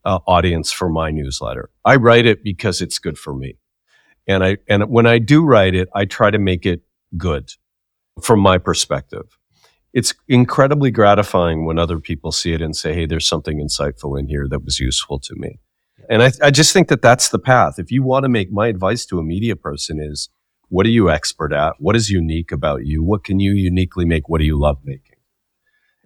uh, 0.04 0.18
audience 0.26 0.72
for 0.72 0.90
my 0.90 1.12
newsletter. 1.12 1.70
I 1.86 1.98
write 1.98 2.26
it 2.26 2.44
because 2.44 2.82
it's 2.82 2.98
good 2.98 3.20
for 3.20 3.36
me. 3.36 3.60
And 4.28 4.44
I, 4.44 4.58
and 4.68 4.90
when 4.90 5.06
I 5.06 5.20
do 5.20 5.46
write 5.46 5.76
it, 5.76 5.90
I 5.94 6.06
try 6.06 6.32
to 6.32 6.40
make 6.40 6.66
it 6.66 6.82
good 7.18 7.52
from 8.22 8.40
my 8.40 8.58
perspective. 8.58 9.38
It's 9.94 10.14
incredibly 10.28 10.92
gratifying 10.92 11.66
when 11.66 11.80
other 11.80 12.00
people 12.00 12.32
see 12.32 12.54
it 12.54 12.62
and 12.62 12.76
say, 12.76 12.94
Hey, 12.94 13.06
there's 13.06 13.28
something 13.28 13.60
insightful 13.60 14.20
in 14.20 14.28
here 14.28 14.48
that 14.50 14.64
was 14.64 14.80
useful 14.80 15.20
to 15.20 15.36
me. 15.36 15.60
And 16.10 16.24
I, 16.24 16.32
I 16.42 16.52
just 16.52 16.74
think 16.74 16.88
that 16.90 17.02
that's 17.02 17.30
the 17.30 17.40
path. 17.40 17.80
If 17.80 17.92
you 17.92 18.04
want 18.04 18.24
to 18.24 18.30
make 18.30 18.52
my 18.52 18.68
advice 18.68 19.06
to 19.08 19.20
a 19.20 19.24
media 19.24 19.56
person 19.56 20.00
is 20.00 20.30
What 20.70 20.86
are 20.86 20.90
you 20.90 21.10
expert 21.10 21.52
at? 21.54 21.74
What 21.80 21.96
is 21.98 22.10
unique 22.10 22.52
about 22.52 22.86
you? 22.86 23.04
What 23.04 23.24
can 23.26 23.40
you 23.42 23.52
uniquely 23.52 24.06
make? 24.06 24.30
What 24.30 24.40
do 24.40 24.46
you 24.46 24.58
love 24.58 24.80
making? 24.86 25.18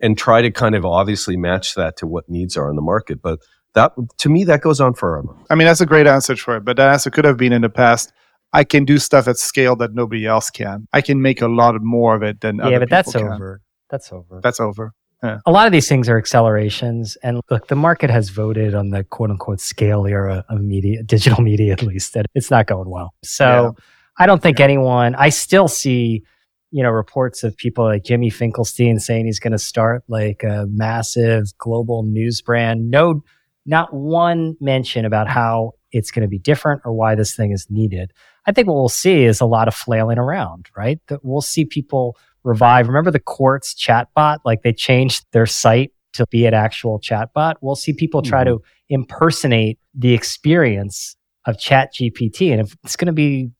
And 0.01 0.17
try 0.17 0.41
to 0.41 0.51
kind 0.51 0.75
of 0.75 0.85
obviously 0.85 1.37
match 1.37 1.75
that 1.75 1.97
to 1.97 2.07
what 2.07 2.27
needs 2.29 2.57
are 2.57 2.69
in 2.69 2.75
the 2.75 2.81
market. 2.81 3.21
But 3.21 3.39
that, 3.75 3.93
to 4.17 4.29
me, 4.29 4.43
that 4.45 4.61
goes 4.61 4.81
on 4.81 4.93
forever. 4.95 5.35
I 5.49 5.55
mean, 5.55 5.67
that's 5.67 5.81
a 5.81 5.85
great 5.85 6.07
answer 6.07 6.35
for 6.35 6.57
it, 6.57 6.65
but 6.65 6.77
that 6.77 6.89
answer 6.89 7.11
could 7.11 7.25
have 7.25 7.37
been 7.37 7.53
in 7.53 7.61
the 7.61 7.69
past. 7.69 8.11
I 8.55 8.63
can 8.63 8.85
do 8.85 8.97
stuff 8.97 9.27
at 9.27 9.37
scale 9.37 9.75
that 9.77 9.93
nobody 9.93 10.25
else 10.25 10.49
can. 10.49 10.87
I 10.93 11.01
can 11.01 11.21
make 11.21 11.41
a 11.41 11.47
lot 11.47 11.75
more 11.81 12.15
of 12.15 12.23
it 12.23 12.41
than 12.41 12.57
yeah, 12.57 12.79
but 12.79 12.89
that's 12.89 13.11
can. 13.13 13.23
over. 13.27 13.61
That's 13.89 14.11
over. 14.11 14.39
That's 14.41 14.59
over. 14.59 14.93
a 15.23 15.51
lot 15.51 15.65
of 15.65 15.71
these 15.71 15.87
things 15.89 16.07
are 16.09 16.17
accelerations 16.17 17.17
and 17.23 17.41
look 17.49 17.67
the 17.67 17.75
market 17.75 18.09
has 18.11 18.29
voted 18.29 18.75
on 18.75 18.91
the 18.91 19.03
quote 19.03 19.31
unquote 19.31 19.59
scale 19.59 20.05
era 20.05 20.45
of 20.49 20.61
media 20.61 21.01
digital 21.03 21.41
media 21.51 21.73
at 21.73 21.81
least 21.81 22.13
that 22.13 22.25
it's 22.35 22.51
not 22.51 22.67
going 22.67 22.89
well 22.89 23.11
so 23.23 23.75
i 24.19 24.25
don't 24.27 24.43
think 24.43 24.59
Yeah. 24.59 24.65
anyone 24.65 25.15
i 25.15 25.29
still 25.29 25.67
see 25.67 26.21
you 26.69 26.83
know 26.83 26.91
reports 26.91 27.43
of 27.43 27.57
people 27.57 27.85
like 27.85 28.03
jimmy 28.03 28.29
finkelstein 28.29 28.99
saying 28.99 29.25
he's 29.25 29.39
going 29.39 29.53
to 29.53 29.57
start 29.73 30.03
like 30.07 30.43
a 30.43 30.67
massive 30.69 31.45
global 31.57 32.03
news 32.03 32.41
brand 32.43 32.91
no 32.91 33.23
not 33.65 33.91
one 33.93 34.55
mention 34.61 35.05
about 35.05 35.27
how 35.27 35.71
it's 35.95 36.11
going 36.11 36.21
to 36.21 36.27
be 36.27 36.39
different 36.39 36.81
or 36.85 36.93
why 36.93 37.15
this 37.15 37.35
thing 37.35 37.51
is 37.51 37.67
needed 37.69 38.11
i 38.45 38.51
think 38.51 38.67
what 38.67 38.75
we'll 38.75 38.89
see 38.89 39.23
is 39.23 39.41
a 39.41 39.45
lot 39.45 39.67
of 39.67 39.73
flailing 39.73 40.17
around 40.17 40.69
right 40.75 40.99
that 41.07 41.23
we'll 41.23 41.41
see 41.41 41.65
people 41.65 42.15
revive. 42.45 42.87
Remember 42.87 43.11
the 43.11 43.19
Quartz 43.19 43.73
chatbot? 43.73 44.37
Like 44.45 44.61
they 44.61 44.71
changed 44.71 45.25
their 45.33 45.45
site 45.45 45.91
to 46.13 46.25
be 46.27 46.45
an 46.45 46.53
actual 46.53 46.99
chatbot. 46.99 47.55
We'll 47.59 47.75
see 47.75 47.91
people 47.91 48.21
try 48.21 48.45
mm-hmm. 48.45 48.57
to 48.57 48.63
impersonate 48.89 49.79
the 49.93 50.13
experience 50.13 51.17
of 51.45 51.59
Chat 51.59 51.93
GPT, 51.93 52.51
and 52.51 52.61
if 52.61 52.75
it's 52.83 52.95
going 52.95 53.07
to 53.07 53.13
be 53.13 53.51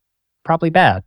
probably 0.43 0.69
bad. 0.69 1.03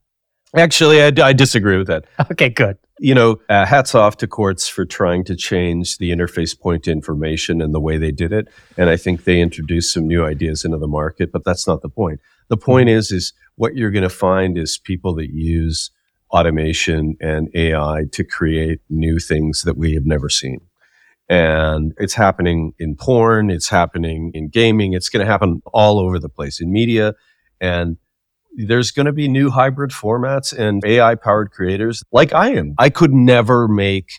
Actually, 0.57 1.03
I, 1.03 1.13
I 1.23 1.33
disagree 1.33 1.77
with 1.79 1.87
that. 1.89 2.05
Okay, 2.31 2.49
good. 2.51 2.77
You 3.01 3.15
know, 3.15 3.41
uh, 3.49 3.65
hats 3.65 3.95
off 3.95 4.17
to 4.19 4.27
Quartz 4.27 4.69
for 4.69 4.85
trying 4.85 5.25
to 5.25 5.37
change 5.37 5.99
the 5.99 6.11
interface 6.11 6.59
point 6.59 6.89
information 6.89 7.63
and 7.63 7.73
the 7.73 7.81
way 7.81 7.97
they 7.97 8.11
did 8.11 8.33
it. 8.33 8.49
And 8.77 8.91
I 8.91 8.97
think 8.97 9.25
they 9.25 9.41
introduced 9.41 9.95
some 9.95 10.09
new 10.09 10.25
ideas 10.25 10.65
into 10.65 10.79
the 10.79 10.89
market, 10.89 11.31
but 11.31 11.45
that's 11.45 11.67
not 11.67 11.83
the 11.83 11.89
point. 11.89 12.21
The 12.49 12.57
point 12.57 12.89
is, 12.89 13.13
is 13.13 13.33
what 13.57 13.77
you're 13.77 13.91
going 13.91 14.03
to 14.03 14.09
find 14.09 14.59
is 14.59 14.79
people 14.79 15.15
that 15.17 15.31
use 15.31 15.91
automation 16.31 17.17
and 17.21 17.49
AI 17.55 18.05
to 18.13 18.25
create 18.25 18.81
new 18.91 19.19
things 19.19 19.63
that 19.63 19.77
we 19.77 19.95
have 19.95 20.05
never 20.05 20.29
seen. 20.29 20.61
And 21.29 21.93
it's 21.99 22.15
happening 22.15 22.73
in 22.79 22.97
porn. 22.97 23.51
It's 23.51 23.69
happening 23.69 24.31
in 24.35 24.49
gaming. 24.49 24.95
It's 24.95 25.09
going 25.09 25.25
to 25.25 25.31
happen 25.31 25.63
all 25.73 26.01
over 26.01 26.19
the 26.19 26.29
place 26.29 26.61
in 26.61 26.73
media. 26.73 27.15
And 27.61 27.99
there's 28.67 28.91
going 28.91 29.07
to 29.07 29.13
be 29.13 29.29
new 29.29 29.51
hybrid 29.51 29.91
formats 29.91 30.53
and 30.57 30.83
AI 30.85 31.15
powered 31.15 31.51
creators 31.53 32.03
like 32.13 32.33
I 32.33 32.51
am. 32.51 32.75
I 32.79 32.91
could 32.91 33.13
never 33.13 33.69
make 33.69 34.11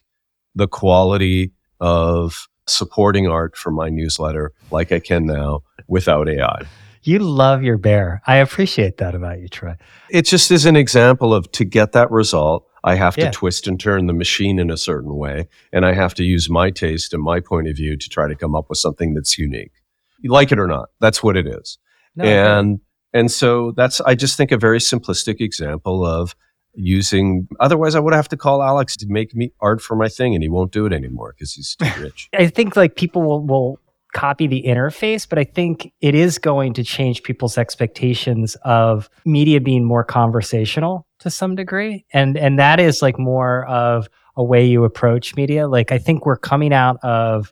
the 0.56 0.68
quality 0.68 1.52
of 1.82 2.48
supporting 2.68 3.28
art 3.28 3.58
for 3.58 3.72
my 3.72 3.90
newsletter 3.90 4.54
like 4.72 4.92
I 4.92 5.00
can 5.00 5.26
now 5.26 5.62
without 5.88 6.30
AI. 6.30 6.62
You 7.04 7.20
love 7.20 7.64
your 7.64 7.78
bear. 7.78 8.22
I 8.28 8.38
appreciate 8.38 8.98
that 8.98 9.16
about 9.16 9.40
you, 9.40 9.48
Troy. 9.48 9.76
It 10.10 10.24
just 10.26 10.52
is 10.52 10.66
an 10.66 10.76
example 10.76 11.34
of 11.34 11.52
to 11.54 11.66
get 11.66 11.94
that 11.94 12.12
result, 12.12 12.66
I 12.84 12.96
have 12.96 13.18
Yeah. 13.18 13.26
to 13.26 13.32
twist 13.32 13.68
and 13.68 13.80
turn 13.80 14.08
the 14.08 14.14
machine 14.14 14.60
in 14.60 14.70
a 14.70 14.78
certain 14.78 15.16
way. 15.16 15.48
And 15.74 15.86
I 15.86 15.94
have 15.94 16.14
to 16.16 16.24
use 16.24 16.50
my 16.50 16.70
taste 16.72 17.14
and 17.14 17.22
my 17.24 17.40
point 17.40 17.68
of 17.68 17.76
view 17.76 17.98
to 17.98 18.10
try 18.10 18.28
to 18.28 18.36
come 18.36 18.56
up 18.56 18.66
with 18.70 18.78
something 18.80 19.14
that's 19.14 19.38
unique. 19.38 19.72
You 20.20 20.32
like 20.32 20.52
it 20.52 20.60
or 20.60 20.68
not, 20.68 20.90
that's 21.00 21.24
what 21.24 21.36
it 21.38 21.48
is. 21.48 21.78
No, 22.16 22.26
and 22.26 22.80
and 23.14 23.32
so 23.32 23.72
that's 23.72 24.02
I 24.02 24.16
just 24.16 24.38
think 24.38 24.52
a 24.52 24.58
very 24.58 24.80
simplistic 24.80 25.42
example 25.42 26.06
of 26.06 26.36
using 26.76 27.48
otherwise 27.60 27.96
I 27.96 28.00
would 28.00 28.14
have 28.14 28.30
to 28.30 28.38
call 28.38 28.62
Alex 28.62 28.96
to 28.98 29.08
make 29.10 29.36
me 29.36 29.52
art 29.60 29.82
for 29.82 29.96
my 29.96 30.08
thing 30.08 30.34
and 30.34 30.44
he 30.44 30.50
won't 30.50 30.72
do 30.72 30.86
it 30.86 30.94
anymore 30.94 31.34
because 31.36 31.54
he's 31.54 31.76
too 31.76 31.90
rich. 32.02 32.30
I 32.38 32.48
think 32.48 32.76
like 32.76 32.96
people 32.96 33.24
will, 33.24 33.46
will 33.46 33.80
copy 34.14 34.48
the 34.48 34.64
interface, 34.64 35.28
but 35.28 35.38
I 35.38 35.44
think 35.44 35.94
it 36.02 36.16
is 36.16 36.38
going 36.38 36.74
to 36.74 36.84
change 36.84 37.24
people's 37.24 37.58
expectations 37.58 38.56
of 38.64 39.10
media 39.26 39.62
being 39.62 39.84
more 39.84 40.04
conversational 40.04 41.08
to 41.20 41.30
some 41.30 41.56
degree. 41.56 42.06
And 42.14 42.38
and 42.38 42.58
that 42.60 42.80
is 42.80 43.02
like 43.02 43.20
more 43.20 43.66
of 43.66 44.08
a 44.36 44.44
way 44.44 44.66
you 44.66 44.84
approach 44.84 45.36
media. 45.36 45.68
Like 45.68 45.92
I 45.92 45.98
think 45.98 46.26
we're 46.26 46.38
coming 46.38 46.74
out 46.74 46.98
of 47.04 47.52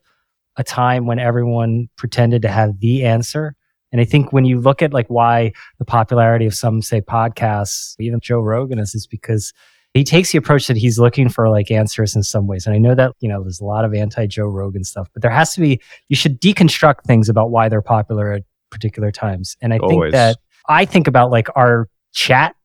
a 0.55 0.63
time 0.63 1.05
when 1.05 1.19
everyone 1.19 1.89
pretended 1.97 2.41
to 2.43 2.47
have 2.47 2.79
the 2.79 3.05
answer. 3.05 3.55
And 3.91 4.01
I 4.01 4.05
think 4.05 4.33
when 4.33 4.45
you 4.45 4.59
look 4.59 4.81
at 4.81 4.93
like 4.93 5.07
why 5.07 5.53
the 5.79 5.85
popularity 5.85 6.45
of 6.45 6.53
some 6.53 6.81
say 6.81 7.01
podcasts, 7.01 7.95
even 7.99 8.19
Joe 8.19 8.41
Rogan 8.41 8.79
is, 8.79 8.93
is 8.93 9.07
because 9.07 9.53
he 9.93 10.03
takes 10.03 10.31
the 10.31 10.37
approach 10.37 10.67
that 10.67 10.77
he's 10.77 10.99
looking 10.99 11.29
for 11.29 11.49
like 11.49 11.71
answers 11.71 12.15
in 12.15 12.23
some 12.23 12.47
ways. 12.47 12.65
And 12.65 12.75
I 12.75 12.77
know 12.77 12.95
that, 12.95 13.13
you 13.19 13.29
know, 13.29 13.41
there's 13.41 13.59
a 13.59 13.65
lot 13.65 13.85
of 13.85 13.93
anti 13.93 14.27
Joe 14.27 14.47
Rogan 14.47 14.83
stuff, 14.83 15.07
but 15.13 15.21
there 15.21 15.31
has 15.31 15.53
to 15.53 15.61
be, 15.61 15.81
you 16.09 16.15
should 16.15 16.39
deconstruct 16.41 17.03
things 17.05 17.29
about 17.29 17.49
why 17.49 17.69
they're 17.69 17.81
popular 17.81 18.33
at 18.33 18.43
particular 18.69 19.11
times. 19.11 19.55
And 19.61 19.73
I 19.73 19.79
think 19.79 20.11
that 20.11 20.37
I 20.67 20.85
think 20.85 21.07
about 21.07 21.31
like 21.31 21.47
our 21.55 21.89
chat 22.13 22.55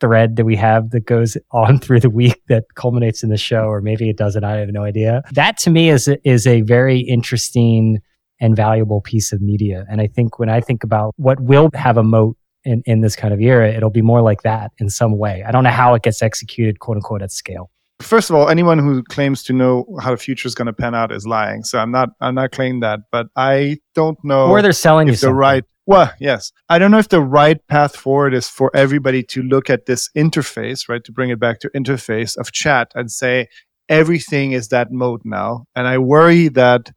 thread 0.00 0.36
that 0.36 0.44
we 0.44 0.56
have 0.56 0.90
that 0.90 1.06
goes 1.06 1.36
on 1.52 1.78
through 1.80 2.00
the 2.00 2.10
week 2.10 2.40
that 2.48 2.64
culminates 2.74 3.22
in 3.22 3.30
the 3.30 3.36
show, 3.36 3.64
or 3.64 3.80
maybe 3.80 4.08
it 4.10 4.16
doesn't. 4.16 4.44
I 4.44 4.58
have 4.58 4.68
no 4.68 4.82
idea. 4.82 5.22
That 5.32 5.56
to 5.58 5.70
me 5.70 5.90
is, 5.90 6.08
is 6.24 6.46
a 6.46 6.60
very 6.62 7.00
interesting 7.00 8.00
and 8.40 8.56
valuable 8.56 9.00
piece 9.00 9.32
of 9.32 9.40
media. 9.40 9.84
And 9.90 10.00
I 10.00 10.06
think 10.06 10.38
when 10.38 10.48
I 10.48 10.60
think 10.60 10.84
about 10.84 11.14
what 11.16 11.40
will 11.40 11.70
have 11.74 11.96
a 11.96 12.02
moat 12.02 12.36
in, 12.64 12.82
in 12.84 13.00
this 13.00 13.16
kind 13.16 13.32
of 13.32 13.40
era, 13.40 13.72
it'll 13.72 13.90
be 13.90 14.02
more 14.02 14.22
like 14.22 14.42
that 14.42 14.72
in 14.78 14.90
some 14.90 15.16
way. 15.16 15.42
I 15.46 15.52
don't 15.52 15.64
know 15.64 15.70
how 15.70 15.94
it 15.94 16.02
gets 16.02 16.22
executed, 16.22 16.80
quote 16.80 16.96
unquote, 16.96 17.22
at 17.22 17.32
scale. 17.32 17.70
First 18.00 18.28
of 18.28 18.36
all, 18.36 18.50
anyone 18.50 18.78
who 18.78 19.02
claims 19.04 19.42
to 19.44 19.54
know 19.54 19.86
how 20.02 20.10
the 20.10 20.18
future 20.18 20.46
is 20.46 20.54
going 20.54 20.66
to 20.66 20.72
pan 20.72 20.94
out 20.94 21.10
is 21.12 21.26
lying. 21.26 21.64
So 21.64 21.78
I'm 21.78 21.90
not 21.90 22.10
I'm 22.20 22.34
not 22.34 22.52
claiming 22.52 22.80
that, 22.80 23.00
but 23.10 23.28
I 23.36 23.78
don't 23.94 24.18
know 24.22 24.48
or 24.48 24.60
they're 24.60 24.72
selling 24.72 25.06
you 25.06 25.14
if 25.14 25.20
the 25.20 25.26
something. 25.26 25.36
right 25.36 25.64
well 25.86 26.12
yes 26.18 26.52
i 26.68 26.78
don't 26.78 26.90
know 26.90 26.98
if 26.98 27.08
the 27.08 27.20
right 27.20 27.64
path 27.68 27.96
forward 27.96 28.34
is 28.34 28.48
for 28.48 28.70
everybody 28.74 29.22
to 29.22 29.42
look 29.42 29.70
at 29.70 29.86
this 29.86 30.10
interface 30.16 30.88
right 30.88 31.04
to 31.04 31.12
bring 31.12 31.30
it 31.30 31.38
back 31.38 31.60
to 31.60 31.70
interface 31.70 32.36
of 32.36 32.52
chat 32.52 32.90
and 32.94 33.10
say 33.10 33.46
everything 33.88 34.52
is 34.52 34.68
that 34.68 34.90
mode 34.90 35.20
now 35.24 35.64
and 35.74 35.86
i 35.86 35.96
worry 35.96 36.48
that 36.48 36.90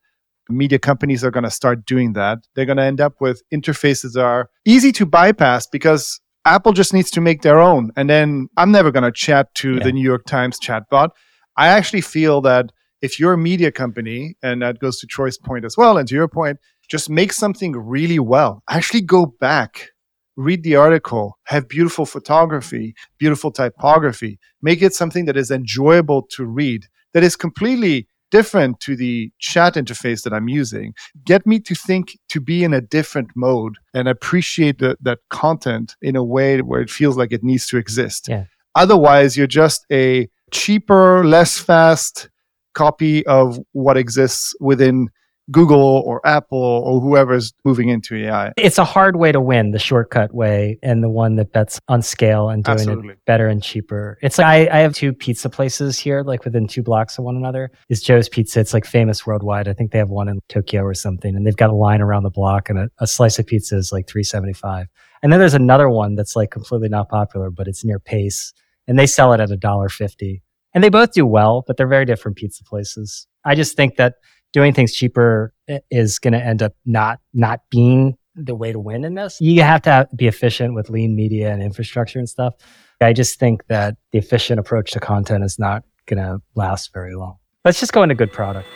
media 0.50 0.80
companies 0.80 1.24
are 1.24 1.32
going 1.32 1.44
to 1.44 1.52
start 1.52 1.86
doing 1.86 2.14
that 2.14 2.40
they're 2.56 2.66
going 2.66 2.78
to 2.78 2.84
end 2.84 3.00
up 3.02 3.16
with 3.20 3.42
interfaces 3.54 4.14
that 4.14 4.24
are 4.24 4.50
easy 4.66 4.92
to 4.92 5.06
bypass 5.06 5.68
because 5.68 6.20
apple 6.46 6.74
just 6.74 6.94
needs 6.94 7.12
to 7.12 7.22
make 7.22 7.42
their 7.42 7.60
own 7.60 7.92
and 7.96 8.10
then 8.10 8.48
i'm 8.58 8.72
never 8.72 8.92
going 8.92 9.04
to 9.04 9.12
chat 9.12 9.54
to 9.56 9.76
Yeah. 9.76 9.84
the 9.84 9.92
new 9.92 10.04
york 10.04 10.26
times 10.26 10.60
chatbot 10.60 11.10
i 11.58 11.68
actually 11.68 12.02
feel 12.02 12.42
that 12.42 12.72
if 13.02 13.20
you're 13.20 13.34
a 13.34 13.38
media 13.38 13.72
company 13.72 14.36
and 14.44 14.62
that 14.62 14.80
goes 14.80 15.00
to 15.00 15.08
troy's 15.08 15.38
point 15.38 15.66
as 15.66 15.78
well 15.78 15.98
and 15.98 16.08
to 16.08 16.16
your 16.16 16.28
point 16.28 16.58
just 16.90 17.08
make 17.08 17.32
something 17.32 17.74
really 17.74 18.18
well. 18.18 18.64
Actually, 18.68 19.02
go 19.02 19.28
back, 19.40 19.90
read 20.36 20.64
the 20.64 20.76
article, 20.76 21.38
have 21.44 21.70
beautiful 21.70 22.04
photography, 22.04 22.96
beautiful 23.20 23.52
typography, 23.52 24.40
make 24.64 24.82
it 24.82 24.96
something 24.96 25.26
that 25.26 25.38
is 25.38 25.52
enjoyable 25.52 26.24
to 26.32 26.46
read, 26.46 26.88
that 27.14 27.22
is 27.24 27.36
completely 27.36 28.08
different 28.32 28.80
to 28.82 28.96
the 28.96 29.32
chat 29.40 29.76
interface 29.76 30.24
that 30.24 30.34
I'm 30.34 30.50
using. 30.50 30.94
Get 31.26 31.46
me 31.46 31.60
to 31.62 31.76
think 31.76 32.18
to 32.30 32.40
be 32.40 32.64
in 32.64 32.74
a 32.74 32.82
different 32.82 33.32
mode 33.36 33.78
and 33.94 34.08
appreciate 34.08 34.80
the, 34.80 34.98
that 35.02 35.20
content 35.30 35.96
in 36.02 36.16
a 36.16 36.24
way 36.24 36.62
where 36.62 36.82
it 36.82 36.90
feels 36.90 37.18
like 37.18 37.32
it 37.32 37.44
needs 37.44 37.68
to 37.68 37.78
exist. 37.78 38.28
Yeah. 38.28 38.46
Otherwise, 38.76 39.36
you're 39.36 39.48
just 39.48 39.86
a 39.92 40.30
cheaper, 40.52 41.26
less 41.26 41.58
fast 41.58 42.30
copy 42.74 43.26
of 43.26 43.60
what 43.72 43.98
exists 43.98 44.54
within 44.60 45.10
Google 45.52 46.04
or 46.06 46.26
Apple 46.28 46.58
or 46.58 47.00
whoever's 47.00 47.54
moving 47.66 47.90
into 47.90 48.16
AI. 48.16 48.52
It's 48.58 48.78
a 48.78 48.84
hard 48.84 49.16
way 49.16 49.32
to 49.32 49.42
win, 49.42 49.72
the 49.72 49.80
shortcut 49.80 50.34
way, 50.34 50.78
and 50.84 51.04
the 51.04 51.10
one 51.10 51.36
that 51.38 51.52
bets 51.52 51.80
on 51.88 52.02
scale 52.02 52.50
and 52.50 52.64
doing 52.64 52.80
Absolutely. 52.80 53.14
it 53.14 53.26
better 53.26 53.48
and 53.48 53.62
cheaper. 53.64 54.18
It's 54.22 54.38
like 54.38 54.48
I, 54.72 54.78
I 54.78 54.80
have 54.80 54.94
two 54.94 55.14
pizza 55.14 55.50
places 55.50 55.98
here, 55.98 56.22
like 56.24 56.46
within 56.46 56.68
two 56.68 56.84
blocks 56.84 57.18
of 57.18 57.24
one 57.24 57.36
another. 57.36 57.72
Is 57.90 58.02
Joe's 58.02 58.30
Pizza? 58.30 58.60
It's 58.60 58.74
like 58.74 58.86
famous 58.86 59.26
worldwide. 59.26 59.68
I 59.68 59.74
think 59.74 59.92
they 59.92 60.00
have 60.00 60.10
one 60.10 60.28
in 60.28 60.40
Tokyo 60.50 60.84
or 60.84 60.94
something, 60.94 61.36
and 61.36 61.46
they've 61.46 61.56
got 61.56 61.70
a 61.70 61.76
line 61.76 62.02
around 62.02 62.24
the 62.24 62.30
block, 62.30 62.70
and 62.70 62.80
a, 62.80 62.90
a 63.00 63.08
slice 63.08 63.40
of 63.40 63.48
pizza 63.48 63.78
is 63.78 63.92
like 63.92 64.08
three 64.08 64.24
seventy 64.24 64.54
five. 64.54 64.88
And 65.22 65.32
then 65.32 65.40
there's 65.40 65.54
another 65.54 65.90
one 65.90 66.16
that's 66.16 66.36
like 66.36 66.52
completely 66.52 66.90
not 66.90 67.10
popular, 67.10 67.50
but 67.50 67.68
it's 67.68 67.84
near 67.84 68.00
Pace, 68.00 68.54
and 68.88 68.98
they 68.98 69.08
sell 69.08 69.34
it 69.34 69.40
at 69.40 69.52
a 69.52 69.58
dollar 69.58 69.90
fifty. 69.90 70.44
And 70.74 70.84
they 70.84 70.90
both 70.90 71.14
do 71.14 71.26
well, 71.26 71.64
but 71.66 71.78
they're 71.78 71.88
very 71.88 72.06
different 72.06 72.38
pizza 72.38 72.64
places. 72.64 73.28
I 73.44 73.56
just 73.56 73.76
think 73.76 73.96
that 73.96 74.16
doing 74.54 74.74
things 74.74 74.94
cheaper 74.94 75.54
is 75.92 76.20
going 76.20 76.34
to 76.34 76.44
end 76.44 76.62
up 76.64 76.74
not 76.86 77.20
not 77.34 77.62
being 77.70 78.18
the 78.36 78.56
way 78.56 78.72
to 78.72 78.80
win 78.80 79.04
in 79.04 79.16
this. 79.16 79.38
You 79.42 79.62
have 79.62 79.82
to 79.84 80.08
be 80.16 80.28
efficient 80.28 80.74
with 80.74 80.90
lean 80.90 81.16
media 81.16 81.52
and 81.52 81.62
infrastructure 81.62 82.20
and 82.20 82.30
stuff. 82.30 82.56
I 83.02 83.14
just 83.14 83.40
think 83.40 83.68
that 83.68 83.96
the 84.12 84.20
efficient 84.20 84.60
approach 84.60 84.92
to 84.92 85.00
content 85.00 85.44
is 85.44 85.60
not 85.60 85.84
going 86.06 86.22
to 86.22 86.42
last 86.56 86.92
very 86.94 87.16
long. 87.16 87.38
Let's 87.66 87.80
just 87.80 87.94
go 87.94 88.04
into 88.04 88.16
good 88.16 88.32
product. 88.32 88.68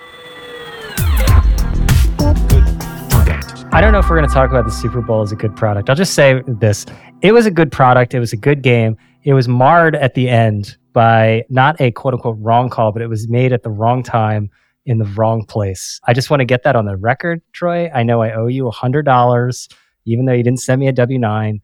I 3.71 3.82
don't 3.82 3.91
know 3.91 3.99
if 3.99 4.09
we're 4.09 4.17
going 4.17 4.30
to 4.30 4.34
talk 4.34 4.49
about 4.49 4.65
the 4.65 4.71
Super 4.71 5.01
Bowl 5.01 5.21
as 5.21 5.32
a 5.32 5.36
good 5.36 5.55
product. 5.55 5.89
I'll 5.89 5.95
just 5.95 6.13
say 6.13 6.41
this 6.47 6.86
it 7.21 7.32
was 7.32 7.45
a 7.45 7.51
good 7.51 7.71
product, 7.71 8.13
it 8.13 8.19
was 8.19 8.34
a 8.34 8.38
good 8.38 8.61
game. 8.61 8.97
It 9.24 9.34
was 9.34 9.47
marred 9.47 9.95
at 9.95 10.13
the 10.13 10.30
end 10.30 10.78
by 10.91 11.43
not 11.49 11.80
a 11.82 11.91
quote 11.91 12.13
unquote 12.13 12.38
wrong 12.39 12.69
call, 12.69 12.91
but 12.91 13.01
it 13.01 13.07
was 13.07 13.28
made 13.30 13.51
at 13.51 13.63
the 13.63 13.69
wrong 13.69 14.03
time 14.03 14.51
in 14.86 14.97
the 14.97 15.05
wrong 15.15 15.45
place. 15.45 15.99
I 16.07 16.13
just 16.13 16.29
want 16.29 16.41
to 16.41 16.45
get 16.45 16.63
that 16.63 16.75
on 16.75 16.86
the 16.86 16.97
record, 16.97 17.41
Troy. 17.53 17.89
I 17.93 18.03
know 18.03 18.21
I 18.21 18.34
owe 18.34 18.47
you 18.47 18.65
$100, 18.65 19.73
even 20.05 20.25
though 20.25 20.34
you 20.34 20.43
didn't 20.43 20.59
send 20.59 20.79
me 20.79 20.88
a 20.88 20.91
W 20.91 21.19
9. 21.19 21.61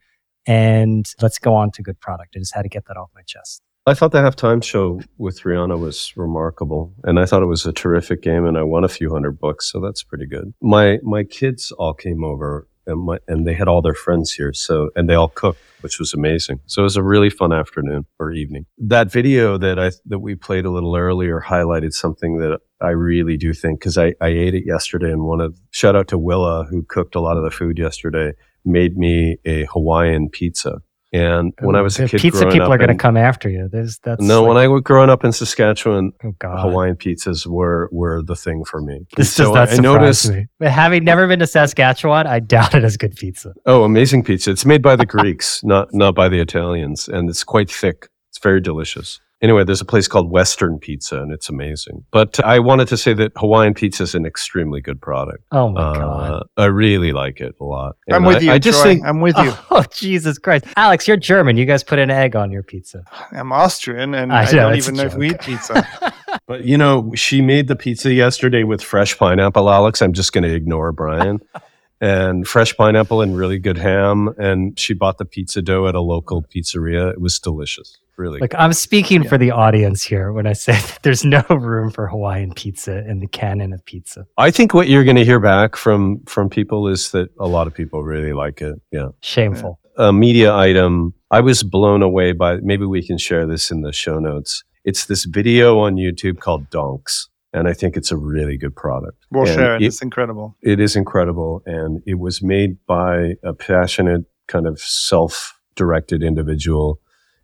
And 0.47 1.05
let's 1.21 1.37
go 1.37 1.53
on 1.53 1.71
to 1.71 1.83
good 1.83 1.99
product. 1.99 2.35
I 2.35 2.39
just 2.39 2.55
had 2.55 2.63
to 2.63 2.69
get 2.69 2.85
that 2.87 2.97
off 2.97 3.09
my 3.13 3.21
chest. 3.27 3.61
I 3.85 3.93
thought 3.93 4.11
the 4.11 4.19
halftime 4.19 4.63
show 4.63 5.01
with 5.17 5.41
Rihanna 5.41 5.79
was 5.79 6.13
remarkable, 6.15 6.93
and 7.03 7.19
I 7.19 7.25
thought 7.25 7.41
it 7.41 7.47
was 7.47 7.65
a 7.65 7.73
terrific 7.73 8.21
game, 8.21 8.45
and 8.45 8.57
I 8.57 8.63
won 8.63 8.83
a 8.83 8.89
few 8.89 9.11
hundred 9.11 9.39
bucks, 9.39 9.71
so 9.71 9.79
that's 9.79 10.03
pretty 10.03 10.27
good. 10.27 10.53
My 10.61 10.99
my 11.01 11.23
kids 11.23 11.71
all 11.71 11.93
came 11.93 12.23
over, 12.23 12.67
and 12.89 13.05
my, 13.05 13.17
and 13.27 13.47
they 13.47 13.53
had 13.53 13.67
all 13.67 13.81
their 13.81 13.93
friends 13.93 14.31
here, 14.31 14.51
so 14.53 14.89
and 14.95 15.09
they 15.09 15.13
all 15.13 15.29
cooked, 15.29 15.61
which 15.81 15.99
was 15.99 16.13
amazing. 16.13 16.59
So 16.65 16.81
it 16.81 16.83
was 16.83 16.97
a 16.97 17.03
really 17.03 17.29
fun 17.29 17.53
afternoon 17.53 18.05
or 18.19 18.31
evening. 18.31 18.65
That 18.77 19.11
video 19.11 19.57
that 19.57 19.79
I 19.79 19.91
that 20.07 20.19
we 20.19 20.35
played 20.35 20.65
a 20.65 20.71
little 20.71 20.95
earlier 20.95 21.41
highlighted 21.47 21.93
something 21.93 22.37
that 22.39 22.59
I 22.81 22.89
really 22.89 23.37
do 23.37 23.53
think 23.53 23.79
because 23.79 23.97
I 23.97 24.13
I 24.19 24.29
ate 24.29 24.55
it 24.55 24.65
yesterday, 24.65 25.11
and 25.11 25.23
one 25.23 25.41
of 25.41 25.59
shout 25.71 25.95
out 25.95 26.07
to 26.09 26.17
Willa 26.17 26.65
who 26.69 26.83
cooked 26.83 27.15
a 27.15 27.21
lot 27.21 27.37
of 27.37 27.43
the 27.43 27.51
food 27.51 27.77
yesterday 27.79 28.33
made 28.65 28.97
me 28.97 29.37
a 29.45 29.65
Hawaiian 29.65 30.29
pizza. 30.29 30.81
And 31.11 31.53
when 31.61 31.75
I 31.75 31.81
was 31.81 31.99
a 31.99 32.07
kid, 32.07 32.21
pizza 32.21 32.45
people 32.47 32.71
are 32.71 32.77
going 32.77 32.89
to 32.89 32.95
come 32.95 33.17
after 33.17 33.49
you. 33.49 33.67
There's 33.71 33.97
that's 33.99 34.21
no, 34.21 34.43
like, 34.43 34.47
when 34.47 34.57
I 34.57 34.67
was 34.67 34.81
growing 34.83 35.09
up 35.09 35.23
in 35.23 35.31
Saskatchewan, 35.31 36.11
oh 36.23 36.33
Hawaiian 36.43 36.97
pizzas 36.97 37.47
were 37.47 37.89
were 37.91 38.21
the 38.21 38.35
thing 38.35 38.63
for 38.63 38.79
me. 38.79 39.07
This 39.17 39.33
So 39.33 39.45
does 39.45 39.53
not 39.53 39.69
I 39.69 39.75
surprise 39.75 39.81
noticed, 39.81 40.31
me. 40.31 40.47
But 40.59 40.69
having 40.71 41.03
never 41.03 41.27
been 41.27 41.39
to 41.39 41.47
Saskatchewan, 41.47 42.27
I 42.27 42.39
doubt 42.39 42.75
it 42.75 42.83
is 42.83 42.95
good 42.95 43.15
pizza. 43.15 43.53
oh, 43.65 43.83
amazing 43.85 44.23
pizza! 44.23 44.51
It's 44.51 44.65
made 44.65 44.83
by 44.83 44.95
the 44.95 45.05
Greeks, 45.17 45.63
not 45.63 45.91
not 45.93 46.13
by 46.13 46.29
the 46.29 46.39
Italians, 46.39 47.07
and 47.07 47.27
it's 47.27 47.43
quite 47.43 47.71
thick. 47.71 48.07
It's 48.29 48.37
very 48.37 48.61
delicious. 48.61 49.19
Anyway, 49.41 49.63
there's 49.63 49.79
a 49.79 49.85
place 49.85 50.07
called 50.09 50.29
Western 50.29 50.79
Pizza, 50.79 51.21
and 51.21 51.31
it's 51.31 51.47
amazing. 51.47 52.03
But 52.11 52.43
I 52.43 52.59
wanted 52.59 52.89
to 52.89 52.97
say 52.97 53.13
that 53.13 53.31
Hawaiian 53.37 53.73
pizza 53.73 54.03
is 54.03 54.13
an 54.13 54.25
extremely 54.25 54.81
good 54.81 54.99
product. 55.01 55.45
Oh 55.51 55.69
my 55.69 55.93
god. 55.93 56.31
Uh, 56.31 56.43
I 56.57 56.65
really 56.65 57.13
like 57.13 57.39
it 57.39 57.55
a 57.59 57.63
lot. 57.63 57.95
I'm 58.11 58.25
with 58.25 58.37
I, 58.37 58.39
you, 58.39 58.51
I 58.51 58.59
just 58.59 58.81
Troy. 58.81 58.95
think 58.95 59.05
I'm 59.05 59.21
with 59.21 59.37
you. 59.37 59.53
Oh 59.71 59.83
Jesus 59.93 60.37
Christ, 60.39 60.65
Alex, 60.75 61.07
you're 61.07 61.15
German. 61.15 61.55
You 61.55 61.65
guys 61.65 61.83
put 61.83 61.99
an 61.99 62.09
egg 62.09 62.35
on 62.35 62.51
your 62.51 62.63
pizza. 62.63 63.03
I'm 63.31 63.53
Austrian, 63.53 64.13
and 64.13 64.33
I 64.33 64.41
I, 64.41 64.45
know, 64.45 64.51
don't 64.51 64.77
even 64.77 64.95
know 64.95 65.05
if 65.05 65.15
we 65.15 65.31
eat 65.31 65.39
pizza. 65.39 65.87
But 66.45 66.63
you 66.63 66.77
know, 66.77 67.11
she 67.15 67.41
made 67.41 67.67
the 67.67 67.75
pizza 67.75 68.11
yesterday 68.11 68.63
with 68.63 68.81
fresh 68.81 69.17
pineapple, 69.17 69.69
Alex. 69.69 70.01
I'm 70.01 70.13
just 70.13 70.33
going 70.33 70.43
to 70.43 70.53
ignore 70.53 70.91
Brian. 70.91 71.39
and 72.01 72.47
fresh 72.47 72.75
pineapple 72.75 73.21
and 73.21 73.37
really 73.37 73.59
good 73.59 73.77
ham. 73.77 74.33
And 74.37 74.79
she 74.79 74.93
bought 74.93 75.17
the 75.17 75.25
pizza 75.25 75.61
dough 75.61 75.87
at 75.87 75.95
a 75.95 76.01
local 76.01 76.43
pizzeria. 76.43 77.11
It 77.11 77.21
was 77.21 77.39
delicious. 77.39 77.97
Really. 78.19 78.39
Like 78.39 78.53
I'm 78.57 78.73
speaking 78.73 79.23
Yeah. 79.23 79.29
for 79.29 79.37
the 79.37 79.51
audience 79.51 80.03
here 80.03 80.33
when 80.33 80.45
I 80.45 80.53
say 80.53 80.73
that 80.87 80.99
there's 81.03 81.23
no 81.23 81.41
room 81.49 81.89
for 81.89 82.07
Hawaiian 82.07 82.53
pizza 82.53 82.99
in 83.09 83.19
the 83.19 83.27
canon 83.27 83.71
of 83.73 83.83
pizza. 83.85 84.25
I 84.37 84.51
think 84.51 84.73
what 84.73 84.89
you're 84.89 85.05
going 85.05 85.15
to 85.15 85.25
hear 85.25 85.39
back 85.39 85.75
from 85.77 86.19
from 86.25 86.49
people 86.49 86.87
is 86.89 87.11
that 87.11 87.29
a 87.39 87.47
lot 87.47 87.65
of 87.65 87.73
people 87.73 88.03
really 88.03 88.33
like 88.33 88.61
it. 88.61 88.75
Yeah. 88.91 89.09
Shameful. 89.21 89.79
A 89.97 90.11
media 90.13 90.53
item. 90.53 91.13
I 91.31 91.39
was 91.41 91.63
blown 91.63 92.01
away 92.03 92.33
by. 92.33 92.57
Maybe 92.61 92.85
we 92.85 93.01
can 93.05 93.17
share 93.17 93.45
this 93.47 93.71
in 93.71 93.81
the 93.81 93.93
show 93.93 94.19
notes. 94.19 94.63
It's 94.83 95.05
this 95.05 95.25
video 95.25 95.79
on 95.79 95.95
YouTube 95.95 96.39
called 96.39 96.69
Donks, 96.69 97.27
and 97.53 97.67
I 97.67 97.73
think 97.73 97.95
it's 97.97 98.11
a 98.11 98.17
really 98.17 98.57
good 98.57 98.75
product. 98.75 99.17
We'll 99.31 99.45
And 99.45 99.53
share 99.55 99.75
it. 99.75 99.81
it- 99.81 99.85
It's 99.87 100.01
incredible. 100.01 100.55
it 100.61 100.79
is 100.79 100.95
incredible 100.95 101.61
and 101.65 102.01
it 102.05 102.17
was 102.19 102.41
made 102.43 102.77
by 102.85 103.35
a 103.43 103.53
passionate 103.53 104.25
kind 104.47 104.67
of 104.67 104.79
self-directed 104.79 106.23
individual 106.23 106.99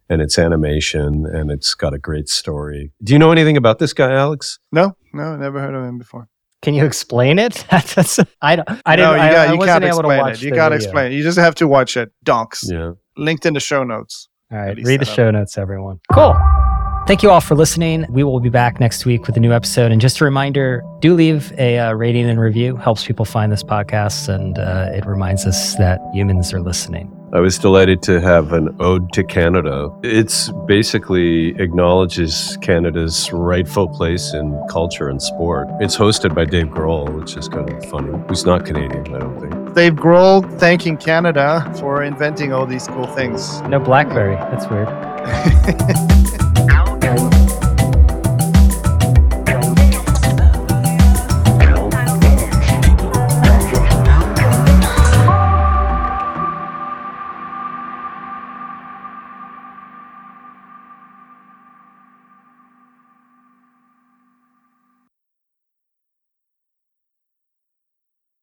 and 0.09 0.21
it's 0.21 0.37
animation 0.37 1.25
and 1.25 1.51
it's 1.51 1.73
got 1.73 1.93
a 1.93 1.97
great 1.97 2.29
story 2.29 2.91
do 3.03 3.13
you 3.13 3.19
know 3.19 3.31
anything 3.31 3.57
about 3.57 3.79
this 3.79 3.93
guy 3.93 4.11
alex 4.11 4.59
No, 4.71 4.95
no, 5.13 5.35
never 5.37 5.59
heard 5.59 5.73
of 5.75 5.83
him 5.83 5.97
before. 5.97 6.27
Can 6.61 6.73
you 6.73 6.83
explain 6.85 7.37
it? 7.37 7.63
That's, 7.71 8.19
I 8.41 8.55
don't. 8.55 8.67
I 8.87 8.95
no, 8.95 9.13
didn't. 9.13 9.17
you, 9.17 9.21
I, 9.21 9.31
got, 9.31 9.47
I 9.47 9.51
you 9.51 9.57
wasn't 9.59 9.69
can't 9.69 9.83
able 9.83 10.01
to 10.01 10.07
explain 10.09 10.19
watch 10.19 10.41
it. 10.41 10.45
You 10.45 10.51
got 10.51 10.69
to 10.69 10.75
explain 10.75 11.11
it. 11.11 11.15
You 11.15 11.21
just 11.21 11.37
have 11.37 11.53
to 11.55 11.67
watch 11.67 11.95
it. 11.95 12.11
Donks. 12.23 12.67
yeah 12.67 12.93
Linked 13.17 13.45
in 13.45 13.53
the 13.53 13.59
show 13.59 13.83
notes. 13.83 14.29
All 14.51 14.57
right, 14.57 14.75
read 14.77 14.99
the 14.99 15.05
set 15.05 15.11
up. 15.11 15.15
show 15.15 15.31
notes, 15.31 15.57
everyone. 15.59 15.99
Cool. 16.11 16.35
Thank 17.07 17.21
you 17.21 17.29
all 17.29 17.39
for 17.39 17.53
listening. 17.53 18.05
We 18.09 18.23
will 18.23 18.39
be 18.39 18.49
back 18.49 18.79
next 18.79 19.05
week 19.05 19.27
with 19.27 19.37
a 19.37 19.39
new 19.39 19.53
episode. 19.53 19.91
And 19.91 20.01
just 20.01 20.19
a 20.21 20.25
reminder 20.25 20.83
do 21.01 21.13
leave 21.13 21.51
a 21.59 21.77
uh, 21.77 21.93
rating 21.93 22.27
and 22.27 22.39
review. 22.39 22.77
Helps 22.77 23.05
people 23.05 23.25
find 23.25 23.51
this 23.51 23.61
podcast 23.61 24.27
and 24.27 24.57
uh, 24.57 24.89
it 24.91 25.05
reminds 25.05 25.45
us 25.45 25.75
that 25.75 25.99
humans 26.13 26.51
are 26.51 26.61
listening. 26.61 27.11
I 27.35 27.39
was 27.39 27.59
delighted 27.59 28.01
to 28.01 28.19
have 28.19 28.53
an 28.53 28.75
ode 28.79 29.11
to 29.13 29.23
canada 29.23 29.89
it's 30.03 30.51
basically 30.67 31.49
acknowledges 31.61 32.57
canada's 32.61 33.31
rightful 33.31 33.87
place 33.87 34.33
in 34.33 34.59
culture 34.69 35.09
and 35.09 35.21
sport 35.21 35.67
it's 35.79 35.97
hosted 35.97 36.33
by 36.33 36.45
dave 36.45 36.67
grohl 36.67 37.07
which 37.19 37.37
is 37.37 37.47
kind 37.47 37.69
of 37.69 37.85
funny 37.85 38.17
who's 38.27 38.45
not 38.45 38.65
canadian 38.65 39.05
i 39.13 39.19
don't 39.19 39.39
think 39.39 39.65
Dave 39.75 39.95
Grohl 39.95 40.57
thanking 40.57 40.95
Canada 40.95 41.69
for 41.81 42.01
inventing 42.01 42.53
all 42.53 42.65
these 42.65 42.87
cool 42.87 43.07
things. 43.07 43.59
No 43.63 43.77
Blackberry. 43.77 44.37
That's 44.37 44.65
weird. 44.69 44.87